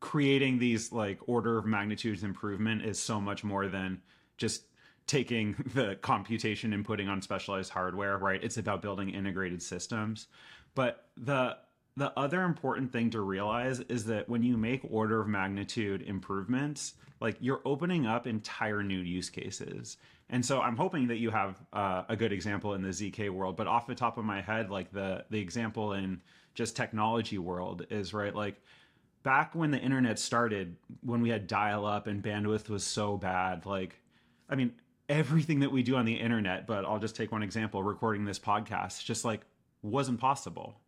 creating 0.00 0.58
these 0.58 0.90
like 0.90 1.18
order 1.26 1.58
of 1.58 1.66
magnitudes 1.66 2.22
improvement 2.22 2.82
is 2.82 2.98
so 2.98 3.20
much 3.20 3.44
more 3.44 3.68
than 3.68 4.00
just 4.38 4.62
taking 5.06 5.54
the 5.74 5.96
computation 5.96 6.72
and 6.72 6.84
putting 6.84 7.08
on 7.08 7.20
specialized 7.20 7.70
hardware, 7.70 8.16
right? 8.16 8.42
It's 8.42 8.56
about 8.56 8.80
building 8.80 9.10
integrated 9.10 9.62
systems. 9.62 10.28
But 10.74 11.08
the 11.16 11.58
the 11.98 12.12
other 12.18 12.42
important 12.42 12.92
thing 12.92 13.08
to 13.10 13.22
realize 13.22 13.80
is 13.80 14.04
that 14.04 14.28
when 14.28 14.42
you 14.42 14.58
make 14.58 14.82
order 14.90 15.22
of 15.22 15.28
magnitude 15.28 16.02
improvements, 16.02 16.92
like 17.20 17.38
you're 17.40 17.62
opening 17.64 18.06
up 18.06 18.26
entire 18.26 18.82
new 18.82 18.98
use 18.98 19.30
cases. 19.30 19.96
And 20.28 20.44
so 20.44 20.60
I'm 20.60 20.76
hoping 20.76 21.06
that 21.08 21.18
you 21.18 21.30
have 21.30 21.56
uh, 21.72 22.02
a 22.08 22.16
good 22.16 22.32
example 22.32 22.74
in 22.74 22.82
the 22.82 22.88
ZK 22.88 23.30
world. 23.30 23.56
But 23.56 23.66
off 23.66 23.86
the 23.86 23.94
top 23.94 24.18
of 24.18 24.24
my 24.24 24.40
head, 24.40 24.70
like 24.70 24.92
the 24.92 25.24
the 25.30 25.38
example 25.38 25.92
in 25.92 26.20
just 26.54 26.76
technology 26.76 27.38
world 27.38 27.86
is 27.90 28.12
right. 28.12 28.34
Like 28.34 28.60
back 29.22 29.54
when 29.54 29.70
the 29.70 29.78
internet 29.78 30.18
started, 30.18 30.76
when 31.02 31.20
we 31.20 31.28
had 31.28 31.46
dial 31.46 31.86
up 31.86 32.06
and 32.06 32.22
bandwidth 32.22 32.68
was 32.68 32.84
so 32.84 33.16
bad, 33.16 33.66
like 33.66 34.00
I 34.48 34.56
mean 34.56 34.72
everything 35.08 35.60
that 35.60 35.70
we 35.70 35.84
do 35.84 35.94
on 35.94 36.04
the 36.04 36.14
internet. 36.14 36.66
But 36.66 36.84
I'll 36.84 36.98
just 36.98 37.14
take 37.14 37.30
one 37.30 37.44
example: 37.44 37.82
recording 37.82 38.24
this 38.24 38.38
podcast, 38.38 39.04
just 39.04 39.24
like 39.24 39.42
wasn't 39.82 40.18
possible 40.18 40.80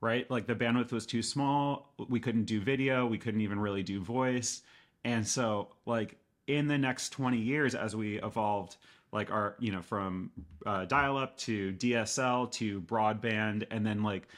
right? 0.00 0.30
Like 0.30 0.46
the 0.46 0.54
bandwidth 0.54 0.92
was 0.92 1.06
too 1.06 1.22
small. 1.22 1.92
We 2.08 2.20
couldn't 2.20 2.44
do 2.44 2.60
video. 2.60 3.06
We 3.06 3.18
couldn't 3.18 3.40
even 3.40 3.58
really 3.58 3.82
do 3.82 4.00
voice. 4.00 4.62
And 5.04 5.26
so, 5.26 5.68
like, 5.86 6.18
in 6.46 6.68
the 6.68 6.78
next 6.78 7.10
20 7.10 7.38
years 7.38 7.74
as 7.74 7.96
we 7.96 8.20
evolved 8.22 8.76
like 9.12 9.30
our 9.30 9.56
you 9.58 9.72
know 9.72 9.82
from 9.82 10.30
uh, 10.64 10.84
dial 10.84 11.16
up 11.16 11.36
to 11.38 11.72
DSL 11.72 12.50
to 12.52 12.80
broadband 12.80 13.66
and 13.70 13.86
then 13.86 14.02
like 14.02 14.28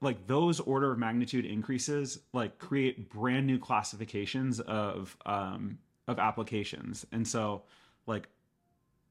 like 0.00 0.26
those 0.26 0.60
order 0.60 0.92
of 0.92 0.98
magnitude 0.98 1.46
increases 1.46 2.18
like 2.32 2.58
create 2.58 3.08
brand 3.08 3.46
new 3.46 3.58
classifications 3.58 4.60
of 4.60 5.16
um 5.24 5.78
of 6.08 6.18
applications. 6.18 7.06
And 7.12 7.26
so 7.26 7.62
like 8.06 8.28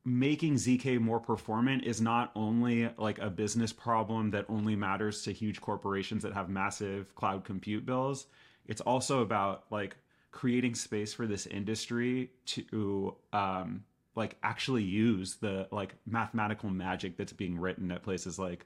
making 0.04 0.56
zk 0.56 1.00
more 1.00 1.20
performant 1.20 1.84
is 1.84 2.02
not 2.02 2.32
only 2.36 2.90
like 2.98 3.20
a 3.20 3.30
business 3.30 3.72
problem 3.72 4.32
that 4.32 4.44
only 4.50 4.76
matters 4.76 5.22
to 5.22 5.32
huge 5.32 5.62
corporations 5.62 6.24
that 6.24 6.34
have 6.34 6.50
massive 6.50 7.14
cloud 7.16 7.44
compute 7.44 7.86
bills. 7.86 8.26
It's 8.68 8.82
also 8.82 9.22
about 9.22 9.64
like 9.70 9.96
creating 10.32 10.76
space 10.76 11.14
for 11.14 11.28
this 11.28 11.46
industry 11.46 12.32
to 12.46 13.16
um, 13.34 13.84
like 14.16 14.38
actually 14.44 14.84
use 14.84 15.36
the 15.36 15.68
like 15.72 15.96
mathematical 16.06 16.70
magic 16.70 17.18
that's 17.18 17.34
being 17.34 17.60
written 17.60 17.92
at 17.92 18.04
places 18.04 18.40
like 18.40 18.66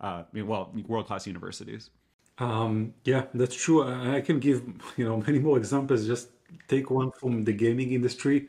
uh, 0.00 0.22
well 0.34 0.72
world 0.86 1.06
class 1.06 1.26
universities. 1.26 1.90
Um, 2.38 2.94
yeah, 3.04 3.26
that's 3.34 3.54
true. 3.54 3.86
I 3.86 4.20
can 4.20 4.40
give 4.40 4.62
you 4.96 5.04
know 5.04 5.18
many 5.26 5.38
more 5.38 5.58
examples. 5.58 6.06
Just 6.06 6.28
take 6.68 6.90
one 6.90 7.10
from 7.12 7.44
the 7.44 7.52
gaming 7.52 7.92
industry. 7.92 8.48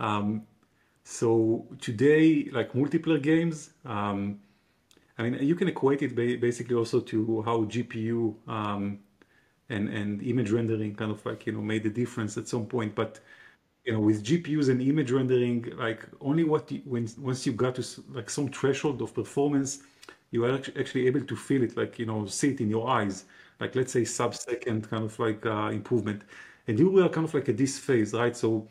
Um, 0.00 0.46
so 1.04 1.66
today, 1.80 2.50
like 2.52 2.72
multiplayer 2.72 3.22
games, 3.22 3.70
um, 3.86 4.40
I 5.16 5.22
mean, 5.22 5.42
you 5.42 5.54
can 5.54 5.68
equate 5.68 6.02
it 6.02 6.14
basically 6.14 6.76
also 6.76 7.00
to 7.00 7.42
how 7.42 7.64
GPU 7.64 8.34
um, 8.46 9.00
and 9.70 9.88
and 9.88 10.22
image 10.22 10.50
rendering 10.50 10.94
kind 10.94 11.10
of 11.10 11.24
like 11.26 11.46
you 11.46 11.52
know 11.52 11.60
made 11.62 11.82
the 11.82 11.90
difference 11.90 12.36
at 12.38 12.48
some 12.48 12.66
point. 12.66 12.94
But 12.94 13.20
you 13.84 13.92
know 13.92 14.00
with 14.00 14.24
gpus 14.24 14.68
and 14.68 14.82
image 14.82 15.10
rendering 15.10 15.64
like 15.76 16.06
only 16.20 16.44
what 16.44 16.70
you, 16.70 16.82
when 16.84 17.08
once 17.18 17.46
you 17.46 17.52
got 17.52 17.74
to 17.76 17.84
like 18.10 18.28
some 18.30 18.48
threshold 18.48 19.00
of 19.02 19.14
performance 19.14 19.80
you 20.30 20.44
are 20.44 20.54
actually 20.78 21.06
able 21.06 21.20
to 21.22 21.36
feel 21.36 21.62
it 21.62 21.76
like 21.76 21.98
you 21.98 22.06
know 22.06 22.26
see 22.26 22.50
it 22.50 22.60
in 22.60 22.68
your 22.70 22.88
eyes. 22.88 23.24
Like 23.60 23.74
let's 23.74 23.92
say 23.92 24.04
sub 24.04 24.34
second 24.34 24.88
kind 24.90 25.04
of 25.04 25.18
like 25.18 25.44
uh, 25.46 25.70
improvement. 25.72 26.22
And 26.68 26.78
you 26.78 26.90
were 26.90 27.08
kind 27.08 27.26
of 27.26 27.34
like 27.34 27.48
at 27.48 27.56
this 27.56 27.78
phase 27.78 28.12
right? 28.12 28.36
So 28.36 28.68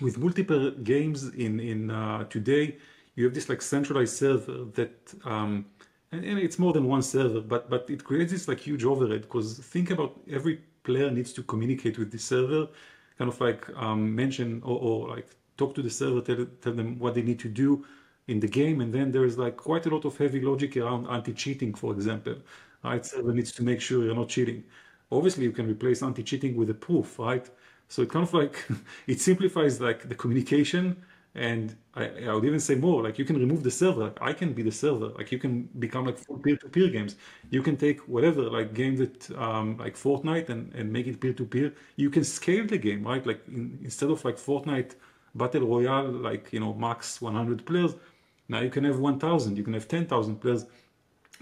with 0.00 0.18
multiple 0.18 0.70
games 0.72 1.28
in 1.34 1.60
in 1.60 1.90
uh, 1.90 2.24
today 2.24 2.78
you 3.16 3.24
have 3.24 3.34
this 3.34 3.48
like 3.48 3.62
centralized 3.62 4.16
server 4.16 4.64
that 4.74 5.14
um, 5.24 5.66
and, 6.12 6.24
and 6.24 6.38
it's 6.38 6.58
more 6.58 6.72
than 6.72 6.86
one 6.86 7.02
server, 7.02 7.40
but 7.40 7.68
but 7.70 7.88
it 7.90 8.04
creates 8.04 8.32
this 8.32 8.48
like 8.48 8.60
huge 8.60 8.84
overhead 8.84 9.22
because 9.22 9.58
think 9.58 9.90
about 9.90 10.20
every 10.30 10.60
player 10.82 11.10
needs 11.10 11.32
to 11.34 11.42
communicate 11.42 11.98
with 11.98 12.10
the 12.10 12.18
server, 12.18 12.68
kind 13.18 13.30
of 13.30 13.40
like 13.40 13.68
um, 13.76 14.14
mention 14.14 14.62
or, 14.64 14.78
or 14.78 15.08
like 15.08 15.28
talk 15.56 15.74
to 15.74 15.82
the 15.82 15.90
server, 15.90 16.20
tell, 16.20 16.46
tell 16.62 16.72
them 16.72 16.98
what 16.98 17.14
they 17.14 17.22
need 17.22 17.38
to 17.40 17.48
do 17.48 17.84
in 18.28 18.40
the 18.40 18.48
game, 18.48 18.80
and 18.80 18.92
then 18.92 19.10
there 19.12 19.24
is 19.24 19.38
like 19.38 19.56
quite 19.56 19.86
a 19.86 19.90
lot 19.90 20.04
of 20.04 20.16
heavy 20.16 20.40
logic 20.40 20.76
around 20.76 21.06
anti-cheating, 21.08 21.74
for 21.74 21.92
example. 21.92 22.36
Right, 22.84 23.04
server 23.04 23.32
needs 23.32 23.52
to 23.52 23.62
make 23.64 23.80
sure 23.80 24.04
you're 24.04 24.14
not 24.14 24.28
cheating. 24.28 24.64
Obviously, 25.10 25.44
you 25.44 25.52
can 25.52 25.66
replace 25.68 26.02
anti-cheating 26.02 26.56
with 26.56 26.70
a 26.70 26.74
proof, 26.74 27.18
right? 27.18 27.48
So 27.88 28.02
it 28.02 28.10
kind 28.10 28.22
of 28.26 28.32
like 28.34 28.64
it 29.06 29.20
simplifies 29.20 29.80
like 29.80 30.08
the 30.08 30.14
communication 30.14 30.96
and 31.34 31.76
I, 31.94 32.06
I, 32.26 32.34
would 32.34 32.44
even 32.44 32.58
say 32.58 32.74
more 32.74 33.02
like 33.02 33.18
you 33.18 33.24
can 33.24 33.38
remove 33.38 33.62
the 33.62 33.70
server 33.70 34.04
like 34.04 34.18
i 34.20 34.32
can 34.32 34.52
be 34.52 34.62
the 34.62 34.72
server. 34.72 35.08
Like 35.08 35.30
you 35.30 35.38
can 35.38 35.68
become 35.78 36.06
like 36.06 36.18
full 36.18 36.38
peer-to-peer 36.38 36.88
games. 36.88 37.16
You 37.50 37.62
can 37.62 37.76
take 37.76 38.00
whatever 38.08 38.42
like 38.42 38.74
game 38.74 38.96
that 38.96 39.30
um, 39.38 39.76
like 39.76 39.94
fortnite 39.94 40.48
and, 40.48 40.72
and 40.74 40.92
make 40.92 41.06
it 41.06 41.20
peer-to-peer. 41.20 41.74
You 41.96 42.10
can 42.10 42.24
scale 42.24 42.66
the 42.66 42.78
game 42.78 43.04
right? 43.04 43.24
Like 43.26 43.42
in, 43.48 43.78
instead 43.82 44.10
of 44.10 44.24
like 44.24 44.36
fortnite 44.36 44.94
battle 45.34 45.66
royale 45.66 46.10
like 46.10 46.52
you 46.52 46.60
know 46.60 46.74
max 46.74 47.20
100 47.20 47.64
players 47.66 47.94
now 48.48 48.60
you 48.60 48.70
can 48.70 48.84
have 48.84 48.98
1000 48.98 49.56
you 49.56 49.62
can 49.62 49.74
have 49.74 49.88
10000 49.88 50.36
players. 50.36 50.66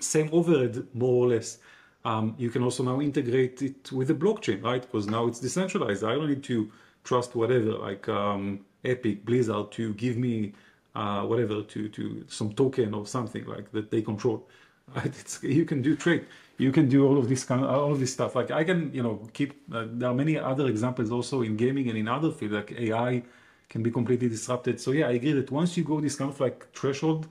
Same 0.01 0.29
overhead 0.33 0.87
more 0.93 1.25
or 1.25 1.29
less. 1.29 1.59
Um, 2.05 2.35
you 2.39 2.51
can 2.51 2.63
also 2.63 2.83
now 2.85 3.01
integrate 3.01 3.63
it 3.63 3.91
with 3.91 4.09
the 4.09 4.15
blockchain 4.15 4.63
right? 4.63 4.83
Because 4.83 5.07
now 5.07 5.27
it's 5.27 5.41
decentralized. 5.41 6.05
I 6.05 6.15
don't 6.15 6.29
need 6.29 6.45
to 6.45 6.71
trust 7.05 7.35
whatever 7.35 7.73
like 7.79 8.09
um, 8.09 8.65
Epic, 8.87 9.25
Blizzard 9.25 9.73
to 9.73 9.95
give 9.95 10.17
me 10.17 10.53
uh, 10.95 11.23
whatever 11.25 11.63
to 11.63 11.89
to 11.91 12.25
some 12.29 12.53
token 12.55 12.95
or 12.95 13.07
something 13.07 13.45
like 13.47 13.71
that 13.73 13.91
they 13.91 14.03
control. 14.03 14.49
It's, 15.05 15.43
you 15.43 15.65
can 15.65 15.83
do 15.83 15.97
trade. 15.97 16.27
You 16.59 16.73
can 16.73 16.89
do 16.89 17.07
all 17.07 17.19
of 17.19 17.29
this 17.29 17.45
kind 17.45 17.63
of 17.65 17.71
all 17.71 17.93
of 17.93 18.01
this 18.01 18.13
stuff. 18.13 18.35
Like 18.35 18.51
I 18.51 18.65
can, 18.65 18.93
you 18.95 19.03
know, 19.03 19.29
keep. 19.33 19.51
Uh, 19.73 19.87
there 19.91 20.09
are 20.11 20.15
many 20.15 20.39
other 20.39 20.67
examples 20.69 21.11
also 21.11 21.43
in 21.43 21.57
gaming 21.57 21.89
and 21.89 21.99
in 21.99 22.09
other 22.09 22.31
fields 22.31 22.55
like 22.55 22.73
AI 22.73 23.23
can 23.69 23.83
be 23.83 23.91
completely 23.91 24.29
disrupted. 24.29 24.81
So 24.81 24.93
yeah, 24.93 25.09
I 25.09 25.13
agree 25.13 25.33
that 25.33 25.51
once 25.51 25.77
you 25.77 25.85
go 25.85 26.01
this 26.01 26.17
kind 26.17 26.31
of 26.31 26.39
like 26.41 26.73
threshold, 26.73 27.29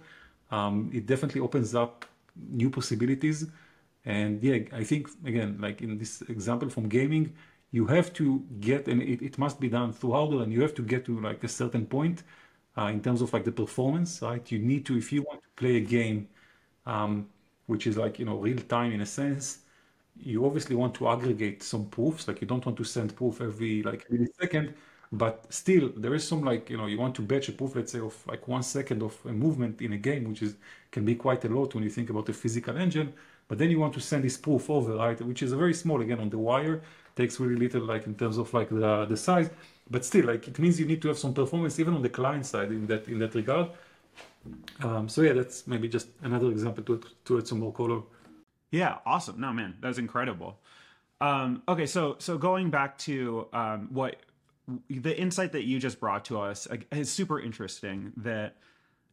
um, 0.52 0.92
it 0.94 1.06
definitely 1.06 1.42
opens 1.42 1.74
up 1.76 2.06
new 2.36 2.70
possibilities. 2.70 3.48
And 4.06 4.44
yeah, 4.44 4.60
I 4.74 4.84
think 4.84 5.10
again, 5.26 5.58
like 5.60 5.82
in 5.82 5.98
this 5.98 6.22
example 6.24 6.70
from 6.70 6.88
gaming, 6.90 7.34
you 7.76 7.86
have 7.88 8.10
to 8.14 8.26
get, 8.60 8.88
and 8.88 9.02
it, 9.02 9.22
it 9.22 9.38
must 9.38 9.60
be 9.60 9.70
done 9.70 9.92
through 9.94 10.40
and 10.42 10.52
you 10.54 10.62
have 10.62 10.76
to 10.76 10.82
get 10.94 11.06
to 11.06 11.20
like 11.20 11.44
a 11.44 11.48
certain 11.62 11.86
point 11.86 12.24
uh, 12.78 12.86
in 12.96 13.02
terms 13.02 13.22
of 13.22 13.34
like 13.34 13.44
the 13.46 13.52
performance, 13.52 14.22
right? 14.22 14.46
You 14.52 14.60
need 14.60 14.86
to, 14.88 14.98
if 14.98 15.12
you 15.14 15.22
want 15.24 15.42
to 15.44 15.50
play 15.56 15.78
a 15.78 15.82
game, 15.82 16.30
um, 16.86 17.30
which 17.68 17.88
is 17.88 17.98
like 17.98 18.20
you 18.20 18.26
know 18.26 18.38
real 18.38 18.58
time 18.60 18.92
in 18.94 19.02
a 19.02 19.06
sense, 19.06 19.60
you 20.18 20.46
obviously 20.46 20.76
want 20.76 20.94
to 20.96 21.08
aggregate 21.10 21.64
some 21.64 21.86
proofs. 21.90 22.28
Like 22.28 22.42
you 22.42 22.48
don't 22.48 22.66
want 22.66 22.78
to 22.78 22.84
send 22.84 23.16
proof 23.16 23.42
every 23.42 23.84
like 23.84 24.08
millisecond 24.10 24.74
but 25.12 25.46
still 25.54 25.92
there 25.98 26.16
is 26.16 26.28
some 26.28 26.42
like 26.44 26.70
you 26.70 26.78
know 26.78 26.88
you 26.88 26.98
want 26.98 27.14
to 27.16 27.22
batch 27.22 27.48
a 27.48 27.52
proof 27.52 27.76
let's 27.76 27.92
say 27.92 28.00
of 28.00 28.26
like 28.28 28.48
one 28.48 28.64
second 28.64 29.04
of 29.04 29.16
a 29.26 29.32
movement 29.32 29.80
in 29.82 29.94
a 29.94 29.98
game 29.98 30.24
which 30.28 30.42
is 30.42 30.56
can 30.92 31.06
be 31.06 31.14
quite 31.16 31.46
a 31.46 31.50
lot 31.50 31.74
when 31.76 31.84
you 31.84 31.90
think 31.92 32.10
about 32.10 32.28
a 32.28 32.34
physical 32.34 32.76
engine 32.76 33.14
but 33.48 33.60
then 33.60 33.70
you 33.70 33.80
want 33.80 33.94
to 33.94 34.00
send 34.00 34.24
this 34.24 34.36
proof 34.36 34.68
over 34.70 34.96
right 34.96 35.22
which 35.22 35.44
is 35.44 35.52
a 35.52 35.56
very 35.58 35.74
small 35.76 36.02
again 36.02 36.20
on 36.20 36.30
the 36.30 36.38
wire 36.38 36.82
takes 37.16 37.40
really 37.40 37.56
little 37.56 37.82
like 37.82 38.06
in 38.06 38.16
terms 38.16 38.38
of 38.38 38.54
like 38.54 38.70
the 38.70 39.06
the 39.06 39.18
size. 39.18 39.50
But 39.90 40.04
still 40.04 40.26
like 40.26 40.48
it 40.48 40.58
means 40.60 40.80
you 40.80 40.86
need 40.86 41.02
to 41.04 41.08
have 41.10 41.18
some 41.18 41.34
performance 41.34 41.80
even 41.80 41.94
on 41.94 42.02
the 42.02 42.10
client 42.10 42.46
side 42.46 42.70
in 42.72 42.88
that 42.88 43.08
in 43.08 43.20
that 43.20 43.36
regard. 43.36 43.70
Um, 44.84 45.10
so 45.10 45.22
yeah 45.22 45.34
that's 45.34 45.68
maybe 45.68 45.88
just 45.88 46.08
another 46.22 46.50
example 46.52 46.84
to, 46.84 47.02
to 47.26 47.38
add 47.40 47.48
some 47.48 47.60
more 47.60 47.74
color. 47.74 48.02
Yeah 48.72 48.98
awesome. 49.06 49.40
No 49.40 49.54
man 49.54 49.76
that's 49.82 49.98
incredible. 49.98 50.60
Um, 51.22 51.64
okay 51.68 51.86
so 51.86 52.16
so 52.20 52.38
going 52.38 52.70
back 52.70 52.98
to 53.00 53.48
um, 53.54 53.88
what 53.92 54.18
the 54.90 55.18
insight 55.20 55.52
that 55.52 55.64
you 55.64 55.80
just 55.80 56.00
brought 56.00 56.26
to 56.26 56.40
us 56.40 56.68
is 56.92 57.12
super 57.12 57.40
interesting 57.40 58.12
that 58.18 58.56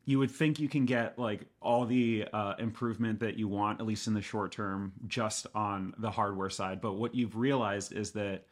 you 0.04 0.18
would 0.18 0.30
think 0.30 0.58
you 0.58 0.68
can 0.68 0.84
get 0.84 1.18
like 1.18 1.46
all 1.60 1.84
the 1.84 2.26
uh, 2.32 2.54
improvement 2.58 3.20
that 3.20 3.36
you 3.36 3.46
want 3.48 3.80
at 3.80 3.86
least 3.86 4.06
in 4.06 4.14
the 4.14 4.22
short 4.22 4.52
term 4.52 4.92
just 5.06 5.46
on 5.54 5.94
the 5.98 6.10
hardware 6.10 6.50
side. 6.50 6.80
But 6.80 6.94
what 6.94 7.14
you've 7.14 7.36
realized 7.36 7.92
is 7.92 8.10
that 8.12 8.46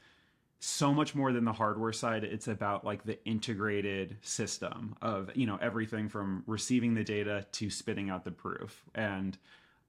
so 0.61 0.92
much 0.92 1.14
more 1.14 1.32
than 1.32 1.44
the 1.44 1.53
hardware 1.53 1.92
side 1.92 2.22
it's 2.22 2.46
about 2.46 2.84
like 2.84 3.03
the 3.05 3.22
integrated 3.24 4.18
system 4.20 4.94
of 5.01 5.30
you 5.34 5.46
know 5.46 5.59
everything 5.61 6.09
from 6.09 6.44
receiving 6.46 6.94
the 6.94 7.03
data 7.03 7.46
to 7.53 7.70
spitting 7.70 8.11
out 8.11 8.24
the 8.24 8.30
proof. 8.30 8.84
And 8.94 9.36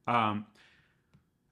um, 0.07 0.45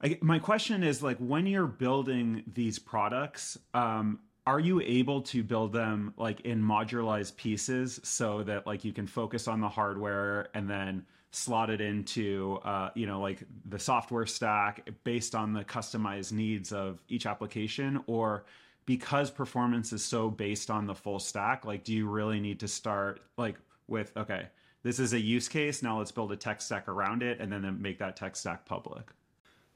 I, 0.02 0.18
my 0.22 0.40
question 0.40 0.84
is 0.84 1.04
like 1.04 1.18
when 1.18 1.46
you're 1.46 1.68
building 1.68 2.44
these 2.52 2.80
products 2.80 3.58
um, 3.74 4.20
are 4.46 4.60
you 4.60 4.82
able 4.82 5.22
to 5.22 5.44
build 5.44 5.74
them 5.74 6.14
like 6.18 6.42
in 6.42 6.62
modularized 6.62 7.36
pieces 7.36 8.00
so 8.04 8.44
that 8.44 8.66
like 8.66 8.84
you 8.84 8.94
can 8.94 9.08
focus 9.08 9.48
on 9.48 9.62
the 9.62 9.70
hardware 9.70 10.48
and 10.54 10.70
then 10.70 11.06
slot 11.32 11.70
it 11.70 11.82
into 11.82 12.58
uh, 12.64 12.90
you 12.96 13.06
know 13.06 13.22
like 13.22 13.44
the 13.66 13.78
software 13.78 14.26
stack 14.26 14.90
based 15.04 15.36
on 15.36 15.54
the 15.54 15.64
customized 15.64 16.32
needs 16.32 16.72
of 16.72 17.04
each 17.10 17.26
application? 17.26 18.04
Or 18.08 18.46
because 18.86 19.30
performance 19.30 19.94
is 19.94 20.04
so 20.04 20.30
based 20.30 20.72
on 20.72 20.88
the 20.88 20.96
full 20.96 21.20
stack 21.20 21.64
like 21.64 21.84
do 21.84 21.94
you 21.94 22.08
really 22.10 22.40
need 22.40 22.60
to 22.60 22.68
start 22.68 23.22
like 23.38 23.56
with 23.88 24.12
okay 24.18 24.48
this 24.84 25.00
is 25.00 25.14
a 25.14 25.20
use 25.20 25.48
case 25.48 25.84
now 25.84 25.98
let's 25.98 26.12
build 26.12 26.32
a 26.32 26.36
tech 26.36 26.62
stack 26.62 26.88
around 26.88 27.22
it 27.22 27.40
and 27.40 27.52
then 27.52 27.82
make 27.82 28.00
that 28.00 28.16
tech 28.16 28.36
stack 28.36 28.66
public? 28.66 29.10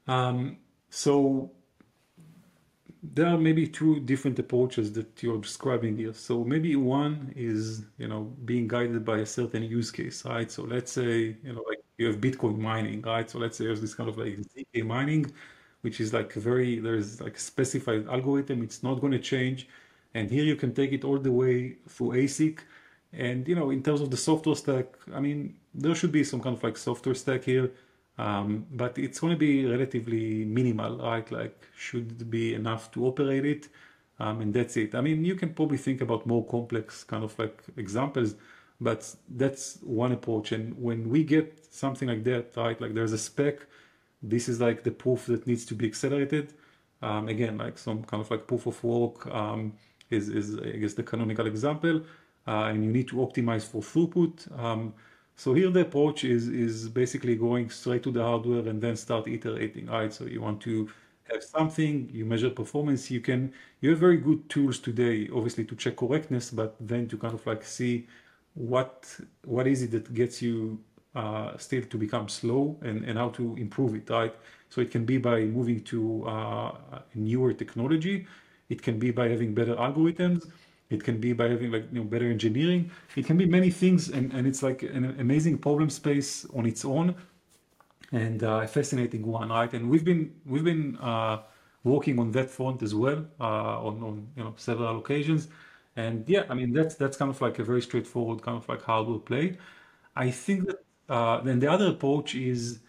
Um, 0.07 0.57
so 0.89 1.51
there 3.04 3.28
are 3.28 3.38
maybe 3.38 3.68
two 3.68 3.99
different 3.99 4.39
approaches 4.39 4.93
that 4.93 5.22
you're 5.22 5.38
describing 5.39 5.97
here. 5.97 6.14
So 6.14 6.43
maybe 6.43 6.76
one 6.78 7.34
is, 7.36 7.84
you 7.97 8.08
know, 8.08 8.34
being 8.45 8.68
guided 8.68 9.04
by 9.04 9.18
a 9.20 9.26
certain 9.26 9.64
use 9.64 9.91
case, 9.91 10.24
right? 10.24 10.49
So 10.49 10.64
let's 10.64 10.91
say, 10.91 11.36
you 11.43 11.54
know, 11.54 11.64
like 11.68 11.80
you 11.97 12.08
have 12.08 12.18
Bitcoin 12.22 12.58
mining, 12.58 13.01
right? 13.01 13.30
So 13.30 13.39
let's 13.39 13.58
say 13.58 13.66
there's 13.66 13.82
this 13.82 13.93
kind 13.93 14.10
of 14.10 14.18
like 14.18 14.38
ZK 14.38 14.86
mining, 14.86 15.32
which 15.82 15.99
is 15.99 16.14
like 16.14 16.32
very, 16.34 16.80
there's 16.80 17.20
like 17.20 17.36
a 17.36 17.39
specified 17.39 18.08
algorithm. 18.08 18.64
It's 18.64 18.84
not 18.84 19.01
going 19.01 19.12
to 19.12 19.20
change. 19.20 19.68
And 20.14 20.32
here 20.32 20.45
you 20.45 20.56
can 20.56 20.74
take 20.74 20.93
it 20.93 21.04
all 21.04 21.20
the 21.20 21.32
way 21.32 21.76
through 21.89 22.12
ASIC. 22.12 22.60
And, 23.12 23.45
you 23.47 23.56
know, 23.56 23.70
in 23.72 23.84
terms 23.84 23.99
of 23.99 24.12
the 24.12 24.18
software 24.18 24.56
stack, 24.56 24.86
I 25.14 25.20
mean, 25.20 25.58
there 25.74 25.93
should 25.93 26.14
be 26.14 26.24
some 26.24 26.39
kind 26.39 26.56
of 26.56 26.64
like 26.64 26.78
software 26.78 27.16
stack 27.16 27.43
here 27.43 27.70
um, 28.18 28.68
but 28.72 28.97
it's 28.97 29.20
going 29.20 29.34
to 29.34 29.38
be 29.39 29.66
relatively 29.66 30.45
minimal, 30.45 30.97
right? 30.97 31.30
Like 31.32 31.68
should 31.76 32.30
be 32.30 32.53
enough 32.53 32.91
to 32.91 33.05
operate 33.05 33.45
it. 33.45 33.70
Um, 34.20 34.41
and 34.41 34.53
that's 34.53 34.78
it. 34.78 34.93
I 34.93 35.01
mean, 35.01 35.26
you 35.26 35.36
can 35.36 35.53
probably 35.53 35.78
think 35.78 36.01
about 36.01 36.28
more 36.28 36.45
complex 36.45 37.03
kind 37.03 37.24
of 37.24 37.38
like 37.39 37.64
examples, 37.78 38.36
but 38.80 39.14
that's 39.28 39.80
one 39.82 40.11
approach. 40.11 40.51
And 40.51 40.80
when 40.80 41.09
we 41.09 41.24
get 41.24 41.74
something 41.74 42.07
like 42.07 42.24
that, 42.26 42.55
right, 42.55 42.80
like 42.80 42.93
there's 42.93 43.14
a 43.14 43.18
spec, 43.18 43.66
this 44.22 44.47
is 44.47 44.61
like 44.61 44.84
the 44.84 44.91
proof 44.91 45.26
that 45.26 45.47
needs 45.47 45.66
to 45.66 45.76
be 45.76 45.88
accelerated. 45.88 46.53
Um, 47.01 47.28
again, 47.28 47.57
like 47.57 47.78
some 47.78 48.03
kind 48.03 48.22
of 48.22 48.30
like 48.30 48.47
proof 48.47 48.68
of 48.68 48.82
work 48.84 49.28
um, 49.28 49.74
is, 50.09 50.30
is, 50.30 50.57
I 50.59 50.78
guess, 50.78 50.93
the 50.93 51.03
canonical 51.03 51.47
example. 51.47 52.03
Uh, 52.47 52.66
and 52.66 52.84
you 52.84 52.91
need 52.91 53.07
to 53.07 53.16
optimize 53.16 53.64
for 53.64 53.82
throughput. 53.82 54.57
Um, 54.59 54.93
so 55.36 55.54
here 55.54 55.70
the 55.70 55.82
approach 55.82 56.24
is 56.24 56.48
is 56.48 56.90
basically 56.90 57.36
going 57.36 57.70
straight 57.70 58.04
to 58.04 58.12
the 58.12 58.22
hardware 58.24 58.68
and 58.68 58.82
then 58.82 58.96
start 58.96 59.28
iterating, 59.28 59.88
right? 59.88 60.14
So 60.14 60.26
you 60.26 60.42
want 60.42 60.62
to 60.62 60.90
have 61.32 61.44
something, 61.44 62.10
you 62.14 62.26
measure 62.26 62.50
performance, 62.50 63.10
you 63.10 63.22
can 63.22 63.54
you 63.82 63.92
have 63.92 64.00
very 64.00 64.18
good 64.18 64.48
tools 64.50 64.80
today, 64.80 65.30
obviously 65.34 65.66
to 65.66 65.76
check 65.76 65.98
correctness, 65.98 66.52
but 66.52 66.76
then 66.80 67.08
to 67.10 67.18
kind 67.18 67.34
of 67.34 67.46
like 67.48 67.64
see 67.64 68.08
what 68.54 69.20
what 69.46 69.68
is 69.68 69.82
it 69.82 69.92
that 69.92 70.14
gets 70.14 70.42
you 70.42 70.80
uh, 71.16 71.58
still 71.58 71.84
to 71.84 71.98
become 71.98 72.28
slow 72.30 72.78
and, 72.82 73.04
and 73.06 73.18
how 73.18 73.30
to 73.30 73.56
improve 73.58 73.96
it, 73.96 74.10
right? 74.10 74.34
So 74.70 74.82
it 74.82 74.92
can 74.92 75.06
be 75.06 75.18
by 75.18 75.42
moving 75.46 75.84
to 75.86 76.26
uh, 76.28 76.72
newer 77.16 77.54
technology, 77.54 78.26
it 78.70 78.82
can 78.82 78.98
be 79.00 79.12
by 79.12 79.30
having 79.30 79.54
better 79.54 79.76
algorithms 79.76 80.48
it 80.94 81.04
can 81.04 81.20
be 81.20 81.34
by 81.34 81.50
having 81.50 81.72
like 81.72 81.86
you 81.91 82.00
know 82.00 82.06
better 82.06 82.30
engineering. 82.30 82.91
It 83.16 83.26
can 83.26 83.38
be 83.38 83.46
many 83.46 83.70
things, 83.72 84.10
and, 84.10 84.32
and 84.34 84.48
it's 84.48 84.64
like 84.64 84.84
an 84.84 85.06
amazing 85.20 85.58
problem 85.60 85.89
space 85.89 86.46
on 86.56 86.66
its 86.66 86.86
own, 86.86 87.16
and 88.12 88.44
uh, 88.44 88.62
a 88.64 88.68
fascinating 88.68 89.26
one, 89.26 89.50
right? 89.50 89.72
And 89.74 89.89
we've 89.89 90.06
been 90.06 90.34
we've 90.46 90.64
been 90.64 90.98
uh, 90.98 91.44
working 91.84 92.20
on 92.20 92.32
that 92.34 92.50
front 92.50 92.84
as 92.84 92.94
well 92.96 93.26
uh, 93.39 93.44
on 93.88 94.04
on 94.04 94.28
you 94.36 94.44
know 94.44 94.54
several 94.58 95.00
occasions, 95.00 95.48
and 95.96 96.28
yeah, 96.30 96.44
I 96.50 96.54
mean 96.54 96.74
that's 96.74 96.96
that's 96.96 97.18
kind 97.18 97.32
of 97.32 97.41
like 97.41 97.60
a 97.60 97.64
very 97.64 97.82
straightforward 97.82 98.41
kind 98.41 98.58
of 98.58 98.68
like 98.70 98.82
hardware 98.84 99.20
play. 99.20 99.58
I 100.16 100.32
think 100.32 100.68
that 100.68 100.84
uh, 101.10 101.41
then 101.41 101.60
the 101.60 101.72
other 101.72 101.88
approach 101.88 102.36
is 102.36 102.80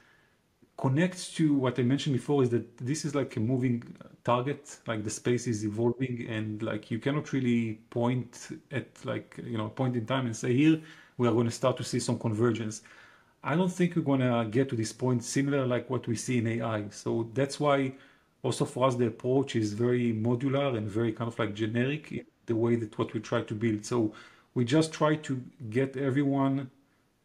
connects 0.76 1.32
to 1.34 1.54
what 1.54 1.78
I 1.78 1.82
mentioned 1.82 2.14
before 2.14 2.42
is 2.42 2.50
that 2.50 2.76
this 2.78 3.04
is 3.04 3.14
like 3.14 3.36
a 3.36 3.40
moving 3.40 3.82
target 4.24 4.78
like 4.86 5.04
the 5.04 5.10
space 5.10 5.46
is 5.46 5.64
evolving 5.64 6.26
and 6.28 6.62
like 6.62 6.90
you 6.90 6.98
cannot 6.98 7.32
really 7.32 7.74
point 7.90 8.58
at 8.72 8.88
like 9.04 9.38
you 9.44 9.58
know 9.58 9.66
a 9.66 9.70
point 9.70 9.96
in 9.96 10.06
time 10.06 10.26
and 10.26 10.36
say 10.36 10.54
here 10.54 10.80
we 11.18 11.28
are 11.28 11.32
going 11.32 11.46
to 11.46 11.52
start 11.52 11.76
to 11.76 11.84
see 11.84 12.00
some 12.00 12.18
convergence. 12.18 12.82
I 13.44 13.54
don't 13.54 13.70
think 13.70 13.94
we're 13.94 14.02
going 14.02 14.20
to 14.20 14.48
get 14.50 14.68
to 14.70 14.76
this 14.76 14.92
point 14.92 15.22
similar 15.22 15.66
like 15.66 15.88
what 15.90 16.06
we 16.08 16.16
see 16.16 16.38
in 16.38 16.46
ai 16.46 16.86
so 16.90 17.28
that's 17.34 17.60
why 17.60 17.92
also 18.42 18.64
for 18.64 18.86
us 18.88 18.94
the 18.96 19.06
approach 19.06 19.56
is 19.56 19.72
very 19.74 20.12
modular 20.12 20.76
and 20.76 20.88
very 20.88 21.12
kind 21.12 21.28
of 21.28 21.38
like 21.38 21.54
generic 21.54 22.12
in 22.12 22.26
the 22.46 22.56
way 22.56 22.76
that 22.76 22.98
what 22.98 23.12
we 23.14 23.20
try 23.20 23.42
to 23.42 23.54
build. 23.54 23.84
So 23.84 24.14
we 24.54 24.64
just 24.64 24.92
try 24.92 25.16
to 25.16 25.42
get 25.70 25.96
everyone 25.96 26.70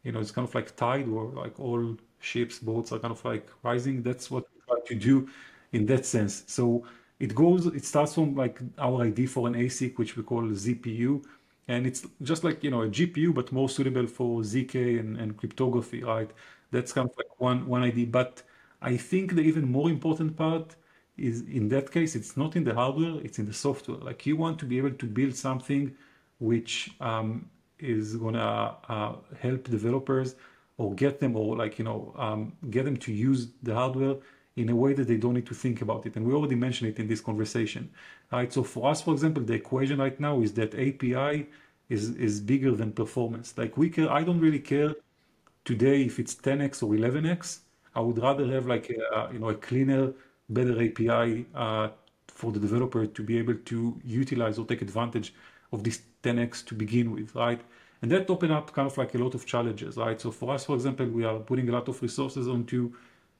you 0.04 0.12
know 0.12 0.20
it's 0.20 0.32
kind 0.32 0.48
of 0.48 0.56
like 0.56 0.76
tide 0.76 1.08
or 1.08 1.26
like 1.44 1.60
all 1.60 1.98
ships 2.20 2.60
boats 2.60 2.92
are 2.92 3.00
kind 3.00 3.12
of 3.12 3.24
like 3.26 3.48
rising 3.64 4.04
that's 4.04 4.30
what 4.30 4.46
we 4.54 4.62
try 4.68 4.86
to 4.88 4.96
do 4.96 5.28
in 5.72 5.86
that 5.86 6.06
sense. 6.06 6.44
So 6.48 6.86
it 7.20 7.36
goes, 7.36 7.66
it 7.68 7.86
starts 7.86 8.14
from 8.16 8.36
like 8.36 8.60
our 8.78 9.04
ID 9.04 9.26
for 9.28 9.48
an 9.48 9.56
ASIC, 9.56 9.98
which 9.98 10.16
we 10.18 10.24
call 10.24 10.44
ZPU. 10.44 11.24
And 11.68 11.86
it's 11.86 12.06
just 12.24 12.44
like, 12.44 12.64
you 12.64 12.72
know, 12.72 12.84
a 12.84 12.88
GPU, 12.88 13.34
but 13.34 13.52
more 13.52 13.70
suitable 13.70 14.08
for 14.08 14.42
ZK 14.42 15.00
and, 15.00 15.18
and 15.18 15.38
cryptography, 15.38 16.04
right? 16.04 16.32
That's 16.72 16.92
kind 16.94 17.10
of 17.10 17.16
like 17.18 17.40
one, 17.40 17.68
one 17.68 17.84
ID. 17.84 18.06
But 18.06 18.42
I 18.82 18.98
think 18.98 19.36
the 19.36 19.42
even 19.42 19.72
more 19.72 19.90
important 19.90 20.36
part 20.36 20.76
is 21.18 21.42
in 21.42 21.68
that 21.70 21.92
case, 21.92 22.16
it's 22.16 22.38
not 22.38 22.56
in 22.56 22.64
the 22.64 22.74
hardware, 22.74 23.20
it's 23.24 23.38
in 23.38 23.46
the 23.46 23.54
software. 23.54 23.98
Like 23.98 24.26
you 24.26 24.38
want 24.38 24.58
to 24.60 24.66
be 24.66 24.78
able 24.78 24.92
to 24.92 25.06
build 25.06 25.36
something 25.36 25.96
which 26.40 26.92
um, 27.02 27.50
is 27.78 28.16
gonna 28.16 28.76
uh, 28.88 29.16
help 29.40 29.66
developers 29.66 30.36
or 30.80 30.96
get 30.96 31.20
them 31.20 31.36
or 31.36 31.58
like, 31.58 31.78
you 31.78 31.86
know, 31.86 32.14
um, 32.18 32.54
get 32.72 32.86
them 32.86 32.98
to 32.98 33.12
use 33.12 33.50
the 33.62 33.76
hardware 33.76 34.16
in 34.56 34.70
a 34.70 34.76
way 34.76 34.94
that 34.94 35.08
they 35.08 35.18
don't 35.18 35.34
need 35.34 35.46
to 35.46 35.54
think 35.54 35.82
about 35.82 36.06
it. 36.06 36.16
And 36.16 36.26
we 36.26 36.34
already 36.34 36.56
mentioned 36.56 36.90
it 36.92 37.00
in 37.00 37.08
this 37.08 37.22
conversation. 37.22 37.92
Right? 38.32 38.52
So 38.52 38.64
for 38.64 38.90
us, 38.90 39.02
for 39.02 39.14
example, 39.14 39.44
the 39.44 39.54
equation 39.54 40.00
right 40.00 40.18
now 40.20 40.42
is 40.42 40.54
that 40.54 40.74
API 40.88 41.48
is 41.90 42.04
is 42.28 42.40
bigger 42.40 42.72
than 42.72 42.92
performance. 43.04 43.48
Like 43.58 43.78
we 43.78 43.90
care, 43.90 44.10
I 44.20 44.24
don't 44.24 44.40
really 44.40 44.64
care 44.74 44.92
today 45.66 45.98
if 46.10 46.18
it's 46.22 46.36
10x 46.36 46.82
or 46.84 46.90
11x. 46.94 47.60
I 47.96 48.00
would 48.02 48.20
rather 48.20 48.46
have 48.54 48.66
like 48.68 48.90
a, 48.90 49.30
you 49.34 49.40
know 49.40 49.50
a 49.50 49.56
cleaner, 49.56 50.14
better 50.50 50.76
API 50.88 51.46
uh, 51.54 51.90
for 52.28 52.52
the 52.52 52.60
developer 52.60 53.06
to 53.06 53.22
be 53.24 53.38
able 53.38 53.56
to 53.72 54.00
utilize 54.06 54.58
or 54.60 54.66
take 54.66 54.82
advantage 54.82 55.34
of 55.74 55.84
this 55.84 56.02
10x 56.24 56.64
to 56.68 56.74
begin 56.76 57.12
with, 57.12 57.36
right? 57.36 57.62
And 58.02 58.12
that 58.12 58.30
open 58.30 58.52
up 58.52 58.72
kind 58.74 58.86
of 58.86 58.98
like 58.98 59.14
a 59.16 59.18
lot 59.18 59.36
of 59.36 59.46
challenges, 59.46 59.98
right? 59.98 60.20
So 60.20 60.32
for 60.32 60.54
us, 60.54 60.66
for 60.66 60.76
example, 60.76 61.06
we 61.08 61.26
are 61.26 61.40
putting 61.40 61.68
a 61.70 61.72
lot 61.72 61.88
of 61.90 62.02
resources 62.02 62.48
onto, 62.48 62.94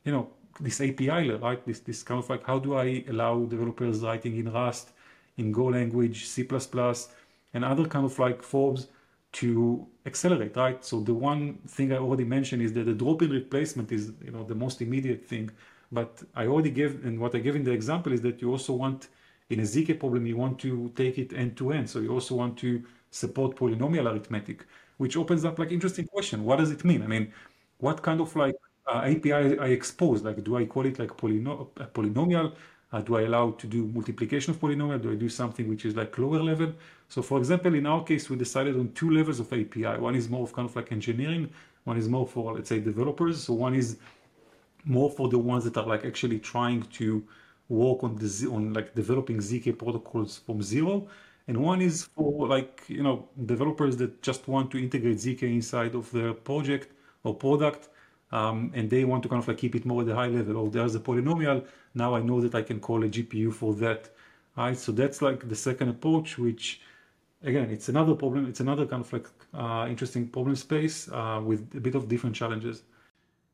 you 0.04 0.12
know, 0.12 0.30
this 0.60 0.82
API 0.82 1.30
right? 1.32 1.66
This 1.66 1.80
this 1.80 2.04
kind 2.04 2.22
of 2.22 2.30
like 2.30 2.46
how 2.46 2.60
do 2.60 2.76
I 2.76 3.06
allow 3.08 3.46
developers 3.46 4.02
writing 4.02 4.36
in 4.38 4.52
Rust, 4.52 4.92
in 5.38 5.52
Go 5.52 5.66
language, 5.66 6.26
C++, 6.26 6.48
and 7.54 7.66
other 7.66 7.86
kind 7.86 8.06
of 8.06 8.20
like 8.20 8.44
forms 8.44 8.88
to 9.32 9.88
accelerate, 10.06 10.56
right? 10.58 10.84
So 10.84 11.00
the 11.02 11.14
one 11.14 11.60
thing 11.68 11.94
I 11.94 11.98
already 11.98 12.26
mentioned 12.26 12.62
is 12.62 12.74
that 12.74 12.86
the 12.86 12.94
drop-in 12.94 13.30
replacement 13.30 13.92
is, 13.92 14.12
you 14.24 14.32
know, 14.32 14.44
the 14.44 14.56
most 14.56 14.82
immediate 14.82 15.24
thing. 15.26 15.52
But 15.92 16.24
I 16.36 16.48
already 16.48 16.72
gave, 16.72 17.06
and 17.06 17.20
what 17.20 17.36
I 17.36 17.40
gave 17.40 17.56
in 17.56 17.64
the 17.64 17.72
example 17.72 18.12
is 18.12 18.22
that 18.22 18.42
you 18.42 18.52
also 18.52 18.74
want, 18.74 19.08
in 19.50 19.60
a 19.60 19.64
ZK 19.64 20.00
problem, 20.00 20.26
you 20.26 20.38
want 20.38 20.60
to 20.60 20.92
take 20.96 21.18
it 21.18 21.34
end 21.34 21.58
to 21.58 21.72
end. 21.72 21.90
So 21.90 22.00
you 22.00 22.12
also 22.12 22.36
want 22.36 22.58
to 22.60 22.84
support 23.12 23.56
polynomial 23.56 24.12
arithmetic, 24.12 24.66
which 24.98 25.18
opens 25.18 25.46
up 25.46 25.60
like 25.60 25.72
interesting 25.72 26.06
question. 26.06 26.44
What 26.44 26.60
does 26.60 26.72
it 26.72 26.84
mean? 26.86 27.02
I 27.04 27.08
mean, 27.08 27.34
what 27.80 28.02
kind 28.02 28.22
of 28.22 28.36
like 28.36 28.56
uh, 28.88 29.00
API 29.00 29.34
I 29.60 29.68
expose? 29.68 30.22
Like, 30.24 30.44
do 30.44 30.58
I 30.58 30.66
call 30.66 30.86
it 30.86 31.00
like 31.00 31.10
polyno 31.10 31.68
polynomial? 31.94 32.54
Uh, 32.92 33.02
do 33.02 33.18
I 33.18 33.22
allow 33.22 33.52
to 33.52 33.68
do 33.68 33.86
multiplication 33.86 34.52
of 34.54 34.60
polynomial? 34.60 35.02
Do 35.02 35.12
I 35.12 35.16
do 35.16 35.30
something 35.30 35.70
which 35.70 35.86
is 35.86 35.96
like 35.96 36.18
lower 36.18 36.42
level? 36.42 36.74
So 37.08 37.22
for 37.22 37.38
example, 37.38 37.76
in 37.76 37.86
our 37.86 38.04
case, 38.04 38.30
we 38.30 38.36
decided 38.36 38.76
on 38.76 38.92
two 38.94 39.12
levels 39.12 39.40
of 39.40 39.52
API. 39.54 40.00
One 40.00 40.16
is 40.16 40.28
more 40.28 40.44
of 40.44 40.54
kind 40.54 40.68
of 40.68 40.76
like 40.76 40.92
engineering. 40.92 41.50
One 41.84 41.98
is 41.98 42.10
more 42.10 42.28
for, 42.28 42.54
let's 42.56 42.70
say, 42.70 42.80
developers. 42.80 43.44
So 43.44 43.54
one 43.54 43.76
is 43.76 43.98
more 44.86 45.10
for 45.10 45.30
the 45.30 45.38
ones 45.38 45.64
that 45.66 45.78
are 45.78 45.86
like 45.86 46.04
actually 46.06 46.40
trying 46.40 46.82
to 46.84 47.24
work 47.70 48.04
on 48.04 48.16
the 48.16 48.50
on 48.52 48.74
like 48.74 48.96
developing 48.96 49.38
ZK 49.38 49.78
protocols 49.78 50.40
from 50.46 50.62
zero. 50.62 51.08
And 51.50 51.58
one 51.64 51.82
is 51.82 52.06
for 52.06 52.48
like, 52.48 52.84
you 52.88 53.04
know, 53.04 53.28
developers 53.46 53.98
that 53.98 54.22
just 54.22 54.48
want 54.48 54.72
to 54.72 54.78
integrate 54.78 55.18
ZK 55.18 55.44
inside 55.44 55.96
of 55.96 56.12
their 56.12 56.34
project 56.34 56.94
or 57.26 57.36
product. 57.36 57.90
Um, 58.32 58.72
and 58.76 58.90
they 58.90 59.04
want 59.06 59.24
to 59.24 59.30
kind 59.30 59.42
of 59.42 59.48
like 59.50 59.58
keep 59.58 59.76
it 59.76 59.86
more 59.86 60.02
at 60.02 60.08
the 60.08 60.16
high 60.16 60.28
level. 60.28 60.58
Or 60.58 60.70
there's 60.70 60.96
a 60.96 61.00
polynomial. 61.00 61.66
Now 61.96 62.16
I 62.16 62.22
know 62.22 62.40
that 62.42 62.56
I 62.56 62.62
can 62.62 62.80
call 62.80 63.04
a 63.04 63.10
GPU 63.10 63.52
for 63.52 63.74
that. 63.76 64.12
Right. 64.58 64.78
So 64.78 64.92
that's 64.92 65.22
like 65.22 65.50
the 65.50 65.56
second 65.56 65.90
approach, 65.90 66.38
which 66.38 66.82
again, 67.44 67.70
it's 67.72 67.90
another 67.90 68.16
problem. 68.16 68.48
It's 68.48 68.62
another 68.62 68.86
kind 68.86 69.04
of 69.06 69.14
like 69.14 69.28
uh, 69.54 69.88
interesting 69.90 70.28
problem 70.30 70.56
space 70.56 71.10
uh, 71.12 71.42
with 71.44 71.62
a 71.76 71.82
bit 71.82 71.96
of 71.96 72.08
different 72.08 72.36
challenges. 72.36 72.84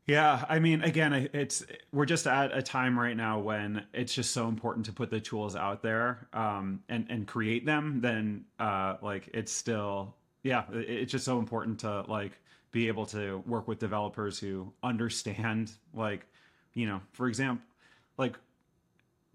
Yeah, 0.06 0.44
I 0.48 0.60
mean, 0.60 0.82
again, 0.82 1.28
it's 1.32 1.64
we're 1.92 2.04
just 2.06 2.28
at 2.28 2.56
a 2.56 2.62
time 2.62 2.96
right 2.98 3.16
now 3.16 3.40
when 3.40 3.84
it's 3.92 4.14
just 4.14 4.30
so 4.30 4.46
important 4.46 4.86
to 4.86 4.92
put 4.92 5.10
the 5.10 5.18
tools 5.20 5.56
out 5.56 5.82
there 5.82 6.28
um, 6.32 6.80
and 6.88 7.06
and 7.10 7.26
create 7.26 7.66
them. 7.66 8.00
Then, 8.00 8.44
uh, 8.60 8.96
like, 9.02 9.28
it's 9.34 9.50
still 9.50 10.14
yeah, 10.44 10.64
it's 10.72 11.10
just 11.10 11.24
so 11.24 11.40
important 11.40 11.80
to 11.80 12.02
like 12.02 12.38
be 12.70 12.86
able 12.86 13.06
to 13.06 13.42
work 13.46 13.66
with 13.66 13.80
developers 13.80 14.38
who 14.38 14.72
understand, 14.84 15.72
like, 15.92 16.24
you 16.74 16.86
know, 16.86 17.00
for 17.12 17.26
example, 17.26 17.64
like 18.16 18.36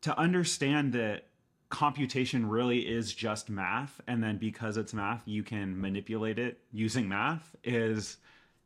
to 0.01 0.17
understand 0.17 0.93
that 0.93 1.25
computation 1.69 2.47
really 2.47 2.79
is 2.79 3.13
just 3.13 3.49
math, 3.49 3.99
and 4.07 4.23
then 4.23 4.37
because 4.37 4.77
it's 4.77 4.93
math, 4.93 5.23
you 5.25 5.43
can 5.43 5.79
manipulate 5.79 6.39
it 6.39 6.59
using 6.71 7.09
math 7.09 7.55
is 7.65 8.17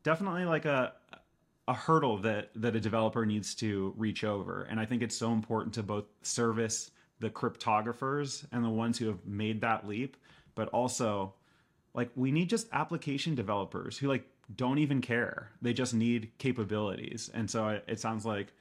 definitely 0.04 0.46
like 0.46 0.66
a 0.66 0.94
a 1.68 1.74
hurdle 1.74 2.18
that 2.18 2.52
that 2.56 2.76
a 2.76 2.80
developer 2.80 3.26
needs 3.26 3.56
to 3.56 3.94
reach 3.98 4.24
over. 4.24 4.64
And 4.64 4.80
i 4.80 4.86
think 4.86 5.02
it's 5.02 5.18
so 5.18 5.32
important 5.32 5.74
to 5.76 5.84
both 5.84 6.06
service 6.22 6.92
the 7.20 7.30
cryptographers 7.30 8.46
and 8.52 8.64
the 8.64 8.70
ones 8.70 8.98
who 8.98 9.08
have 9.08 9.26
made 9.26 9.62
that 9.62 9.88
leap 9.88 10.18
but 10.54 10.68
also 10.70 11.34
like 11.94 12.10
we 12.16 12.32
need 12.32 12.50
just 12.50 12.68
application 12.74 13.36
developers 13.36 13.98
who 13.98 14.08
like 14.08 14.28
don't 14.56 14.78
even 14.78 15.02
care. 15.02 15.52
They 15.62 15.74
just 15.74 15.96
need 15.96 16.32
capabilities. 16.38 17.32
And 17.34 17.50
so 17.50 17.70
it, 17.70 17.84
it 17.88 18.00
sounds 18.00 18.26
like 18.26 18.54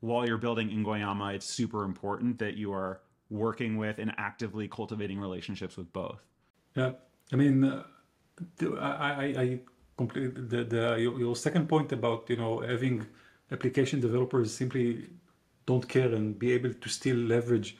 while 0.00 0.26
you're 0.26 0.38
building 0.38 0.68
Ingonyama 0.68 1.34
it's 1.34 1.46
super 1.46 1.84
important 1.84 2.38
that 2.38 2.56
you 2.56 2.72
are 2.72 3.00
working 3.30 3.76
with 3.76 3.98
and 3.98 4.12
actively 4.18 4.68
cultivating 4.68 5.18
relationships 5.18 5.76
with 5.76 5.92
both. 5.92 6.20
Yeah. 6.74 6.92
I 7.32 7.36
mean 7.36 7.64
uh, 7.64 7.82
I, 8.78 8.86
I, 8.86 9.34
I 9.38 9.60
the, 10.08 10.64
the 10.64 10.96
your, 10.98 11.18
your 11.18 11.36
second 11.36 11.68
point 11.68 11.92
about 11.92 12.28
you 12.28 12.36
know 12.36 12.60
having 12.60 13.06
application 13.50 14.00
developers 14.00 14.54
simply 14.54 15.06
don't 15.66 15.88
care 15.88 16.12
and 16.14 16.38
be 16.38 16.52
able 16.52 16.72
to 16.72 16.88
still 16.88 17.16
leverage 17.16 17.76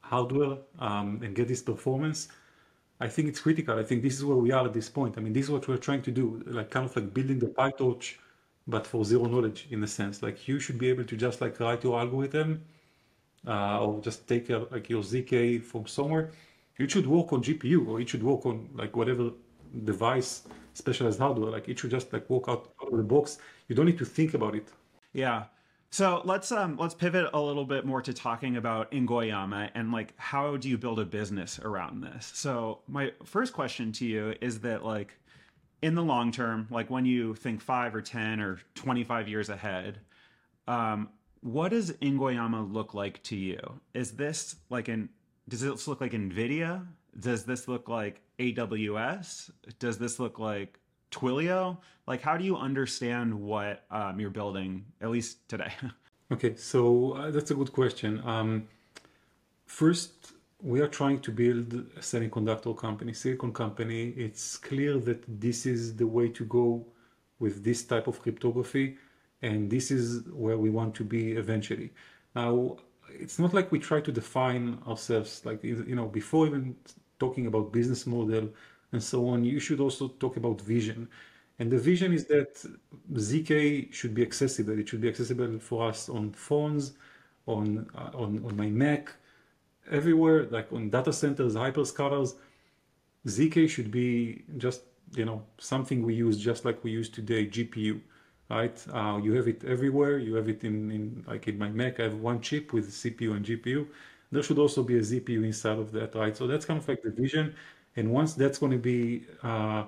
hardware 0.00 0.56
um, 0.78 1.20
and 1.22 1.34
get 1.34 1.48
this 1.48 1.62
performance 1.62 2.28
i 3.00 3.08
think 3.08 3.28
it's 3.28 3.40
critical. 3.40 3.78
I 3.78 3.82
think 3.82 4.02
this 4.02 4.14
is 4.18 4.24
where 4.24 4.36
we 4.36 4.52
are 4.52 4.66
at 4.66 4.74
this 4.74 4.88
point. 4.88 5.16
I 5.16 5.20
mean 5.20 5.32
this 5.32 5.46
is 5.46 5.50
what 5.50 5.66
we're 5.68 5.84
trying 5.88 6.02
to 6.02 6.10
do 6.10 6.42
like 6.46 6.70
kind 6.70 6.86
of 6.86 6.94
like 6.94 7.14
building 7.14 7.38
the 7.38 7.46
pytorch 7.46 8.16
but 8.66 8.86
for 8.86 9.04
zero 9.04 9.24
knowledge 9.24 9.66
in 9.70 9.82
a 9.82 9.86
sense. 9.86 10.22
Like 10.22 10.46
you 10.48 10.60
should 10.60 10.78
be 10.78 10.88
able 10.88 11.04
to 11.04 11.16
just 11.16 11.40
like 11.40 11.58
write 11.60 11.82
your 11.82 11.98
algorithm 11.98 12.62
uh, 13.46 13.84
or 13.84 14.00
just 14.02 14.28
take 14.28 14.50
a, 14.50 14.58
like 14.70 14.88
your 14.90 15.02
zk 15.02 15.62
from 15.64 15.86
somewhere. 15.86 16.30
It 16.78 16.90
should 16.90 17.06
work 17.06 17.32
on 17.32 17.42
gpu 17.42 17.88
or 17.88 18.00
it 18.00 18.08
should 18.08 18.22
work 18.22 18.44
on 18.46 18.68
like 18.74 18.94
whatever 18.96 19.30
device 19.84 20.42
specialized 20.74 21.18
hardware. 21.18 21.50
Like 21.50 21.68
it 21.68 21.78
should 21.78 21.90
just 21.90 22.12
like 22.12 22.28
walk 22.28 22.48
out 22.48 22.70
of 22.80 22.96
the 22.96 23.02
box. 23.02 23.38
You 23.68 23.76
don't 23.76 23.86
need 23.86 23.98
to 23.98 24.04
think 24.04 24.34
about 24.34 24.54
it. 24.54 24.68
Yeah. 25.12 25.44
So 25.90 26.22
let's 26.24 26.52
um 26.52 26.76
let's 26.76 26.94
pivot 26.94 27.30
a 27.34 27.40
little 27.40 27.64
bit 27.64 27.84
more 27.84 28.00
to 28.02 28.12
talking 28.12 28.56
about 28.56 28.92
Ingonyama 28.92 29.70
and 29.74 29.90
like 29.90 30.14
how 30.16 30.56
do 30.56 30.68
you 30.68 30.78
build 30.78 31.00
a 31.00 31.04
business 31.04 31.58
around 31.58 32.00
this? 32.00 32.30
So 32.34 32.80
my 32.86 33.12
first 33.24 33.52
question 33.52 33.90
to 33.92 34.06
you 34.06 34.34
is 34.40 34.60
that 34.60 34.84
like 34.84 35.14
in 35.82 35.94
the 35.94 36.02
long 36.02 36.30
term, 36.30 36.68
like 36.70 36.90
when 36.90 37.06
you 37.06 37.34
think 37.34 37.60
five 37.60 37.94
or 37.94 38.02
ten 38.02 38.40
or 38.40 38.60
twenty 38.74 39.02
five 39.02 39.28
years 39.28 39.48
ahead, 39.48 39.98
um, 40.68 41.08
what 41.40 41.70
does 41.70 41.92
Ingonyama 41.94 42.72
look 42.72 42.94
like 42.94 43.22
to 43.24 43.36
you? 43.36 43.58
Is 43.94 44.12
this 44.12 44.56
like 44.68 44.88
an 44.88 45.08
does 45.48 45.60
this 45.60 45.88
look 45.88 46.00
like 46.00 46.12
NVIDIA? 46.12 46.86
Does 47.18 47.44
this 47.44 47.68
look 47.68 47.88
like 47.88 48.20
AWS? 48.38 49.50
Does 49.78 49.98
this 49.98 50.18
look 50.18 50.38
like 50.38 50.78
Twilio? 51.10 51.78
Like, 52.06 52.22
how 52.22 52.36
do 52.36 52.44
you 52.44 52.56
understand 52.56 53.34
what 53.34 53.84
um, 53.90 54.20
you're 54.20 54.30
building, 54.30 54.84
at 55.00 55.10
least 55.10 55.48
today? 55.48 55.72
okay, 56.32 56.54
so 56.56 57.12
uh, 57.12 57.30
that's 57.30 57.50
a 57.50 57.54
good 57.54 57.72
question. 57.72 58.22
Um, 58.24 58.68
first, 59.66 60.32
we 60.62 60.80
are 60.80 60.88
trying 60.88 61.20
to 61.20 61.30
build 61.30 61.72
a 61.72 62.00
semiconductor 62.00 62.76
company, 62.76 63.12
silicon 63.12 63.52
company. 63.52 64.10
It's 64.16 64.56
clear 64.56 64.98
that 64.98 65.22
this 65.40 65.66
is 65.66 65.96
the 65.96 66.06
way 66.06 66.28
to 66.28 66.44
go 66.44 66.86
with 67.38 67.64
this 67.64 67.84
type 67.84 68.06
of 68.06 68.20
cryptography, 68.20 68.98
and 69.42 69.70
this 69.70 69.90
is 69.90 70.22
where 70.32 70.58
we 70.58 70.70
want 70.70 70.94
to 70.96 71.04
be 71.04 71.32
eventually. 71.32 71.92
Now, 72.34 72.76
it's 73.08 73.38
not 73.38 73.54
like 73.54 73.72
we 73.72 73.78
try 73.78 74.00
to 74.00 74.12
define 74.12 74.78
ourselves 74.86 75.42
like 75.44 75.64
you 75.64 75.94
know 75.94 76.06
before 76.06 76.46
even 76.46 76.76
talking 77.20 77.46
about 77.46 77.72
business 77.72 78.06
model 78.06 78.48
and 78.92 79.02
so 79.02 79.28
on 79.28 79.44
you 79.44 79.60
should 79.60 79.80
also 79.80 80.08
talk 80.08 80.36
about 80.36 80.60
vision 80.60 81.08
and 81.58 81.70
the 81.70 81.78
vision 81.78 82.12
is 82.12 82.26
that 82.26 82.64
zk 83.14 83.92
should 83.92 84.14
be 84.14 84.22
accessible 84.22 84.78
it 84.78 84.88
should 84.88 85.00
be 85.00 85.08
accessible 85.08 85.58
for 85.58 85.88
us 85.88 86.08
on 86.08 86.32
phones 86.32 86.94
on 87.46 87.88
uh, 87.96 88.10
on, 88.14 88.44
on 88.44 88.56
my 88.56 88.68
mac 88.68 89.14
everywhere 89.90 90.46
like 90.50 90.72
on 90.72 90.90
data 90.90 91.12
centers 91.12 91.54
hyperscalers 91.54 92.34
zk 93.26 93.68
should 93.68 93.90
be 93.90 94.44
just 94.56 94.82
you 95.14 95.24
know 95.24 95.42
something 95.58 96.02
we 96.02 96.14
use 96.14 96.38
just 96.38 96.64
like 96.64 96.82
we 96.84 96.90
use 96.90 97.08
today 97.08 97.46
gpu 97.46 98.00
right? 98.50 98.84
Uh, 98.92 99.20
you 99.22 99.32
have 99.34 99.46
it 99.46 99.62
everywhere. 99.64 100.18
You 100.18 100.34
have 100.34 100.48
it 100.48 100.64
in, 100.64 100.90
in 100.90 101.24
like 101.28 101.46
in 101.46 101.56
my 101.56 101.68
Mac. 101.68 102.00
I 102.00 102.04
have 102.04 102.16
one 102.16 102.40
chip 102.40 102.72
with 102.72 102.90
CPU 102.92 103.30
and 103.36 103.44
GPU. 103.44 103.86
There 104.32 104.42
should 104.42 104.58
also 104.58 104.82
be 104.82 104.96
a 104.96 105.00
ZPU 105.00 105.44
inside 105.44 105.78
of 105.78 105.92
that, 105.92 106.14
right? 106.14 106.36
So 106.36 106.46
that's 106.46 106.64
kind 106.64 106.78
of 106.78 106.86
like 106.88 107.02
the 107.02 107.10
vision. 107.10 107.54
And 107.96 108.10
once 108.12 108.34
that's 108.34 108.58
going 108.58 108.72
to 108.72 108.78
be 108.78 109.24
uh, 109.42 109.84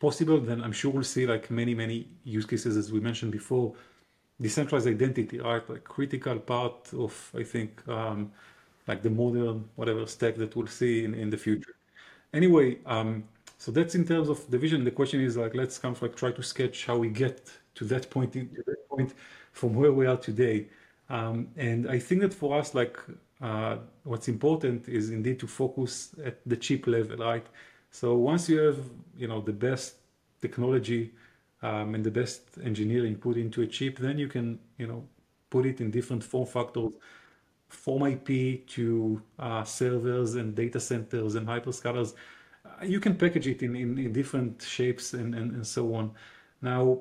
possible, 0.00 0.38
then 0.40 0.62
I'm 0.62 0.72
sure 0.72 0.92
we'll 0.92 1.02
see 1.02 1.26
like 1.26 1.50
many 1.50 1.74
many 1.74 2.08
use 2.24 2.46
cases 2.46 2.76
as 2.76 2.92
we 2.92 3.00
mentioned 3.00 3.32
before. 3.32 3.74
Decentralized 4.40 4.88
identity, 4.88 5.38
right? 5.40 5.68
Like 5.68 5.84
critical 5.84 6.38
part 6.38 6.92
of 6.94 7.12
I 7.36 7.42
think 7.42 7.86
um, 7.88 8.32
like 8.86 9.02
the 9.02 9.10
modern 9.10 9.68
whatever 9.76 10.06
stack 10.06 10.36
that 10.36 10.54
we'll 10.56 10.66
see 10.66 11.04
in, 11.04 11.14
in 11.14 11.30
the 11.30 11.36
future. 11.36 11.74
Anyway, 12.32 12.78
um, 12.86 13.24
so 13.58 13.70
that's 13.72 13.94
in 13.94 14.04
terms 14.04 14.28
of 14.28 14.50
the 14.50 14.58
vision. 14.58 14.84
The 14.84 14.90
question 14.90 15.20
is 15.20 15.36
like, 15.36 15.54
let's 15.54 15.78
kind 15.78 15.94
of 15.96 16.02
like 16.02 16.16
try 16.16 16.32
to 16.32 16.42
sketch 16.42 16.86
how 16.86 16.98
we 16.98 17.08
get 17.08 17.50
to 17.76 17.84
that 17.86 18.10
point, 18.10 18.32
to 18.32 18.62
that 18.66 18.88
point 18.88 19.14
from 19.52 19.74
where 19.74 19.92
we 19.92 20.06
are 20.06 20.16
today. 20.16 20.66
Um, 21.08 21.48
and 21.56 21.88
I 21.88 21.98
think 21.98 22.20
that 22.22 22.34
for 22.34 22.58
us, 22.58 22.74
like, 22.74 22.98
uh, 23.40 23.76
what's 24.04 24.28
important 24.28 24.88
is 24.88 25.10
indeed 25.10 25.38
to 25.40 25.46
focus 25.46 26.14
at 26.24 26.38
the 26.46 26.56
chip 26.56 26.86
level, 26.86 27.16
right? 27.16 27.46
So 27.90 28.16
once 28.16 28.48
you 28.48 28.58
have, 28.60 28.78
you 29.16 29.28
know, 29.28 29.40
the 29.40 29.52
best 29.52 29.96
technology 30.40 31.12
um, 31.62 31.94
and 31.94 32.04
the 32.04 32.10
best 32.10 32.42
engineering 32.62 33.16
put 33.16 33.36
into 33.36 33.62
a 33.62 33.66
chip, 33.66 33.98
then 33.98 34.18
you 34.18 34.28
can, 34.28 34.58
you 34.78 34.86
know, 34.86 35.04
put 35.50 35.66
it 35.66 35.80
in 35.80 35.90
different 35.90 36.22
form 36.24 36.46
factors, 36.46 36.94
from 37.68 38.06
IP 38.06 38.66
to 38.68 39.20
uh, 39.38 39.64
servers 39.64 40.36
and 40.36 40.54
data 40.54 40.80
centers 40.80 41.34
and 41.34 41.46
hyperscalers. 41.46 42.14
Uh, 42.64 42.84
you 42.84 43.00
can 43.00 43.14
package 43.16 43.46
it 43.46 43.62
in, 43.62 43.74
in, 43.74 43.98
in 43.98 44.12
different 44.12 44.62
shapes 44.62 45.14
and, 45.14 45.34
and, 45.34 45.52
and 45.52 45.66
so 45.66 45.94
on. 45.94 46.12
Now, 46.62 47.00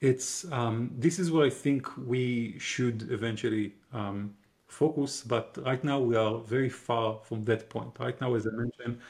it's 0.00 0.50
um, 0.52 0.90
this 0.98 1.18
is 1.18 1.30
where 1.30 1.46
I 1.46 1.50
think 1.50 1.88
we 1.96 2.58
should 2.58 3.08
eventually 3.10 3.74
um, 3.92 4.34
focus, 4.74 5.22
but 5.22 5.56
right 5.64 5.82
now 5.84 5.98
we 6.00 6.16
are 6.16 6.38
very 6.38 6.68
far 6.68 7.20
from 7.22 7.44
that 7.44 7.68
point. 7.68 7.92
Right 7.98 8.20
now, 8.20 8.34
as 8.34 8.46
I 8.46 8.50
mentioned, 8.50 9.00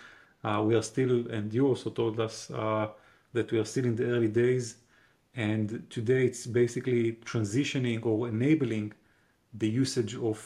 uh, 0.44 0.62
we 0.66 0.74
are 0.74 0.82
still, 0.82 1.26
and 1.30 1.52
you 1.52 1.66
also 1.66 1.90
told 1.90 2.20
us 2.20 2.50
uh, 2.50 2.88
that 3.32 3.50
we 3.50 3.58
are 3.58 3.64
still 3.64 3.86
in 3.86 3.96
the 3.96 4.04
early 4.04 4.28
days, 4.28 4.76
and 5.34 5.82
today 5.90 6.26
it's 6.26 6.46
basically 6.46 7.14
transitioning 7.24 8.04
or 8.04 8.28
enabling 8.28 8.92
the 9.54 9.68
usage 9.68 10.16
of 10.16 10.38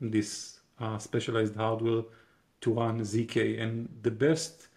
this 0.00 0.60
uh, 0.80 0.98
specialized 0.98 1.56
hardware 1.56 2.02
to 2.60 2.74
run 2.74 3.00
ZK. 3.00 3.60
And 3.60 3.88
the 4.02 4.10
best, 4.10 4.68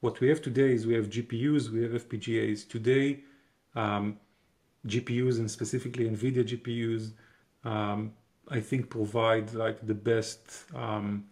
what 0.00 0.20
we 0.20 0.28
have 0.28 0.42
today 0.42 0.72
is 0.72 0.86
we 0.86 0.94
have 0.94 1.08
GPUs, 1.08 1.70
we 1.70 1.82
have 1.82 1.92
FPGAs. 1.92 2.68
Today, 2.68 3.20
um, 3.74 4.18
GPUs 4.86 5.38
and 5.38 5.50
specifically 5.50 6.08
NVIDIA 6.08 6.44
GPUs, 6.44 7.12
um, 7.64 8.12
I 8.50 8.60
think 8.60 8.90
provide 8.90 9.54
like 9.54 9.86
the 9.86 9.94
best 9.94 10.64
um, 10.74 11.24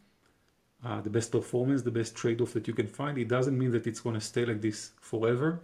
uh, 0.85 1.01
the 1.01 1.11
best 1.11 1.33
performance, 1.33 1.83
the 1.83 1.91
best 1.91 2.15
trade-off 2.15 2.53
that 2.53 2.69
you 2.69 2.75
can 2.75 2.87
find. 2.87 3.19
It 3.19 3.29
doesn't 3.29 3.59
mean 3.59 3.73
that 3.73 3.87
it's 3.87 4.01
going 4.01 4.15
to 4.15 4.21
stay 4.21 4.45
like 4.45 4.61
this 4.61 4.93
forever, 5.01 5.61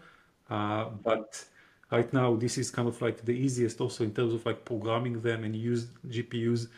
uh, 0.50 0.86
but 1.04 1.44
right 1.90 2.12
now 2.12 2.34
this 2.34 2.58
is 2.58 2.70
kind 2.70 2.88
of 2.88 3.00
like 3.00 3.24
the 3.24 3.32
easiest 3.32 3.80
also 3.80 4.02
in 4.04 4.12
terms 4.12 4.32
of 4.32 4.44
like 4.46 4.64
programming 4.64 5.20
them 5.20 5.44
and 5.44 5.54
use 5.54 5.86
GPUs, 6.08 6.68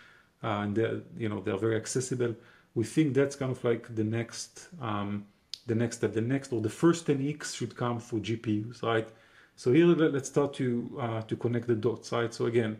uh, 0.43 0.63
and 0.63 0.75
they're 0.77 1.01
you 1.17 1.29
know 1.29 1.41
they're 1.41 1.57
very 1.57 1.77
accessible. 1.77 2.35
We 2.75 2.85
think 2.85 3.15
that's 3.15 3.37
kind 3.37 3.53
of 3.53 3.63
like 3.65 3.95
the 3.95 4.05
next 4.05 4.69
um, 4.81 5.25
the 5.67 5.75
next 5.75 5.99
step. 5.99 6.13
The 6.13 6.21
next 6.21 6.53
or 6.53 6.61
the 6.61 6.69
first 6.69 7.07
10x 7.07 7.57
should 7.57 7.77
come 7.77 8.01
for 8.01 8.19
GPUs, 8.19 8.83
right? 8.83 9.09
So 9.57 9.73
here 9.73 9.87
let's 9.87 10.29
start 10.29 10.53
to 10.55 10.99
uh, 11.01 11.23
to 11.23 11.37
connect 11.37 11.69
the 11.69 11.77
dots, 11.77 12.11
right? 12.13 12.35
So 12.35 12.47
again, 12.47 12.79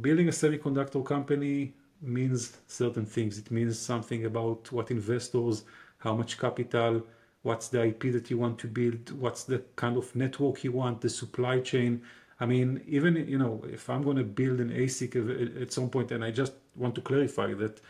building 0.00 0.28
a 0.28 0.32
semiconductor 0.32 1.04
company 1.04 1.74
means 2.00 2.56
certain 2.66 3.04
things. 3.06 3.38
It 3.38 3.50
means 3.50 3.78
something 3.78 4.24
about 4.24 4.70
what 4.72 4.90
investors, 4.90 5.64
how 5.98 6.14
much 6.14 6.38
capital, 6.38 7.02
what's 7.42 7.68
the 7.68 7.86
IP 7.86 8.12
that 8.12 8.30
you 8.30 8.38
want 8.38 8.58
to 8.60 8.66
build, 8.66 9.12
what's 9.12 9.44
the 9.44 9.62
kind 9.76 9.96
of 9.96 10.14
network 10.14 10.62
you 10.64 10.72
want, 10.72 11.00
the 11.00 11.08
supply 11.08 11.60
chain. 11.60 12.02
I 12.38 12.46
mean, 12.46 12.82
even 12.86 13.16
you 13.16 13.38
know, 13.38 13.62
if 13.68 13.90
I'm 13.90 14.02
going 14.02 14.16
to 14.16 14.24
build 14.24 14.60
an 14.60 14.70
ASIC 14.70 15.60
at 15.60 15.72
some 15.72 15.90
point, 15.90 16.10
and 16.12 16.24
I 16.24 16.30
just 16.30 16.52
want 16.76 16.94
to 16.94 17.00
clarify 17.00 17.52
that 17.54 17.80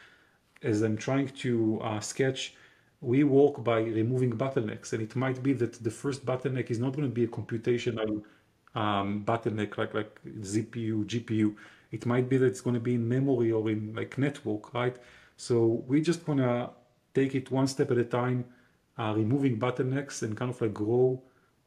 as 0.62 0.82
I'm 0.82 0.96
trying 0.96 1.28
to 1.28 1.80
uh, 1.82 2.00
sketch, 2.00 2.54
we 3.00 3.24
work 3.24 3.62
by 3.64 3.80
removing 3.80 4.32
bottlenecks, 4.32 4.92
and 4.92 5.02
it 5.02 5.16
might 5.16 5.42
be 5.42 5.52
that 5.54 5.82
the 5.82 5.90
first 5.90 6.26
bottleneck 6.26 6.70
is 6.70 6.78
not 6.78 6.92
going 6.94 7.08
to 7.08 7.14
be 7.14 7.24
a 7.24 7.28
computational 7.28 8.22
um, 8.74 9.24
bottleneck 9.24 9.78
like 9.78 9.94
like 9.94 10.20
CPU, 10.24 11.04
GPU 11.06 11.54
it 11.90 12.06
might 12.06 12.28
be 12.28 12.36
that 12.38 12.46
it's 12.46 12.60
going 12.60 12.74
to 12.74 12.80
be 12.80 12.94
in 12.94 13.08
memory 13.08 13.52
or 13.52 13.68
in 13.70 13.94
like 13.94 14.18
network, 14.18 14.72
right? 14.74 14.96
So 15.36 15.84
we 15.86 16.00
just 16.00 16.26
want 16.28 16.40
to 16.40 16.70
take 17.14 17.34
it 17.34 17.50
one 17.50 17.66
step 17.66 17.90
at 17.90 17.98
a 17.98 18.04
time, 18.04 18.44
uh, 18.98 19.14
removing 19.16 19.58
bottlenecks 19.58 20.22
and 20.22 20.36
kind 20.36 20.50
of 20.50 20.60
like 20.60 20.74
grow 20.74 21.22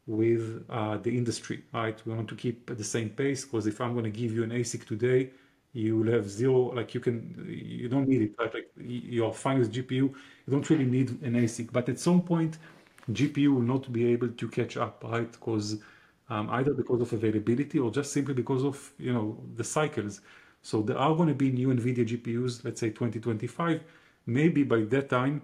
with 0.06 0.66
uh, 0.70 0.98
the 0.98 1.18
industry, 1.18 1.64
right? 1.74 2.00
We 2.06 2.14
want 2.14 2.28
to 2.30 2.36
keep 2.36 2.70
at 2.70 2.78
the 2.78 2.84
same 2.84 3.10
pace 3.10 3.46
because 3.46 3.68
if 3.68 3.80
I'm 3.82 3.94
going 3.94 4.06
to 4.06 4.12
give 4.12 4.34
you 4.34 4.44
an 4.44 4.52
ASIC 4.52 4.86
today, 4.86 5.32
you 5.74 5.98
will 5.98 6.12
have 6.12 6.30
zero, 6.30 6.74
like 6.76 6.94
you 6.94 7.00
can, 7.00 7.46
you 7.48 7.90
don't 7.90 8.08
need 8.08 8.22
it, 8.22 8.32
right? 8.38 8.54
Like 8.54 8.70
your 8.78 9.34
finest 9.34 9.72
GPU, 9.72 10.14
you 10.46 10.52
don't 10.52 10.70
really 10.70 10.86
need 10.86 11.10
an 11.24 11.36
ASIC. 11.36 11.72
But 11.72 11.90
at 11.90 12.00
some 12.00 12.22
point, 12.22 12.58
GPU 13.12 13.48
will 13.48 13.62
not 13.62 13.92
be 13.92 14.06
able 14.12 14.30
to 14.30 14.48
catch 14.50 14.78
up, 14.78 15.04
right? 15.04 15.32
Because 15.32 15.78
um, 16.30 16.50
either 16.52 16.74
because 16.74 17.02
of 17.02 17.14
availability 17.14 17.80
or 17.80 17.92
just 17.92 18.12
simply 18.12 18.34
because 18.34 18.64
of 18.64 18.92
you 18.98 19.14
know 19.14 19.38
the 19.56 19.64
cycles. 19.64 20.22
So 20.62 20.82
there 20.82 20.98
are 20.98 21.14
going 21.16 21.28
to 21.28 21.36
be 21.36 21.52
new 21.52 21.68
NVIDIA 21.70 22.08
GPUs, 22.08 22.64
let's 22.64 22.80
say 22.80 22.90
2025. 22.90 23.84
Maybe 24.26 24.64
by 24.64 24.82
that 24.84 25.10
time, 25.10 25.42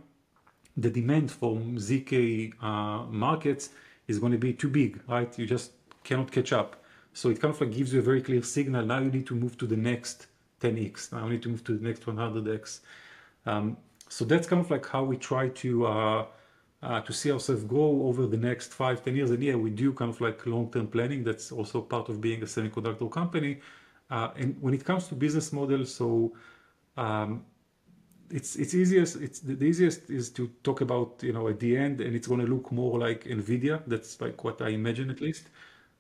the 0.78 0.90
demand 0.90 1.30
from 1.30 1.76
ZK 1.78 2.54
uh, 2.62 3.06
markets 3.12 3.70
is 4.08 4.18
going 4.18 4.32
to 4.32 4.38
be 4.38 4.54
too 4.54 4.70
big, 4.70 5.02
right? 5.10 5.38
You 5.38 5.46
just 5.46 5.72
cannot 6.06 6.32
catch 6.32 6.54
up. 6.54 6.82
So 7.14 7.30
it 7.30 7.42
kind 7.42 7.54
of 7.54 7.60
like 7.60 7.72
gives 7.72 7.94
you 7.94 8.00
a 8.00 8.02
very 8.02 8.22
clear 8.22 8.42
signal. 8.42 8.86
Now 8.86 9.00
you 9.00 9.12
need 9.12 9.28
to 9.28 9.36
move 9.36 9.58
to 9.58 9.68
the 9.68 9.76
next 9.76 10.28
10x. 10.62 11.12
Now 11.12 11.26
you 11.26 11.32
need 11.32 11.44
to 11.44 11.50
move 11.50 11.64
to 11.66 11.78
the 11.78 11.86
next 11.86 12.06
100x. 12.06 12.80
Um, 13.46 13.78
so 14.08 14.26
that's 14.26 14.48
kind 14.48 14.64
of 14.64 14.72
like 14.72 14.86
how 14.88 15.04
we 15.04 15.18
try 15.18 15.50
to 15.50 15.86
uh, 15.86 16.26
to 16.82 17.14
see 17.14 17.32
ourselves 17.32 17.64
grow 17.64 18.04
over 18.04 18.26
the 18.26 18.38
next 18.38 18.74
five, 18.74 19.04
ten 19.04 19.16
years. 19.16 19.32
And 19.32 19.44
yeah, 19.44 19.56
we 19.56 19.70
do 19.70 19.94
kind 19.94 20.10
of 20.10 20.22
like 20.22 20.46
long-term 20.46 20.88
planning. 20.88 21.24
That's 21.24 21.52
also 21.52 21.82
part 21.82 22.10
of 22.10 22.22
being 22.22 22.42
a 22.42 22.46
semiconductor 22.46 23.12
company. 23.12 23.60
Uh, 24.10 24.30
and 24.38 24.56
when 24.62 24.74
it 24.74 24.84
comes 24.84 25.08
to 25.08 25.16
business 25.16 25.54
models, 25.54 25.94
so 25.94 26.34
um, 26.98 27.46
it's 28.32 28.56
it's 28.56 28.74
easiest. 28.74 29.18
It's 29.18 29.40
the 29.40 29.64
easiest 29.64 30.10
is 30.10 30.30
to 30.32 30.50
talk 30.64 30.82
about 30.82 31.22
you 31.22 31.34
know 31.34 31.48
at 31.48 31.60
the 31.60 31.78
end, 31.78 32.02
and 32.02 32.16
it's 32.16 32.28
going 32.28 32.40
to 32.42 32.48
look 32.48 32.72
more 32.72 32.98
like 32.98 33.26
Nvidia. 33.26 33.82
That's 33.86 34.20
like 34.22 34.44
what 34.44 34.62
I 34.62 34.70
imagine 34.70 35.10
at 35.10 35.22
least, 35.22 35.50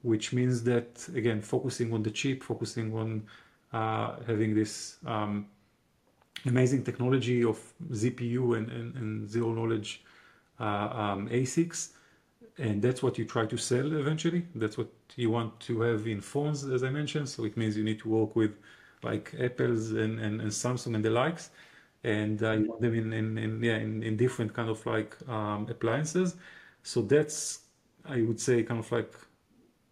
which 0.02 0.34
means 0.34 0.64
that 0.64 1.08
again 1.16 1.42
focusing 1.42 1.94
on 1.94 2.04
the 2.04 2.12
chip, 2.12 2.44
focusing 2.44 2.96
on 2.96 3.28
uh, 3.74 4.16
having 4.26 4.56
this 4.56 4.98
um, 5.06 5.48
amazing 6.46 6.84
technology 6.84 7.44
of 7.44 7.60
ZPU 7.92 8.58
and, 8.58 8.70
and, 8.72 8.96
uh, 10.60 10.64
um, 10.64 11.30
ASICs, 11.30 11.89
and 12.57 12.82
that's 12.82 13.01
what 13.01 13.18
you 13.18 13.26
try 13.26 13.45
to 13.45 13.57
sell 13.57 13.93
eventually. 13.93 14.45
That's 14.55 14.78
what 14.78 14.89
you 15.16 15.30
want 15.30 15.60
to 15.62 15.82
have 15.82 16.07
in 16.07 16.22
phones, 16.22 16.64
as 16.66 16.84
I 16.84 16.89
mentioned. 16.89 17.30
So 17.30 17.45
it 17.45 17.55
means 17.57 17.78
you 17.78 17.84
need 17.84 17.99
to 17.99 18.10
work 18.10 18.36
with 18.36 18.51
like 19.03 19.34
Apple's 19.39 19.91
and, 19.91 20.20
and, 20.20 20.41
and 20.41 20.51
Samsung 20.51 20.95
and 20.95 21.03
the 21.03 21.10
likes, 21.10 21.51
and 22.03 22.41
uh, 22.43 22.51
you 22.51 22.70
want 22.70 22.82
them 22.82 22.95
in, 22.95 23.14
in, 23.14 23.38
in 23.38 23.64
yeah 23.64 23.78
in, 23.78 24.03
in 24.03 24.18
different 24.18 24.53
kind 24.53 24.70
of 24.70 24.86
like 24.86 25.16
um, 25.30 25.68
appliances. 25.70 26.36
So 26.84 27.01
that's 27.01 27.62
I 28.05 28.22
would 28.22 28.39
say 28.39 28.64
kind 28.64 28.80
of 28.80 28.91
like 28.91 29.14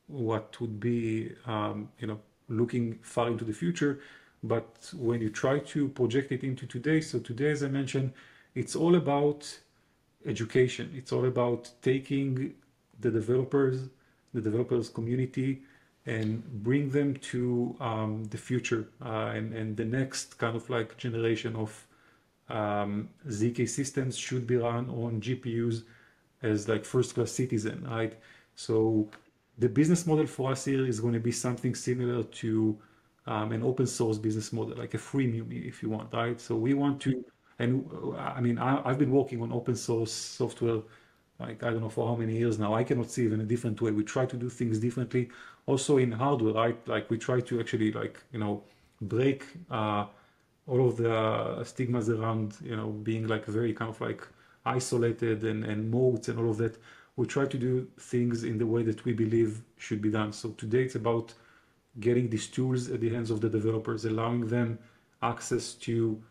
what 0.07 0.59
would 0.61 0.79
be 0.79 1.33
um, 1.45 1.89
you 1.99 2.07
know 2.07 2.19
looking 2.49 2.99
far 3.01 3.27
into 3.27 3.45
the 3.45 3.53
future. 3.53 3.99
But 4.43 4.91
when 4.95 5.21
you 5.21 5.29
try 5.29 5.59
to 5.59 5.89
project 5.89 6.31
it 6.31 6.43
into 6.43 6.67
today, 6.67 7.01
so 7.01 7.19
today, 7.19 7.51
as 7.51 7.63
I 7.63 7.67
mentioned, 7.69 8.13
it's 8.55 8.75
all 8.75 8.95
about 8.95 9.59
education. 10.25 10.91
It's 10.95 11.11
all 11.11 11.25
about 11.25 11.69
taking 11.81 12.53
the 12.99 13.11
developers, 13.11 13.89
the 14.33 14.41
developers 14.41 14.89
community, 14.89 15.61
and 16.05 16.43
bring 16.63 16.89
them 16.89 17.15
to 17.15 17.75
um, 17.79 18.23
the 18.25 18.37
future 18.37 18.87
uh, 19.05 19.31
and, 19.35 19.53
and 19.53 19.75
the 19.75 19.85
next 19.85 20.37
kind 20.37 20.55
of 20.55 20.69
like 20.69 20.97
generation 20.97 21.55
of 21.55 21.85
um, 22.49 23.09
ZK 23.27 23.67
systems 23.67 24.17
should 24.17 24.47
be 24.47 24.55
run 24.55 24.89
on 24.89 25.19
GPUs 25.19 25.83
as 26.41 26.69
like 26.69 26.85
first 26.85 27.15
class 27.15 27.31
citizen, 27.31 27.85
right? 27.89 28.17
So 28.55 29.09
the 29.57 29.67
business 29.67 30.07
model 30.07 30.27
for 30.27 30.51
us 30.51 30.65
here 30.65 30.85
is 30.85 30.99
going 30.99 31.13
to 31.13 31.19
be 31.19 31.31
something 31.31 31.75
similar 31.75 32.23
to 32.23 32.77
um, 33.25 33.51
an 33.51 33.63
open 33.63 33.85
source 33.85 34.17
business 34.17 34.53
model, 34.53 34.77
like 34.77 34.93
a 34.93 34.97
freemium, 34.97 35.51
if 35.67 35.83
you 35.83 35.89
want, 35.89 36.13
right? 36.13 36.39
So 36.39 36.55
we 36.55 36.73
want 36.73 37.01
to 37.01 37.25
and 37.59 37.89
uh, 37.91 38.17
I 38.17 38.41
mean, 38.41 38.57
I, 38.57 38.87
have 38.87 38.99
been 38.99 39.11
working 39.11 39.41
on 39.41 39.51
open 39.51 39.75
source 39.75 40.11
software, 40.11 40.81
like 41.39 41.63
I 41.63 41.71
don't 41.71 41.81
know 41.81 41.89
for 41.89 42.07
how 42.07 42.15
many 42.15 42.37
years 42.37 42.59
now. 42.59 42.73
I 42.73 42.83
cannot 42.83 43.09
see 43.09 43.25
it 43.25 43.33
in 43.33 43.41
a 43.41 43.45
different 43.45 43.81
way. 43.81 43.91
We 43.91 44.03
try 44.03 44.25
to 44.25 44.37
do 44.37 44.49
things 44.49 44.79
differently. 44.79 45.29
Also 45.65 45.97
in 45.97 46.11
hardware, 46.11 46.53
right? 46.53 46.87
Like 46.87 47.09
we 47.09 47.17
try 47.17 47.41
to 47.41 47.59
actually 47.59 47.91
like 47.91 48.19
you 48.31 48.39
know 48.39 48.63
break 49.01 49.45
uh, 49.69 50.05
all 50.67 50.87
of 50.87 50.97
the 50.97 51.63
stigmas 51.63 52.09
around 52.09 52.57
you 52.63 52.75
know 52.75 52.89
being 52.89 53.27
like 53.27 53.45
very 53.45 53.73
kind 53.73 53.89
of 53.89 53.99
like 54.01 54.27
isolated 54.65 55.43
and 55.43 55.63
and 55.65 55.89
modes 55.89 56.29
and 56.29 56.39
all 56.39 56.49
of 56.49 56.57
that. 56.57 56.77
We 57.15 57.25
try 57.25 57.47
to 57.47 57.57
do 57.57 57.87
things 57.99 58.43
in 58.43 58.59
the 58.59 58.67
way 58.67 58.83
that 58.83 59.03
we 59.03 59.13
believe 59.13 59.63
should 59.77 60.01
be 60.03 60.11
done. 60.11 60.31
So 60.31 60.51
today 60.51 60.83
it's 60.83 60.95
about 60.95 61.33
getting 61.99 62.29
these 62.29 62.45
tools 62.45 62.91
at 62.91 63.01
the 63.01 63.09
hands 63.09 63.31
of 63.31 63.41
the 63.41 63.49
developers, 63.49 64.05
allowing 64.05 64.47
them 64.47 64.77
access 65.23 65.73
to 65.73 66.21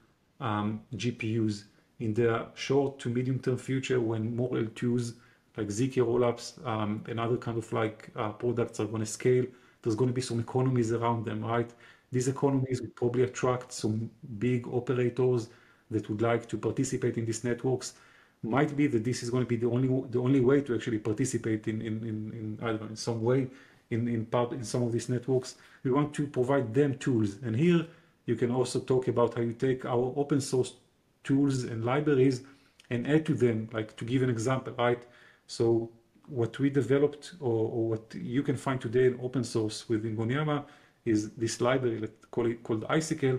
GPUs 0.40 1.64
in 2.00 2.14
the 2.14 2.46
short 2.54 2.98
to 3.00 3.08
medium 3.08 3.38
term 3.38 3.56
future 3.56 4.00
when 4.00 4.36
more 4.36 4.50
L2s 4.50 5.14
like 5.56 5.68
ZK 5.68 6.04
rollups 6.04 6.64
um, 6.66 7.02
and 7.08 7.18
other 7.18 7.36
kind 7.36 7.56
of 7.56 7.72
like 7.72 8.10
uh, 8.16 8.30
products 8.30 8.78
are 8.78 8.84
going 8.84 9.00
to 9.00 9.06
scale, 9.06 9.46
there's 9.82 9.96
going 9.96 10.08
to 10.08 10.14
be 10.14 10.20
some 10.20 10.38
economies 10.38 10.92
around 10.92 11.24
them, 11.24 11.44
right? 11.44 11.70
These 12.12 12.28
economies 12.28 12.80
would 12.80 12.94
probably 12.94 13.22
attract 13.22 13.72
some 13.72 14.10
big 14.38 14.66
operators 14.68 15.48
that 15.90 16.08
would 16.08 16.20
like 16.20 16.48
to 16.48 16.58
participate 16.58 17.16
in 17.16 17.24
these 17.24 17.44
networks. 17.44 17.94
might 18.42 18.76
be 18.76 18.86
that 18.86 19.02
this 19.02 19.22
is 19.22 19.30
going 19.30 19.42
to 19.42 19.48
be 19.48 19.56
the 19.56 19.68
only 19.68 19.88
the 20.10 20.20
only 20.20 20.40
way 20.40 20.60
to 20.60 20.74
actually 20.74 20.98
participate 20.98 21.66
in 21.68 21.80
in, 21.80 21.94
in, 22.10 22.18
in 22.38 22.58
I 22.62 22.66
don't 22.72 22.82
know 22.82 22.88
in 22.88 22.96
some 22.96 23.22
way 23.22 23.48
in 23.90 24.08
in 24.08 24.26
part 24.26 24.52
in 24.52 24.64
some 24.64 24.82
of 24.82 24.92
these 24.92 25.08
networks. 25.08 25.56
We 25.84 25.90
want 25.90 26.14
to 26.14 26.26
provide 26.26 26.74
them 26.74 26.98
tools, 26.98 27.38
and 27.42 27.56
here 27.56 27.86
you 28.26 28.36
can 28.36 28.50
also 28.50 28.80
talk 28.80 29.08
about 29.08 29.34
how 29.34 29.40
you 29.40 29.52
take 29.52 29.84
our 29.84 30.12
open 30.16 30.40
source 30.40 30.74
tools 31.24 31.64
and 31.64 31.84
libraries 31.84 32.42
and 32.90 33.06
add 33.06 33.24
to 33.26 33.34
them. 33.34 33.68
Like 33.72 33.96
to 33.96 34.04
give 34.04 34.22
an 34.22 34.30
example, 34.30 34.74
right? 34.78 35.02
So 35.46 35.90
what 36.28 36.58
we 36.58 36.70
developed 36.70 37.34
or, 37.40 37.70
or 37.74 37.88
what 37.90 38.14
you 38.14 38.42
can 38.42 38.56
find 38.56 38.80
today 38.80 39.06
in 39.06 39.18
open 39.22 39.44
source 39.44 39.88
with 39.88 40.04
Ingonyama 40.04 40.64
is 41.04 41.30
this 41.30 41.60
library 41.60 42.00
that 42.00 42.30
call 42.30 42.46
it, 42.46 42.62
called 42.62 42.84
Icicle. 42.88 43.38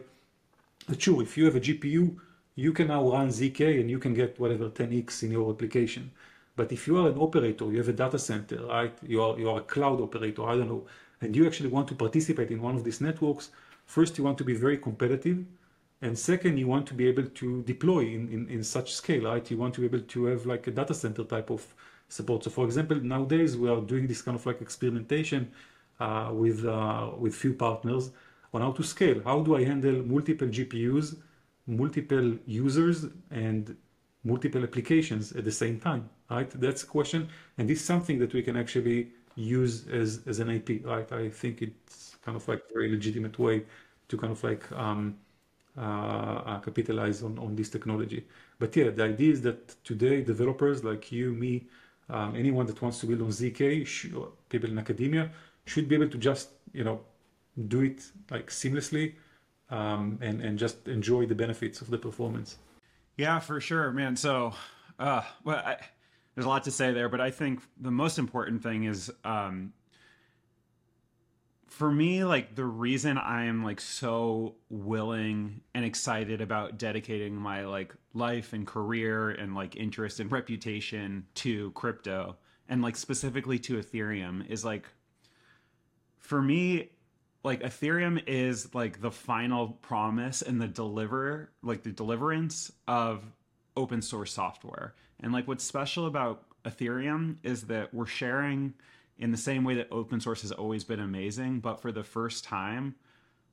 But 0.88 1.02
sure, 1.02 1.22
if 1.22 1.38
you 1.38 1.46
have 1.46 1.56
a 1.56 1.60
GPU, 1.60 2.18
you 2.56 2.72
can 2.74 2.88
now 2.88 3.10
run 3.12 3.28
ZK 3.28 3.82
and 3.82 3.90
you 3.90 4.00
can 4.00 4.14
get 4.14 4.40
whatever 4.40 4.70
10x 4.70 5.24
in 5.24 5.32
your 5.32 5.52
application. 5.52 6.12
But 6.56 6.72
if 6.72 6.88
you 6.88 6.98
are 6.98 7.10
an 7.10 7.20
operator, 7.20 7.66
you 7.72 7.78
have 7.78 7.90
a 7.90 7.94
data 7.94 8.18
center, 8.18 8.66
right? 8.66 8.98
You 9.04 9.22
are, 9.22 9.38
you 9.38 9.50
are 9.50 9.60
a 9.60 9.64
cloud 9.64 10.02
operator, 10.02 10.44
I 10.44 10.56
don't 10.56 10.70
know, 10.70 10.88
and 11.22 11.36
you 11.36 11.46
actually 11.46 11.70
want 11.70 11.88
to 11.90 11.96
participate 11.96 12.50
in 12.50 12.62
one 12.62 12.76
of 12.76 12.84
these 12.84 13.00
networks, 13.02 13.52
first 13.88 14.18
you 14.18 14.24
want 14.24 14.38
to 14.38 14.44
be 14.44 14.54
very 14.54 14.78
competitive. 14.78 15.44
And 16.02 16.18
second, 16.18 16.60
you 16.60 16.68
want 16.68 16.86
to 16.88 16.94
be 16.94 17.08
able 17.08 17.26
to 17.26 17.64
deploy 17.64 18.02
in, 18.02 18.30
in, 18.30 18.48
in 18.50 18.64
such 18.64 18.94
scale, 18.94 19.24
right? 19.24 19.50
You 19.50 19.58
want 19.58 19.74
to 19.76 19.82
be 19.82 19.88
able 19.88 20.02
to 20.02 20.26
have 20.26 20.46
like 20.46 20.68
a 20.68 20.72
data 20.72 20.94
center 20.94 21.24
type 21.24 21.50
of 21.50 21.66
support. 22.08 22.44
So 22.44 22.52
for 22.52 22.66
example, 22.66 22.98
nowadays 22.98 23.58
we 23.58 23.68
are 23.68 23.82
doing 23.82 24.06
this 24.06 24.22
kind 24.22 24.36
of 24.36 24.46
like 24.46 24.62
experimentation 24.62 25.52
uh, 26.00 26.30
with, 26.32 26.64
uh, 26.66 27.10
with 27.18 27.34
few 27.34 27.54
partners 27.54 28.12
on 28.54 28.62
how 28.62 28.72
to 28.74 28.84
scale. 28.84 29.22
How 29.24 29.42
do 29.42 29.56
I 29.56 29.64
handle 29.64 30.04
multiple 30.06 30.48
GPUs, 30.48 31.18
multiple 31.66 32.38
users, 32.46 33.08
and 33.32 33.76
multiple 34.24 34.64
applications 34.64 35.32
at 35.32 35.46
the 35.46 35.52
same 35.52 35.80
time, 35.80 36.10
right? 36.30 36.50
That's 36.50 36.84
a 36.84 36.86
question. 36.86 37.30
And 37.58 37.68
this 37.68 37.80
is 37.80 37.86
something 37.86 38.20
that 38.20 38.34
we 38.34 38.44
can 38.44 38.56
actually 38.56 39.12
use 39.36 39.88
as, 39.88 40.22
as 40.28 40.40
an 40.40 40.50
IP, 40.50 40.86
right? 40.86 41.12
I 41.12 41.30
think 41.30 41.62
it's 41.62 42.17
kind 42.28 42.36
of 42.36 42.46
like 42.52 42.62
very 42.74 42.90
legitimate 42.92 43.40
way 43.40 43.64
to 44.10 44.18
kind 44.18 44.34
of 44.34 44.44
like 44.44 44.64
um, 44.74 45.16
uh, 45.78 46.42
uh, 46.52 46.60
capitalize 46.60 47.24
on, 47.24 47.40
on 47.40 47.56
this 47.56 47.70
technology. 47.70 48.26
But 48.60 48.76
yeah, 48.76 48.90
the 48.90 49.06
idea 49.06 49.32
is 49.32 49.42
that 49.44 49.62
today 49.86 50.22
developers 50.22 50.84
like 50.84 51.10
you, 51.10 51.32
me, 51.32 51.68
um, 52.10 52.36
anyone 52.36 52.66
that 52.66 52.82
wants 52.82 53.00
to 53.00 53.06
build 53.06 53.22
on 53.22 53.30
ZK, 53.30 53.64
people 54.50 54.70
in 54.70 54.78
academia, 54.78 55.32
should 55.66 55.88
be 55.88 55.96
able 55.96 56.10
to 56.10 56.18
just, 56.18 56.50
you 56.74 56.84
know, 56.84 57.00
do 57.70 57.82
it 57.82 58.00
like 58.30 58.48
seamlessly 58.50 59.14
um, 59.70 60.20
and, 60.22 60.42
and 60.42 60.60
just 60.60 60.88
enjoy 60.90 61.26
the 61.26 61.36
benefits 61.36 61.80
of 61.80 61.90
the 61.90 61.98
performance. 61.98 62.58
Yeah, 63.16 63.40
for 63.40 63.62
sure, 63.62 63.92
man. 63.92 64.18
So, 64.18 64.54
uh, 65.00 65.22
well, 65.46 65.58
I, 65.58 65.78
there's 66.36 66.46
a 66.46 66.50
lot 66.50 66.66
to 66.66 66.72
say 66.72 66.92
there, 66.92 67.08
but 67.08 67.22
I 67.22 67.32
think 67.32 67.62
the 67.80 67.92
most 67.92 68.20
important 68.20 68.62
thing 68.62 68.84
is, 68.84 69.12
um, 69.24 69.72
for 71.68 71.92
me, 71.92 72.24
like 72.24 72.56
the 72.56 72.66
reason 72.66 73.18
I 73.18 73.46
am 73.46 73.64
like 73.64 73.82
so 73.82 74.56
willing 74.70 75.62
and 75.74 75.86
excited 75.86 76.42
about 76.42 76.78
dedicating 76.78 77.36
my 77.36 77.66
like 77.66 77.94
life 78.14 78.54
and 78.54 78.66
career 78.66 79.30
and 79.30 79.54
like 79.54 79.76
interest 79.76 80.20
and 80.20 80.32
reputation 80.32 81.26
to 81.36 81.72
crypto 81.72 82.38
and 82.70 82.82
like 82.82 82.96
specifically 82.96 83.60
to 83.60 83.78
Ethereum 83.78 84.50
is 84.50 84.64
like, 84.64 84.88
for 86.18 86.42
me, 86.42 86.90
like 87.44 87.62
Ethereum 87.62 88.22
is 88.28 88.74
like 88.74 89.02
the 89.02 89.12
final 89.12 89.70
promise 89.70 90.42
and 90.42 90.62
the 90.62 90.68
deliver 90.68 91.52
like 91.64 91.84
the 91.84 91.92
deliverance 91.92 92.72
of 92.88 93.24
open 93.76 94.02
source 94.02 94.34
software. 94.34 94.96
And 95.20 95.34
like 95.34 95.48
what's 95.48 95.64
special 95.64 96.08
about 96.08 96.44
Ethereum 96.66 97.38
is 97.44 97.64
that 97.64 97.94
we're 97.94 98.06
sharing 98.06 98.74
in 99.20 99.32
the 99.32 99.38
same 99.38 99.64
way 99.64 99.76
that 99.76 99.88
open 99.92 100.20
source 100.20 100.42
has 100.42 100.52
always 100.52 100.84
been 100.84 101.00
amazing, 101.00 101.60
but 101.60 101.82
for 101.82 101.92
the 101.92 102.04
first 102.04 102.44
time, 102.44 102.96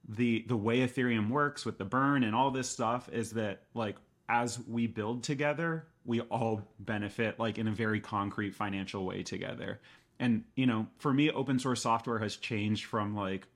the 0.08 0.44
the 0.48 0.56
way 0.56 0.80
Ethereum 0.80 1.30
works 1.30 1.64
with 1.64 1.78
the 1.78 1.84
burn 1.84 2.24
and 2.24 2.34
all 2.34 2.50
this 2.50 2.68
stuff 2.68 3.08
is 3.10 3.30
that 3.32 3.62
like 3.72 3.96
as 4.28 4.58
we 4.66 4.86
build 4.86 5.22
together, 5.22 5.86
we 6.04 6.20
all 6.22 6.62
benefit 6.80 7.38
like 7.38 7.58
in 7.58 7.68
a 7.68 7.72
very 7.72 8.00
concrete 8.00 8.54
financial 8.54 9.04
way 9.04 9.22
together. 9.22 9.80
And 10.20 10.44
you 10.56 10.66
know, 10.66 10.86
for 10.98 11.12
me 11.12 11.30
open 11.30 11.58
source 11.58 11.82
software 11.82 12.18
has 12.18 12.36
changed 12.36 12.84
from 12.84 13.16
like 13.16 13.46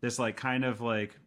this 0.00 0.18
like 0.18 0.36
kind 0.36 0.64
of 0.64 0.80
like 0.80 1.18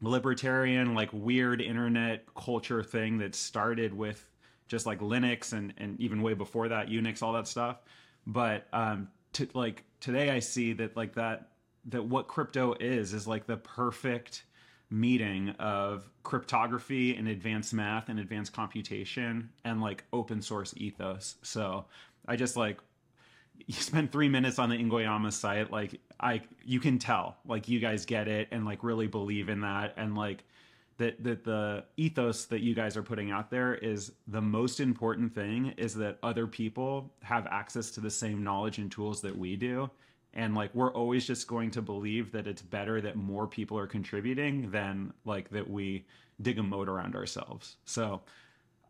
libertarian 0.00 0.94
like 0.94 1.08
weird 1.12 1.62
internet 1.62 2.26
culture 2.34 2.82
thing 2.82 3.18
that 3.18 3.34
started 3.34 3.94
with 3.94 4.28
just 4.68 4.84
like 4.84 5.00
Linux 5.00 5.54
and 5.54 5.72
and 5.78 5.98
even 5.98 6.20
way 6.20 6.34
before 6.34 6.68
that 6.68 6.88
Unix 6.88 7.22
all 7.22 7.32
that 7.32 7.48
stuff 7.48 7.78
but 8.26 8.66
um 8.72 9.08
to 9.34 9.48
like 9.54 9.84
today 10.00 10.30
I 10.30 10.38
see 10.40 10.72
that 10.74 10.96
like 10.96 11.14
that 11.14 11.50
that 11.86 12.04
what 12.04 12.28
crypto 12.28 12.74
is 12.80 13.12
is 13.12 13.26
like 13.26 13.46
the 13.46 13.56
perfect 13.56 14.44
meeting 14.90 15.50
of 15.58 16.08
cryptography 16.22 17.16
and 17.16 17.28
advanced 17.28 17.74
math 17.74 18.08
and 18.08 18.18
advanced 18.18 18.52
computation 18.52 19.50
and 19.64 19.80
like 19.80 20.04
open 20.12 20.40
source 20.40 20.74
ethos. 20.76 21.36
So 21.42 21.86
I 22.26 22.36
just 22.36 22.56
like 22.56 22.78
you 23.66 23.74
spend 23.74 24.10
three 24.10 24.28
minutes 24.28 24.58
on 24.58 24.68
the 24.68 24.76
Ingonyama 24.76 25.32
site, 25.32 25.70
like 25.70 26.00
I, 26.20 26.42
you 26.64 26.80
can 26.80 26.98
tell, 26.98 27.36
like 27.46 27.68
you 27.68 27.80
guys 27.80 28.04
get 28.04 28.28
it 28.28 28.48
and 28.50 28.64
like 28.64 28.82
really 28.82 29.06
believe 29.06 29.48
in 29.48 29.60
that, 29.60 29.94
and 29.96 30.16
like 30.16 30.44
that 30.98 31.22
that 31.22 31.44
the 31.44 31.84
ethos 31.96 32.44
that 32.46 32.60
you 32.60 32.74
guys 32.74 32.96
are 32.96 33.02
putting 33.02 33.30
out 33.30 33.50
there 33.50 33.74
is 33.74 34.12
the 34.28 34.40
most 34.40 34.80
important 34.80 35.34
thing 35.34 35.74
is 35.76 35.94
that 35.94 36.18
other 36.22 36.46
people 36.46 37.12
have 37.22 37.46
access 37.48 37.90
to 37.90 38.00
the 38.00 38.10
same 38.10 38.42
knowledge 38.42 38.78
and 38.78 38.90
tools 38.90 39.20
that 39.20 39.36
we 39.36 39.56
do 39.56 39.90
and 40.34 40.54
like 40.54 40.74
we're 40.74 40.92
always 40.92 41.26
just 41.26 41.46
going 41.46 41.70
to 41.70 41.82
believe 41.82 42.32
that 42.32 42.46
it's 42.46 42.62
better 42.62 43.00
that 43.00 43.16
more 43.16 43.46
people 43.46 43.78
are 43.78 43.86
contributing 43.86 44.70
than 44.70 45.12
like 45.24 45.48
that 45.50 45.68
we 45.68 46.04
dig 46.42 46.58
a 46.58 46.62
moat 46.62 46.88
around 46.88 47.14
ourselves 47.14 47.76
so 47.84 48.22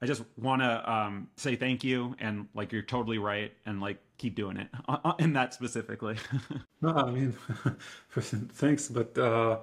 I 0.05 0.07
just 0.07 0.23
want 0.37 0.61
to 0.61 0.93
um, 0.93 1.29
say 1.37 1.57
thank 1.57 1.83
you, 1.83 2.15
and 2.19 2.47
like 2.53 2.73
you're 2.73 2.83
totally 2.83 3.17
right, 3.17 3.53
and 3.65 3.81
like 3.81 3.97
keep 4.19 4.35
doing 4.35 4.59
it 4.59 4.69
in 5.19 5.33
that 5.33 5.55
specifically. 5.55 6.17
no, 6.83 6.91
I 6.91 7.11
mean, 7.11 7.33
thanks, 8.11 8.89
but 8.89 9.17
uh, 9.17 9.61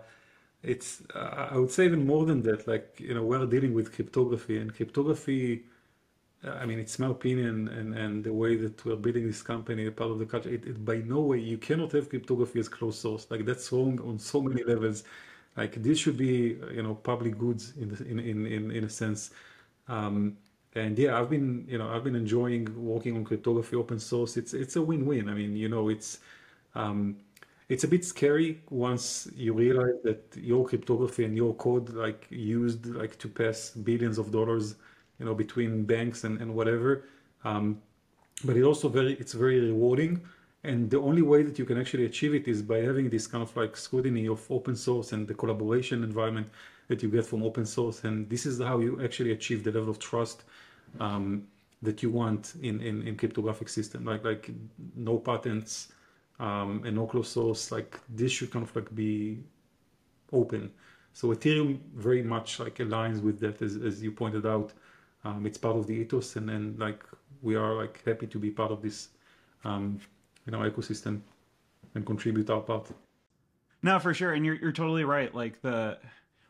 it's 0.63 1.01
uh, 1.15 1.49
I 1.51 1.57
would 1.57 1.71
say 1.71 1.85
even 1.85 2.05
more 2.05 2.25
than 2.25 2.43
that. 2.43 2.67
Like 2.67 2.99
you 2.99 3.13
know, 3.13 3.23
we're 3.23 3.45
dealing 3.45 3.73
with 3.73 3.93
cryptography, 3.93 4.57
and 4.57 4.73
cryptography. 4.73 5.63
Uh, 6.45 6.51
I 6.51 6.65
mean, 6.65 6.79
it's 6.79 6.99
my 6.99 7.07
opinion, 7.09 7.67
and, 7.69 7.95
and 7.95 8.23
the 8.23 8.33
way 8.33 8.55
that 8.57 8.83
we're 8.85 8.95
building 8.95 9.27
this 9.27 9.43
company, 9.43 9.85
a 9.87 9.91
part 9.91 10.11
of 10.11 10.19
the 10.19 10.25
culture. 10.25 10.49
It, 10.49 10.65
it, 10.65 10.85
by 10.85 10.97
no 10.97 11.21
way 11.21 11.39
you 11.39 11.57
cannot 11.57 11.91
have 11.93 12.09
cryptography 12.09 12.59
as 12.59 12.69
closed 12.69 12.99
source. 12.99 13.27
Like 13.29 13.45
that's 13.45 13.71
wrong 13.71 13.99
on 14.01 14.19
so 14.19 14.41
many 14.41 14.63
levels. 14.63 15.03
Like 15.57 15.81
this 15.83 15.99
should 15.99 16.17
be 16.17 16.57
you 16.73 16.83
know 16.83 16.95
public 16.95 17.37
goods 17.37 17.73
in 17.77 17.89
the, 17.95 18.05
in, 18.05 18.19
in 18.19 18.45
in 18.47 18.71
in 18.71 18.83
a 18.85 18.89
sense. 18.89 19.31
Um, 19.87 20.37
and 20.73 20.97
yeah, 20.97 21.19
I've 21.19 21.29
been, 21.29 21.65
you 21.67 21.77
know, 21.77 21.89
I've 21.89 22.03
been 22.03 22.15
enjoying 22.15 22.67
working 22.85 23.17
on 23.17 23.25
cryptography 23.25 23.75
open 23.75 23.99
source. 23.99 24.37
It's 24.37 24.53
it's 24.53 24.75
a 24.77 24.81
win-win. 24.81 25.27
I 25.29 25.33
mean, 25.33 25.55
you 25.55 25.67
know, 25.69 25.89
it's 25.89 26.19
um, 26.75 27.17
it's 27.71 27.85
a 27.85 27.87
bit 27.87 28.03
scary 28.03 28.59
once 28.69 29.29
you 29.33 29.53
realize 29.53 29.97
that 30.03 30.21
your 30.35 30.67
cryptography 30.67 31.23
and 31.23 31.37
your 31.37 31.53
code 31.55 31.87
like 31.91 32.27
used 32.29 32.85
like 32.87 33.17
to 33.17 33.29
pass 33.29 33.69
billions 33.69 34.17
of 34.17 34.29
dollars, 34.29 34.75
you 35.19 35.25
know, 35.25 35.33
between 35.33 35.85
banks 35.85 36.25
and, 36.25 36.41
and 36.41 36.53
whatever. 36.53 37.05
Um, 37.45 37.81
but 38.43 38.57
it 38.57 38.63
also 38.63 38.89
very 38.89 39.13
it's 39.13 39.31
very 39.31 39.61
rewarding. 39.61 40.19
And 40.65 40.89
the 40.91 40.99
only 40.99 41.21
way 41.21 41.43
that 41.43 41.57
you 41.57 41.63
can 41.63 41.77
actually 41.79 42.05
achieve 42.05 42.33
it 42.35 42.45
is 42.45 42.61
by 42.61 42.79
having 42.79 43.09
this 43.09 43.25
kind 43.25 43.41
of 43.41 43.55
like 43.55 43.77
scrutiny 43.77 44.27
of 44.27 44.41
open 44.51 44.75
source 44.75 45.13
and 45.13 45.25
the 45.25 45.33
collaboration 45.33 46.03
environment 46.03 46.47
that 46.89 47.01
you 47.01 47.07
get 47.07 47.25
from 47.25 47.41
open 47.41 47.65
source. 47.65 48.03
And 48.03 48.29
this 48.29 48.45
is 48.45 48.59
how 48.59 48.79
you 48.79 49.01
actually 49.01 49.31
achieve 49.31 49.63
the 49.63 49.71
level 49.71 49.89
of 49.89 49.97
trust 49.97 50.43
um, 50.99 51.47
that 51.81 52.03
you 52.03 52.09
want 52.09 52.53
in, 52.61 52.81
in, 52.81 53.07
in 53.07 53.15
cryptographic 53.15 53.69
system, 53.69 54.03
like 54.03 54.25
like 54.25 54.51
no 54.93 55.17
patents 55.19 55.93
um, 56.41 56.83
and 56.85 56.95
no 56.95 57.05
closed 57.05 57.31
source. 57.31 57.71
Like 57.71 57.97
this 58.09 58.31
should 58.33 58.51
kind 58.51 58.67
of 58.67 58.75
like 58.75 58.93
be 58.93 59.37
open. 60.33 60.71
So 61.13 61.29
Ethereum 61.29 61.79
very 61.95 62.23
much 62.23 62.59
like 62.59 62.75
aligns 62.77 63.21
with 63.21 63.39
that, 63.39 63.61
as, 63.61 63.77
as 63.77 64.03
you 64.03 64.11
pointed 64.11 64.45
out. 64.45 64.73
Um, 65.23 65.45
it's 65.45 65.57
part 65.57 65.77
of 65.77 65.85
the 65.85 65.93
ethos, 65.93 66.35
and 66.35 66.49
then 66.49 66.75
like 66.79 67.03
we 67.41 67.55
are 67.55 67.75
like 67.75 68.03
happy 68.05 68.27
to 68.27 68.39
be 68.39 68.49
part 68.49 68.71
of 68.71 68.81
this, 68.81 69.09
um, 69.63 69.99
you 70.45 70.51
know, 70.51 70.59
ecosystem 70.59 71.21
and 71.93 72.05
contribute 72.05 72.49
our 72.49 72.61
part. 72.61 72.87
No, 73.83 73.99
for 73.99 74.13
sure, 74.13 74.33
and 74.33 74.43
you're 74.45 74.55
you're 74.55 74.71
totally 74.71 75.03
right. 75.03 75.33
Like 75.33 75.61
the 75.61 75.99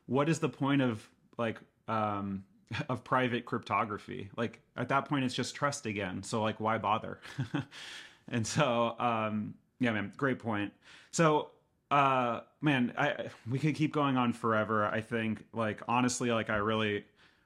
what 0.05 0.29
is 0.29 0.39
the 0.39 0.49
point 0.49 0.81
of 0.81 1.09
like 1.37 1.59
um 1.87 2.43
of 2.89 3.03
private 3.03 3.45
cryptography 3.45 4.29
like 4.37 4.61
at 4.77 4.89
that 4.89 5.07
point 5.07 5.25
it's 5.25 5.33
just 5.33 5.55
trust 5.55 5.85
again 5.85 6.23
so 6.23 6.41
like 6.41 6.59
why 6.59 6.77
bother 6.77 7.19
and 8.29 8.47
so 8.47 8.95
um 8.99 9.53
yeah 9.82 9.91
man 9.91 10.13
great 10.15 10.39
point. 10.39 10.71
So 11.11 11.49
uh 11.89 12.39
man 12.61 12.93
i 12.97 13.25
we 13.49 13.59
could 13.59 13.75
keep 13.75 13.91
going 13.91 14.15
on 14.15 14.32
forever 14.32 14.86
i 14.86 15.01
think. 15.01 15.43
Like 15.51 15.82
honestly 15.89 16.32
like 16.32 16.49
i 16.49 16.55
really 16.55 17.03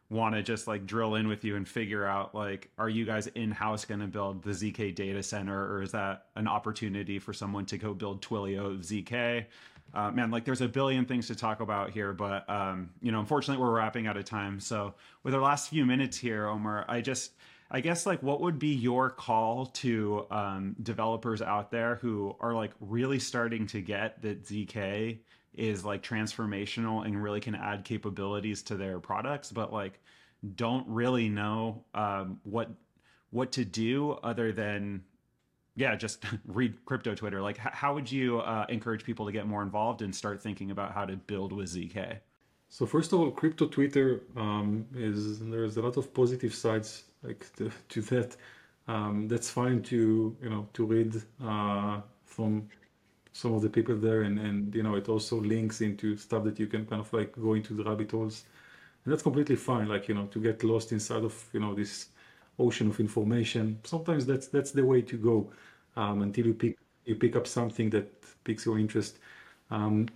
want 0.10 0.36
to 0.36 0.44
just 0.44 0.68
like 0.68 0.86
drill 0.86 1.16
in 1.16 1.28
with 1.28 1.44
you 1.44 1.56
and 1.56 1.68
figure 1.68 2.06
out 2.06 2.36
like 2.36 2.70
are 2.78 2.90
you 2.90 3.06
guys 3.06 3.26
in-house 3.28 3.86
going 3.86 4.00
to 4.00 4.06
build 4.06 4.44
the 4.44 4.52
zk 4.52 4.94
data 4.94 5.24
center 5.24 5.74
or 5.74 5.82
is 5.82 5.92
that 5.92 6.28
an 6.36 6.48
opportunity 6.48 7.18
for 7.18 7.34
someone 7.34 7.66
to 7.66 7.76
go 7.76 7.92
build 7.92 8.22
twilio 8.22 8.78
zk 8.78 9.44
uh, 9.96 10.12
man 10.12 10.30
like 10.30 10.46
there's 10.46 10.62
a 10.62 10.68
billion 10.68 11.06
things 11.06 11.26
to 11.26 11.36
talk 11.36 11.60
about 11.60 11.90
here 11.90 12.14
but 12.14 12.48
um, 12.50 12.90
you 13.02 13.12
know 13.12 13.20
unfortunately 13.20 13.64
we're 13.64 13.72
wrapping 13.72 14.08
out 14.08 14.18
of 14.18 14.26
time. 14.26 14.60
So 14.60 14.94
with 15.24 15.34
our 15.34 15.42
last 15.42 15.70
few 15.70 15.86
minutes 15.86 16.18
here 16.18 16.48
omer 16.48 16.86
i 16.88 17.02
just 17.02 17.32
i 17.72 17.80
guess 17.80 18.06
like 18.06 18.22
what 18.24 18.42
would 18.42 18.60
be 18.60 18.74
your 18.74 19.10
call 19.10 19.66
to 19.68 20.26
um, 20.32 20.76
developers 20.82 21.42
out 21.42 21.72
there 21.72 21.96
who 21.96 22.36
are 22.40 22.54
like 22.54 22.72
really 22.80 23.20
starting 23.20 23.66
to 23.68 23.82
get 23.82 24.22
that 24.22 24.44
zk 24.44 25.20
is 25.58 25.86
like 25.86 26.04
transformational 26.04 27.06
and 27.06 27.22
really 27.22 27.40
can 27.40 27.56
add 27.56 27.84
capabilities 27.84 28.62
to 28.64 28.76
their 28.76 29.00
products, 29.00 29.52
but 29.52 29.72
like 29.72 30.00
don't 30.56 30.88
really 30.88 31.30
know 31.30 31.84
um, 31.94 32.40
what 32.44 32.70
what 33.32 33.52
to 33.54 33.66
do 33.66 34.12
other 34.24 34.52
than 34.52 35.04
yeah 35.76 35.96
just 35.96 36.24
read 36.46 36.74
crypto 36.86 37.16
twitter? 37.16 37.42
Like 37.42 37.58
how 37.58 37.94
would 37.94 38.12
you 38.12 38.40
uh, 38.40 38.66
encourage 38.70 39.04
people 39.04 39.26
to 39.26 39.32
get 39.32 39.48
more 39.48 39.64
involved 39.64 40.02
and 40.02 40.14
start 40.14 40.42
thinking 40.42 40.72
about 40.72 40.94
how 40.94 41.06
to 41.06 41.16
build 41.16 41.52
with 41.52 41.70
zk 41.70 42.20
so 42.68 42.86
first 42.86 43.14
of 43.14 43.20
all 43.20 43.32
crypto 43.32 43.68
twitter 43.68 44.22
um, 44.36 44.86
is 44.96 45.40
there's 45.40 45.78
a 45.78 45.82
lot 45.82 45.98
of 45.98 46.14
positive 46.14 46.54
sides 46.54 47.04
like 47.26 47.46
to, 47.58 47.72
to 47.90 48.02
that 48.04 48.36
um, 48.88 49.28
that's 49.28 49.50
fine 49.50 49.82
to 49.84 50.36
you 50.42 50.50
know 50.50 50.68
to 50.74 50.86
read 50.86 51.22
uh, 51.44 52.02
from 52.26 52.68
some 53.34 53.54
of 53.54 53.62
the 53.62 53.70
people 53.70 53.96
there 53.96 54.22
and 54.24 54.40
and 54.40 54.74
you 54.76 54.84
know 54.84 54.96
it 54.96 55.10
also 55.10 55.38
links 55.42 55.82
into 55.82 56.16
stuff 56.18 56.44
that 56.46 56.60
you 56.60 56.68
can 56.68 56.86
kind 56.86 57.02
of 57.02 57.12
like 57.14 57.34
go 57.42 57.54
into 57.54 57.74
the 57.74 57.84
rabbit 57.84 58.12
holes. 58.12 58.46
And 59.04 59.12
that's 59.14 59.24
completely 59.24 59.56
fine 59.56 59.88
like 59.88 60.08
you 60.08 60.16
know 60.16 60.28
to 60.28 60.40
get 60.40 60.64
lost 60.64 60.92
inside 60.92 61.24
of 61.24 61.36
you 61.54 61.60
know 61.60 61.74
this 61.76 62.08
ocean 62.60 62.90
of 62.90 63.00
information. 63.00 63.80
Sometimes 63.84 64.26
that's 64.26 64.48
that's 64.48 64.72
the 64.72 64.86
way 64.86 65.02
to 65.04 65.18
go 65.18 65.52
um, 65.96 66.22
until 66.22 66.48
you 66.48 66.54
pick 66.54 66.78
you 67.06 67.16
pick 67.16 67.36
up 67.36 67.48
something 67.48 67.90
that 67.92 68.08
piques 68.44 68.66
your 68.66 68.80
interest. 68.80 69.20
Um, 69.72 70.08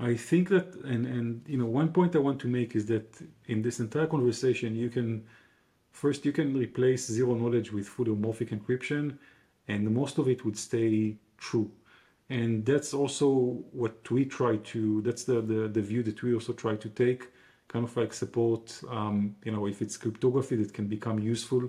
i 0.00 0.14
think 0.16 0.48
that 0.48 0.74
and 0.84 1.06
and 1.06 1.42
you 1.46 1.58
know 1.58 1.66
one 1.66 1.92
point 1.92 2.16
i 2.16 2.18
want 2.18 2.40
to 2.40 2.48
make 2.48 2.74
is 2.74 2.86
that 2.86 3.06
in 3.46 3.62
this 3.62 3.80
entire 3.80 4.06
conversation 4.06 4.74
you 4.74 4.88
can 4.88 5.24
first 5.92 6.24
you 6.24 6.32
can 6.32 6.56
replace 6.56 7.06
zero 7.06 7.34
knowledge 7.34 7.72
with 7.72 7.86
fully 7.88 8.10
homomorphic 8.10 8.50
encryption 8.50 9.18
and 9.68 9.90
most 9.90 10.18
of 10.18 10.28
it 10.28 10.44
would 10.44 10.56
stay 10.56 11.16
true. 11.38 11.70
And 12.28 12.64
that's 12.64 12.94
also 12.94 13.28
what 13.72 14.08
we 14.10 14.24
try 14.24 14.56
to 14.56 15.02
that's 15.02 15.24
the, 15.24 15.40
the 15.40 15.68
the 15.68 15.82
view 15.82 16.02
that 16.04 16.22
we 16.22 16.34
also 16.34 16.52
try 16.52 16.76
to 16.76 16.88
take 16.88 17.28
kind 17.68 17.84
of 17.84 17.96
like 17.96 18.12
support 18.12 18.80
um, 18.88 19.34
you 19.44 19.52
know 19.52 19.66
if 19.66 19.82
it's 19.82 19.96
cryptography 19.96 20.56
that 20.56 20.72
can 20.72 20.86
become 20.86 21.18
useful 21.18 21.62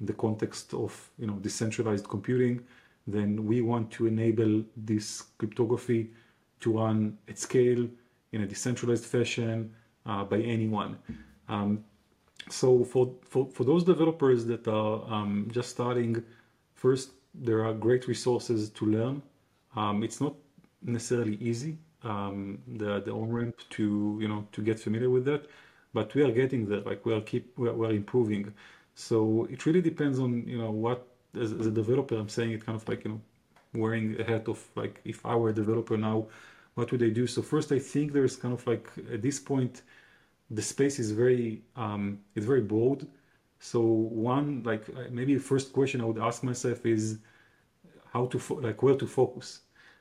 in 0.00 0.06
the 0.06 0.12
context 0.14 0.72
of 0.74 1.10
you 1.18 1.26
know 1.26 1.34
decentralized 1.34 2.08
computing 2.08 2.62
then 3.06 3.46
we 3.46 3.60
want 3.62 3.90
to 3.90 4.06
enable 4.06 4.62
this 4.76 5.24
cryptography 5.38 6.10
to 6.60 6.78
run 6.78 7.16
at 7.28 7.38
scale 7.38 7.88
in 8.32 8.42
a 8.42 8.46
decentralized 8.46 9.04
fashion 9.04 9.72
uh, 10.06 10.24
by 10.24 10.38
anyone. 10.38 10.98
Um, 11.48 11.84
so 12.48 12.84
for, 12.84 13.14
for 13.22 13.48
for 13.52 13.64
those 13.64 13.84
developers 13.84 14.46
that 14.46 14.66
are 14.68 15.02
um, 15.12 15.48
just 15.50 15.70
starting 15.70 16.22
first 16.74 17.10
there 17.34 17.64
are 17.64 17.74
great 17.74 18.08
resources 18.08 18.70
to 18.70 18.86
learn 18.86 19.22
um, 19.76 20.02
it's 20.02 20.20
not 20.20 20.34
necessarily 20.82 21.36
easy 21.36 21.78
um, 22.02 22.58
the 22.66 23.00
the 23.00 23.12
on 23.12 23.30
ramp 23.30 23.56
to 23.70 24.18
you 24.20 24.28
know 24.28 24.46
to 24.52 24.62
get 24.62 24.78
familiar 24.78 25.10
with 25.10 25.24
that, 25.24 25.46
but 25.92 26.14
we 26.14 26.22
are 26.22 26.32
getting 26.32 26.66
there. 26.66 26.80
Like 26.80 27.04
we 27.04 27.14
are 27.14 27.20
keep 27.20 27.56
we 27.58 27.68
are, 27.68 27.72
we 27.72 27.86
are 27.86 27.92
improving. 27.92 28.52
So 28.94 29.46
it 29.50 29.66
really 29.66 29.80
depends 29.80 30.18
on 30.18 30.46
you 30.46 30.58
know 30.58 30.70
what 30.70 31.06
as, 31.34 31.52
as, 31.52 31.66
a 31.66 31.70
developer 31.70 32.16
I'm 32.16 32.28
saying 32.28 32.52
it 32.52 32.64
kind 32.64 32.76
of 32.76 32.88
like 32.88 33.04
you 33.04 33.10
know 33.12 33.20
wearing 33.74 34.20
a 34.20 34.24
hat 34.24 34.48
of 34.48 34.64
like 34.76 35.00
if 35.04 35.24
I 35.26 35.34
were 35.34 35.50
a 35.50 35.54
developer 35.54 35.96
now, 35.96 36.26
what 36.74 36.90
would 36.92 37.02
I 37.02 37.10
do? 37.10 37.26
So 37.26 37.42
first 37.42 37.72
I 37.72 37.78
think 37.78 38.12
there's 38.12 38.36
kind 38.36 38.54
of 38.54 38.66
like 38.66 38.88
at 39.12 39.22
this 39.22 39.38
point 39.38 39.82
the 40.50 40.62
space 40.62 40.98
is 40.98 41.10
very 41.10 41.62
um, 41.76 42.20
it's 42.34 42.46
very 42.46 42.62
broad. 42.62 43.06
So 43.60 43.80
one 43.80 44.62
like 44.64 44.84
maybe 45.10 45.34
the 45.34 45.40
first 45.40 45.72
question 45.72 46.00
I 46.00 46.04
would 46.04 46.18
ask 46.18 46.42
myself 46.42 46.86
is 46.86 47.18
how 48.12 48.26
to 48.26 48.38
fo- 48.38 48.60
like 48.60 48.82
where 48.82 48.96
to 48.96 49.06
focus. 49.06 49.60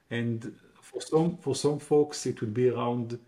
And 0.09 0.53
for 0.81 1.01
some 1.01 1.37
for 1.37 1.55
some 1.55 1.79
folks 1.79 2.25
it 2.25 2.39
would 2.41 2.53
be 2.53 2.69
around 2.69 3.19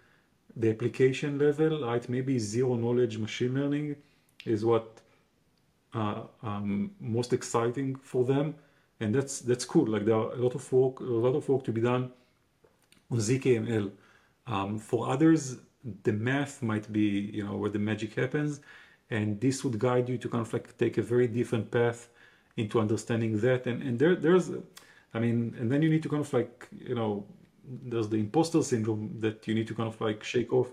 the 0.56 0.70
application 0.70 1.38
level 1.40 1.86
right? 1.86 2.08
Maybe 2.10 2.40
zero 2.40 2.76
knowledge 2.76 3.18
machine 3.18 3.54
learning 3.56 3.96
is 4.46 4.64
what 4.66 5.02
uh, 5.94 6.22
um, 6.44 6.92
most 7.00 7.34
exciting 7.34 7.96
for 7.96 8.24
them. 8.26 8.56
And 9.00 9.16
that's 9.16 9.40
that's 9.40 9.66
cool. 9.66 9.88
Like 9.88 10.06
there 10.06 10.16
are 10.16 10.34
a 10.34 10.38
lot 10.38 10.56
of 10.56 10.72
work 10.72 11.00
a 11.00 11.04
lot 11.04 11.36
of 11.36 11.48
work 11.50 11.64
to 11.66 11.72
be 11.72 11.82
done 11.82 12.12
on 13.12 13.18
zkml 13.18 13.92
um, 14.48 14.80
for 14.80 15.10
others 15.10 15.58
the 16.04 16.14
math 16.14 16.62
might 16.62 16.92
be 16.92 17.32
you 17.34 17.44
know 17.46 17.56
where 17.58 17.70
the 17.70 17.80
magic 17.80 18.14
happens 18.16 18.62
and 19.10 19.40
this 19.42 19.64
would 19.64 19.78
guide 19.80 20.08
you 20.08 20.18
to 20.18 20.30
kind 20.30 20.46
of 20.46 20.52
like 20.54 20.78
take 20.78 20.98
a 20.98 21.02
very 21.02 21.28
different 21.28 21.70
path 21.72 22.10
into 22.58 22.80
understanding 22.80 23.40
that 23.40 23.66
and 23.66 23.82
and 23.82 24.00
there 24.00 24.16
there's 24.16 24.52
I 25.14 25.20
mean, 25.20 25.56
and 25.60 25.72
then 25.72 25.82
you 25.82 25.90
need 25.90 26.04
to 26.04 26.10
kind 26.10 26.24
of 26.24 26.32
like, 26.34 26.68
you 26.72 26.96
know, 26.96 27.26
there's 27.84 28.10
the 28.10 28.18
imposter 28.18 28.62
syndrome 28.64 29.16
that 29.20 29.48
you 29.48 29.54
need 29.56 29.68
to 29.68 29.76
kind 29.76 29.88
of 29.88 30.00
like 30.02 30.24
shake 30.24 30.54
off 30.54 30.72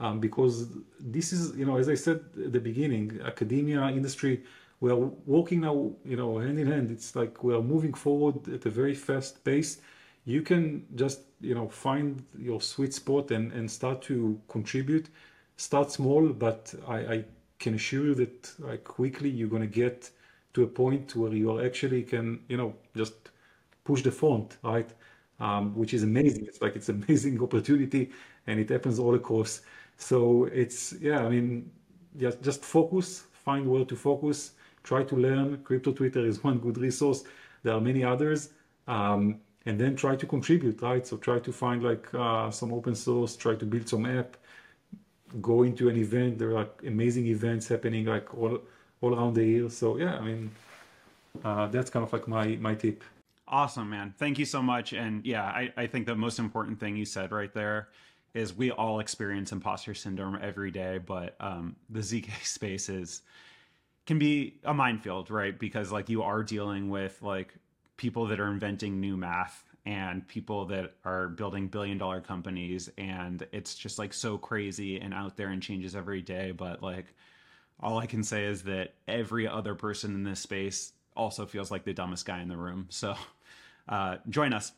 um, 0.00 0.20
because 0.20 0.68
this 1.00 1.32
is, 1.32 1.56
you 1.56 1.64
know, 1.64 1.76
as 1.76 1.88
I 1.88 1.94
said 1.94 2.24
at 2.44 2.52
the 2.52 2.60
beginning, 2.60 3.20
academia, 3.24 3.86
industry, 3.88 4.42
we 4.80 4.90
are 4.90 4.96
working 4.96 5.60
now, 5.60 5.92
you 6.04 6.16
know, 6.16 6.38
hand 6.38 6.58
in 6.58 6.66
hand. 6.66 6.90
It's 6.90 7.16
like 7.16 7.42
we 7.42 7.54
are 7.54 7.62
moving 7.62 7.94
forward 7.94 8.48
at 8.52 8.66
a 8.66 8.70
very 8.70 8.94
fast 8.94 9.42
pace. 9.44 9.78
You 10.26 10.42
can 10.42 10.86
just, 10.96 11.20
you 11.40 11.54
know, 11.54 11.68
find 11.70 12.24
your 12.38 12.60
sweet 12.60 12.92
spot 12.94 13.30
and, 13.30 13.52
and 13.52 13.70
start 13.70 14.02
to 14.04 14.40
contribute. 14.48 15.08
Start 15.56 15.90
small, 15.92 16.28
but 16.30 16.74
I, 16.88 16.98
I 16.98 17.24
can 17.58 17.74
assure 17.74 18.06
you 18.06 18.14
that 18.16 18.52
like 18.60 18.84
quickly 18.84 19.30
you're 19.30 19.48
going 19.48 19.62
to 19.62 19.68
get 19.68 20.10
to 20.54 20.64
a 20.64 20.66
point 20.66 21.16
where 21.16 21.32
you 21.32 21.60
actually 21.62 22.02
can, 22.02 22.40
you 22.48 22.58
know, 22.58 22.74
just 22.96 23.14
push 23.84 24.02
the 24.02 24.10
font, 24.10 24.56
right? 24.62 24.90
Um, 25.38 25.74
which 25.76 25.94
is 25.94 26.02
amazing. 26.02 26.46
It's 26.46 26.62
like 26.62 26.76
it's 26.76 26.88
amazing 27.00 27.42
opportunity, 27.42 28.10
and 28.46 28.58
it 28.60 28.70
happens 28.70 28.98
all 28.98 29.14
across. 29.14 29.62
So 29.98 30.44
it's 30.46 30.94
yeah, 31.00 31.24
I 31.24 31.28
mean, 31.28 31.70
just 32.18 32.42
just 32.42 32.64
focus, 32.64 33.24
find 33.32 33.68
where 33.68 33.84
to 33.84 33.96
focus, 33.96 34.52
try 34.82 35.04
to 35.04 35.16
learn. 35.16 35.62
Crypto 35.62 35.92
Twitter 35.92 36.26
is 36.26 36.42
one 36.48 36.58
good 36.58 36.78
resource. 36.78 37.24
There 37.62 37.74
are 37.74 37.80
many 37.80 38.04
others, 38.04 38.50
um, 38.88 39.40
and 39.66 39.78
then 39.80 39.96
try 39.96 40.14
to 40.16 40.26
contribute, 40.26 40.80
right? 40.80 41.06
So 41.06 41.16
try 41.16 41.40
to 41.40 41.52
find 41.52 41.82
like 41.82 42.12
uh, 42.14 42.50
some 42.50 42.72
open 42.72 42.94
source, 42.94 43.36
try 43.36 43.56
to 43.56 43.64
build 43.66 43.88
some 43.88 44.06
app, 44.06 44.36
go 45.42 45.64
into 45.64 45.88
an 45.88 45.96
event. 45.96 46.38
There 46.38 46.50
are 46.50 46.60
like 46.60 46.82
amazing 46.86 47.26
events 47.26 47.68
happening 47.68 48.06
like 48.06 48.32
all 48.34 48.60
all 49.00 49.14
around 49.14 49.34
the 49.34 49.44
year. 49.44 49.68
So 49.68 49.98
yeah, 49.98 50.16
I 50.16 50.20
mean, 50.20 50.50
uh, 51.44 51.66
that's 51.66 51.90
kind 51.90 52.04
of 52.04 52.12
like 52.12 52.28
my 52.28 52.56
my 52.56 52.74
tip. 52.74 53.02
Awesome, 53.48 53.90
man. 53.90 54.14
Thank 54.18 54.38
you 54.38 54.44
so 54.44 54.62
much. 54.62 54.92
And 54.92 55.24
yeah, 55.24 55.44
I, 55.44 55.72
I 55.76 55.86
think 55.86 56.06
the 56.06 56.16
most 56.16 56.38
important 56.38 56.80
thing 56.80 56.96
you 56.96 57.04
said 57.04 57.30
right 57.30 57.52
there 57.52 57.88
is 58.34 58.54
we 58.54 58.70
all 58.72 58.98
experience 58.98 59.52
imposter 59.52 59.94
syndrome 59.94 60.38
every 60.42 60.70
day, 60.70 60.98
but 60.98 61.36
um, 61.40 61.76
the 61.88 62.00
ZK 62.00 62.30
space 62.44 62.88
is 62.88 63.22
can 64.04 64.18
be 64.18 64.54
a 64.64 64.72
minefield, 64.72 65.30
right? 65.30 65.58
Because 65.58 65.90
like 65.90 66.08
you 66.08 66.22
are 66.22 66.42
dealing 66.42 66.88
with 66.88 67.20
like 67.22 67.54
people 67.96 68.26
that 68.26 68.40
are 68.40 68.48
inventing 68.48 69.00
new 69.00 69.16
math 69.16 69.64
and 69.84 70.26
people 70.26 70.64
that 70.66 70.94
are 71.04 71.28
building 71.28 71.68
billion 71.68 71.96
dollar 71.98 72.20
companies 72.20 72.90
and 72.98 73.46
it's 73.52 73.74
just 73.74 73.98
like 73.98 74.12
so 74.12 74.36
crazy 74.36 74.98
and 75.00 75.14
out 75.14 75.36
there 75.36 75.48
and 75.48 75.62
changes 75.62 75.94
every 75.94 76.20
day 76.22 76.50
but 76.50 76.82
like 76.82 77.06
all 77.80 77.98
i 77.98 78.06
can 78.06 78.22
say 78.22 78.44
is 78.44 78.62
that 78.62 78.94
every 79.08 79.46
other 79.46 79.74
person 79.74 80.14
in 80.14 80.24
this 80.24 80.40
space 80.40 80.92
also 81.16 81.46
feels 81.46 81.70
like 81.70 81.84
the 81.84 81.92
dumbest 81.94 82.26
guy 82.26 82.40
in 82.42 82.48
the 82.48 82.56
room 82.56 82.86
so 82.90 83.14
uh, 83.88 84.16
join 84.28 84.52
us. 84.52 84.72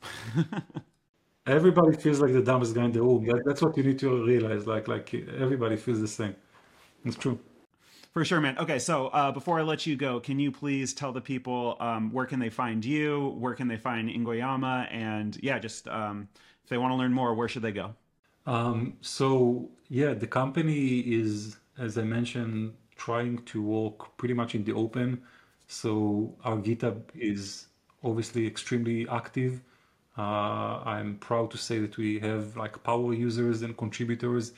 everybody 1.47 1.97
feels 1.97 2.21
like 2.21 2.33
the 2.33 2.43
dumbest 2.43 2.75
guy 2.75 2.85
in 2.85 2.93
the 2.93 3.03
room. 3.03 3.25
That, 3.27 3.43
that's 3.45 3.62
what 3.62 3.77
you 3.77 3.83
need 3.83 3.99
to 4.01 4.25
realize. 4.25 4.66
Like, 4.66 4.89
like 4.89 5.12
everybody 5.14 5.77
feels 5.77 6.01
the 6.01 6.09
same. 6.09 6.37
It's 7.05 7.16
true. 7.16 7.39
For 8.13 8.25
sure, 8.25 8.41
man. 8.41 8.59
Okay, 8.59 8.79
so 8.79 9.09
uh, 9.09 9.31
before 9.31 9.61
I 9.61 9.63
let 9.63 9.87
you 9.87 9.95
go, 9.95 10.19
can 10.19 10.39
you 10.39 10.51
please 10.51 10.95
tell 10.95 11.13
the 11.13 11.21
people 11.21 11.77
um, 11.79 12.11
where 12.11 12.27
can 12.27 12.41
they 12.41 12.51
find 12.51 12.85
you? 12.85 13.37
Where 13.39 13.55
can 13.55 13.69
they 13.69 13.77
find 13.77 14.09
Ingonyama? 14.09 14.93
And 14.93 15.39
yeah, 15.43 15.59
just 15.59 15.87
um, 15.89 16.29
if 16.65 16.71
they 16.71 16.79
want 16.79 16.93
to 16.93 16.97
learn 16.97 17.13
more, 17.13 17.35
where 17.35 17.49
should 17.49 17.63
they 17.63 17.73
go? 17.73 17.95
Um, 18.47 18.97
so 19.03 19.69
yeah, 19.89 20.15
the 20.15 20.27
company 20.27 21.01
is, 21.01 21.59
as 21.79 21.99
I 21.99 22.03
mentioned, 22.03 22.75
trying 22.97 23.39
to 23.45 23.63
work 23.63 24.17
pretty 24.17 24.35
much 24.35 24.55
in 24.55 24.65
the 24.65 24.73
open. 24.73 25.23
So 25.69 26.35
our 26.45 26.57
GitHub 26.57 27.03
is 27.15 27.67
obviously 28.03 28.47
extremely 28.47 29.07
active. 29.09 29.61
Uh, 30.17 30.81
I'm 30.85 31.19
proud 31.19 31.51
to 31.53 31.59
say 31.59 31.79
that 31.79 31.97
we 31.97 32.19
have 32.21 32.57
like 32.57 32.83
power 32.83 33.13
users 33.13 33.63
and 33.63 33.77
contributors 33.77 34.53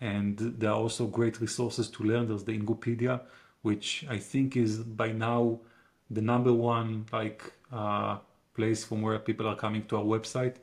And 0.00 0.38
there 0.38 0.70
are 0.70 0.76
also 0.76 1.06
great 1.06 1.40
resources 1.40 1.88
to 1.90 2.04
learn. 2.04 2.28
There's 2.28 2.44
the 2.44 2.58
Ingopedia, 2.58 3.22
which 3.62 4.04
I 4.08 4.18
think 4.18 4.56
is 4.56 4.78
by 4.78 5.12
now 5.12 5.60
the 6.10 6.20
number 6.20 6.52
one 6.52 7.06
like 7.12 7.52
uh, 7.72 8.18
place 8.54 8.84
from 8.84 9.02
where 9.02 9.18
people 9.18 9.46
are 9.46 9.56
coming 9.56 9.84
to 9.86 9.96
our 9.96 10.04
website. 10.04 10.56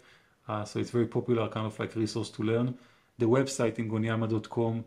Uh, 0.47 0.65
so 0.65 0.79
it's 0.79 0.91
very 0.91 1.07
popular 1.07 1.47
kind 1.47 1.65
of 1.65 1.77
like 1.79 1.95
resource 1.95 2.29
to 2.31 2.43
learn. 2.43 2.77
The 3.17 3.25
website 3.25 3.77
ingonyama.com 3.77 4.83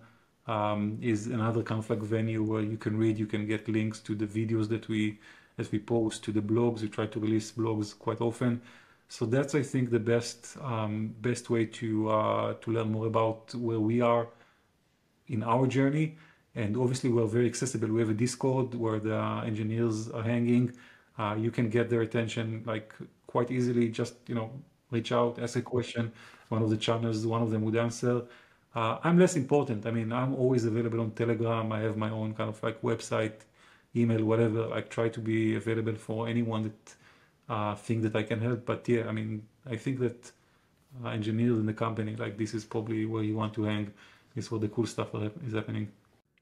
um, 0.46 0.98
is 1.00 1.26
another 1.26 1.62
kind 1.62 1.82
of 1.82 1.88
like 1.90 2.00
venue 2.00 2.42
where 2.42 2.62
you 2.62 2.76
can 2.76 2.96
read, 2.96 3.18
you 3.18 3.26
can 3.26 3.46
get 3.46 3.68
links 3.68 4.00
to 4.00 4.14
the 4.14 4.26
videos 4.26 4.68
that 4.68 4.88
we 4.88 5.18
that 5.56 5.72
we 5.72 5.78
post, 5.78 6.22
to 6.24 6.32
the 6.32 6.42
blogs. 6.42 6.82
We 6.82 6.88
try 6.88 7.06
to 7.06 7.18
release 7.18 7.50
blogs 7.50 7.98
quite 7.98 8.20
often. 8.20 8.60
So 9.08 9.24
that's 9.24 9.54
I 9.54 9.62
think 9.62 9.90
the 9.90 10.00
best 10.00 10.56
um, 10.60 11.14
best 11.20 11.48
way 11.50 11.66
to 11.66 12.10
uh, 12.10 12.54
to 12.54 12.70
learn 12.70 12.92
more 12.92 13.06
about 13.06 13.54
where 13.54 13.80
we 13.80 14.00
are 14.00 14.28
in 15.28 15.42
our 15.42 15.66
journey. 15.66 16.16
And 16.54 16.76
obviously 16.76 17.10
we're 17.10 17.26
very 17.26 17.46
accessible. 17.46 17.88
We 17.88 18.00
have 18.00 18.10
a 18.10 18.14
Discord 18.14 18.74
where 18.74 18.98
the 18.98 19.42
engineers 19.44 20.08
are 20.10 20.22
hanging. 20.22 20.72
Uh, 21.18 21.36
you 21.38 21.50
can 21.50 21.68
get 21.68 21.90
their 21.90 22.02
attention 22.02 22.62
like 22.66 22.94
quite 23.26 23.50
easily. 23.50 23.88
Just 23.88 24.14
you 24.26 24.34
know 24.34 24.50
reach 24.90 25.12
out, 25.12 25.38
ask 25.38 25.56
a 25.56 25.62
question. 25.62 26.12
One 26.48 26.62
of 26.62 26.70
the 26.70 26.76
channels, 26.76 27.26
one 27.26 27.42
of 27.42 27.50
them 27.50 27.62
would 27.62 27.76
answer. 27.76 28.22
Uh, 28.74 28.98
I'm 29.02 29.18
less 29.18 29.36
important. 29.36 29.86
I 29.86 29.90
mean, 29.90 30.12
I'm 30.12 30.34
always 30.34 30.64
available 30.64 31.00
on 31.00 31.10
Telegram. 31.12 31.72
I 31.72 31.80
have 31.80 31.96
my 31.96 32.10
own 32.10 32.34
kind 32.34 32.50
of 32.50 32.62
like 32.62 32.80
website, 32.82 33.40
email, 33.94 34.24
whatever. 34.24 34.72
I 34.72 34.82
try 34.82 35.08
to 35.08 35.20
be 35.20 35.56
available 35.56 35.94
for 35.94 36.28
anyone 36.28 36.62
that 36.64 36.94
uh, 37.48 37.74
think 37.74 38.02
that 38.02 38.14
I 38.14 38.22
can 38.22 38.40
help. 38.40 38.66
But 38.66 38.88
yeah, 38.88 39.06
I 39.08 39.12
mean, 39.12 39.46
I 39.68 39.76
think 39.76 39.98
that 40.00 40.30
uh, 41.04 41.08
engineers 41.08 41.58
in 41.58 41.66
the 41.66 41.72
company, 41.72 42.16
like 42.16 42.36
this 42.36 42.54
is 42.54 42.64
probably 42.64 43.06
where 43.06 43.22
you 43.22 43.36
want 43.36 43.54
to 43.54 43.64
hang. 43.64 43.92
Is 44.36 44.50
where 44.50 44.60
the 44.60 44.68
cool 44.68 44.86
stuff 44.86 45.08
is 45.46 45.54
happening. 45.54 45.90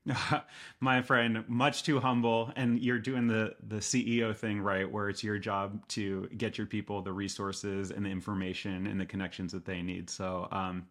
my 0.80 1.01
friend 1.01 1.45
much 1.49 1.82
too 1.82 1.99
humble 1.99 2.53
and 2.57 2.78
you're 2.80 2.99
doing 2.99 3.26
the 3.26 3.55
the 3.68 3.76
ceo 3.76 4.36
thing 4.36 4.61
right 4.61 4.90
where 4.90 5.09
it's 5.09 5.24
your 5.24 5.38
job 5.38 5.80
to 5.88 6.28
get 6.36 6.59
your 6.59 6.66
people 6.66 7.01
the 7.01 7.12
resources 7.12 7.90
and 7.90 8.05
the 8.05 8.11
information 8.11 8.86
and 8.86 9.01
the 9.01 9.07
connections 9.07 9.53
that 9.53 9.64
they 9.64 9.80
need. 9.80 10.11
So 10.11 10.47
um, 10.51 10.86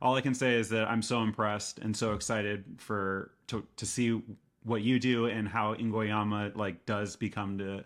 all 0.00 0.14
i 0.14 0.20
can 0.20 0.34
say 0.34 0.54
is 0.54 0.68
that 0.68 0.86
i'm 0.88 1.02
so 1.02 1.22
impressed 1.22 1.78
and 1.78 1.96
so 1.96 2.12
excited 2.12 2.64
for 2.76 3.30
to, 3.46 3.66
to 3.76 3.86
see 3.86 4.22
what 4.64 4.82
you 4.82 4.98
do 4.98 5.26
and 5.26 5.48
how 5.48 5.74
Ingonyama 5.74 6.56
like 6.56 6.86
does 6.86 7.16
become 7.16 7.56
the 7.56 7.84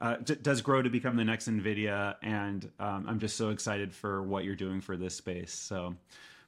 uh, 0.00 0.16
d- 0.16 0.36
does 0.42 0.60
grow 0.60 0.82
to 0.82 0.90
become 0.90 1.16
the 1.16 1.24
next 1.24 1.48
nvidia. 1.48 2.16
And 2.22 2.70
um, 2.78 3.06
i'm 3.08 3.20
just 3.20 3.36
so 3.36 3.50
excited 3.50 3.94
for 3.94 4.22
what 4.22 4.44
you're 4.44 4.54
doing 4.54 4.80
for 4.82 4.96
this 4.96 5.14
space. 5.14 5.52
So 5.52 5.94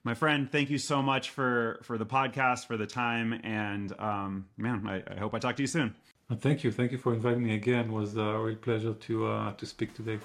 my 0.07 0.15
friend, 0.15 0.51
thank 0.51 0.71
you 0.71 0.79
so 0.79 1.03
much 1.03 1.31
for 1.31 1.81
for 1.83 1.99
the 1.99 2.07
podcast, 2.07 2.67
for 2.67 2.77
the 2.77 2.87
time, 2.87 3.39
and 3.43 3.93
um, 3.99 4.47
man, 4.57 4.87
I, 4.87 5.03
I 5.15 5.19
hope 5.19 5.35
I 5.35 5.41
talk 5.41 5.57
to 5.57 5.63
you 5.63 5.67
soon. 5.67 5.97
Thank 6.33 6.65
you, 6.65 6.71
thank 6.71 6.93
you 6.93 6.99
for 6.99 7.13
inviting 7.13 7.43
me 7.43 7.55
again. 7.55 7.87
It 7.87 7.93
was 7.93 8.17
a 8.17 8.39
real 8.39 8.57
pleasure 8.57 8.95
to 8.95 9.27
uh, 9.27 9.53
to 9.55 9.67
speak 9.67 9.95
today. 9.95 10.19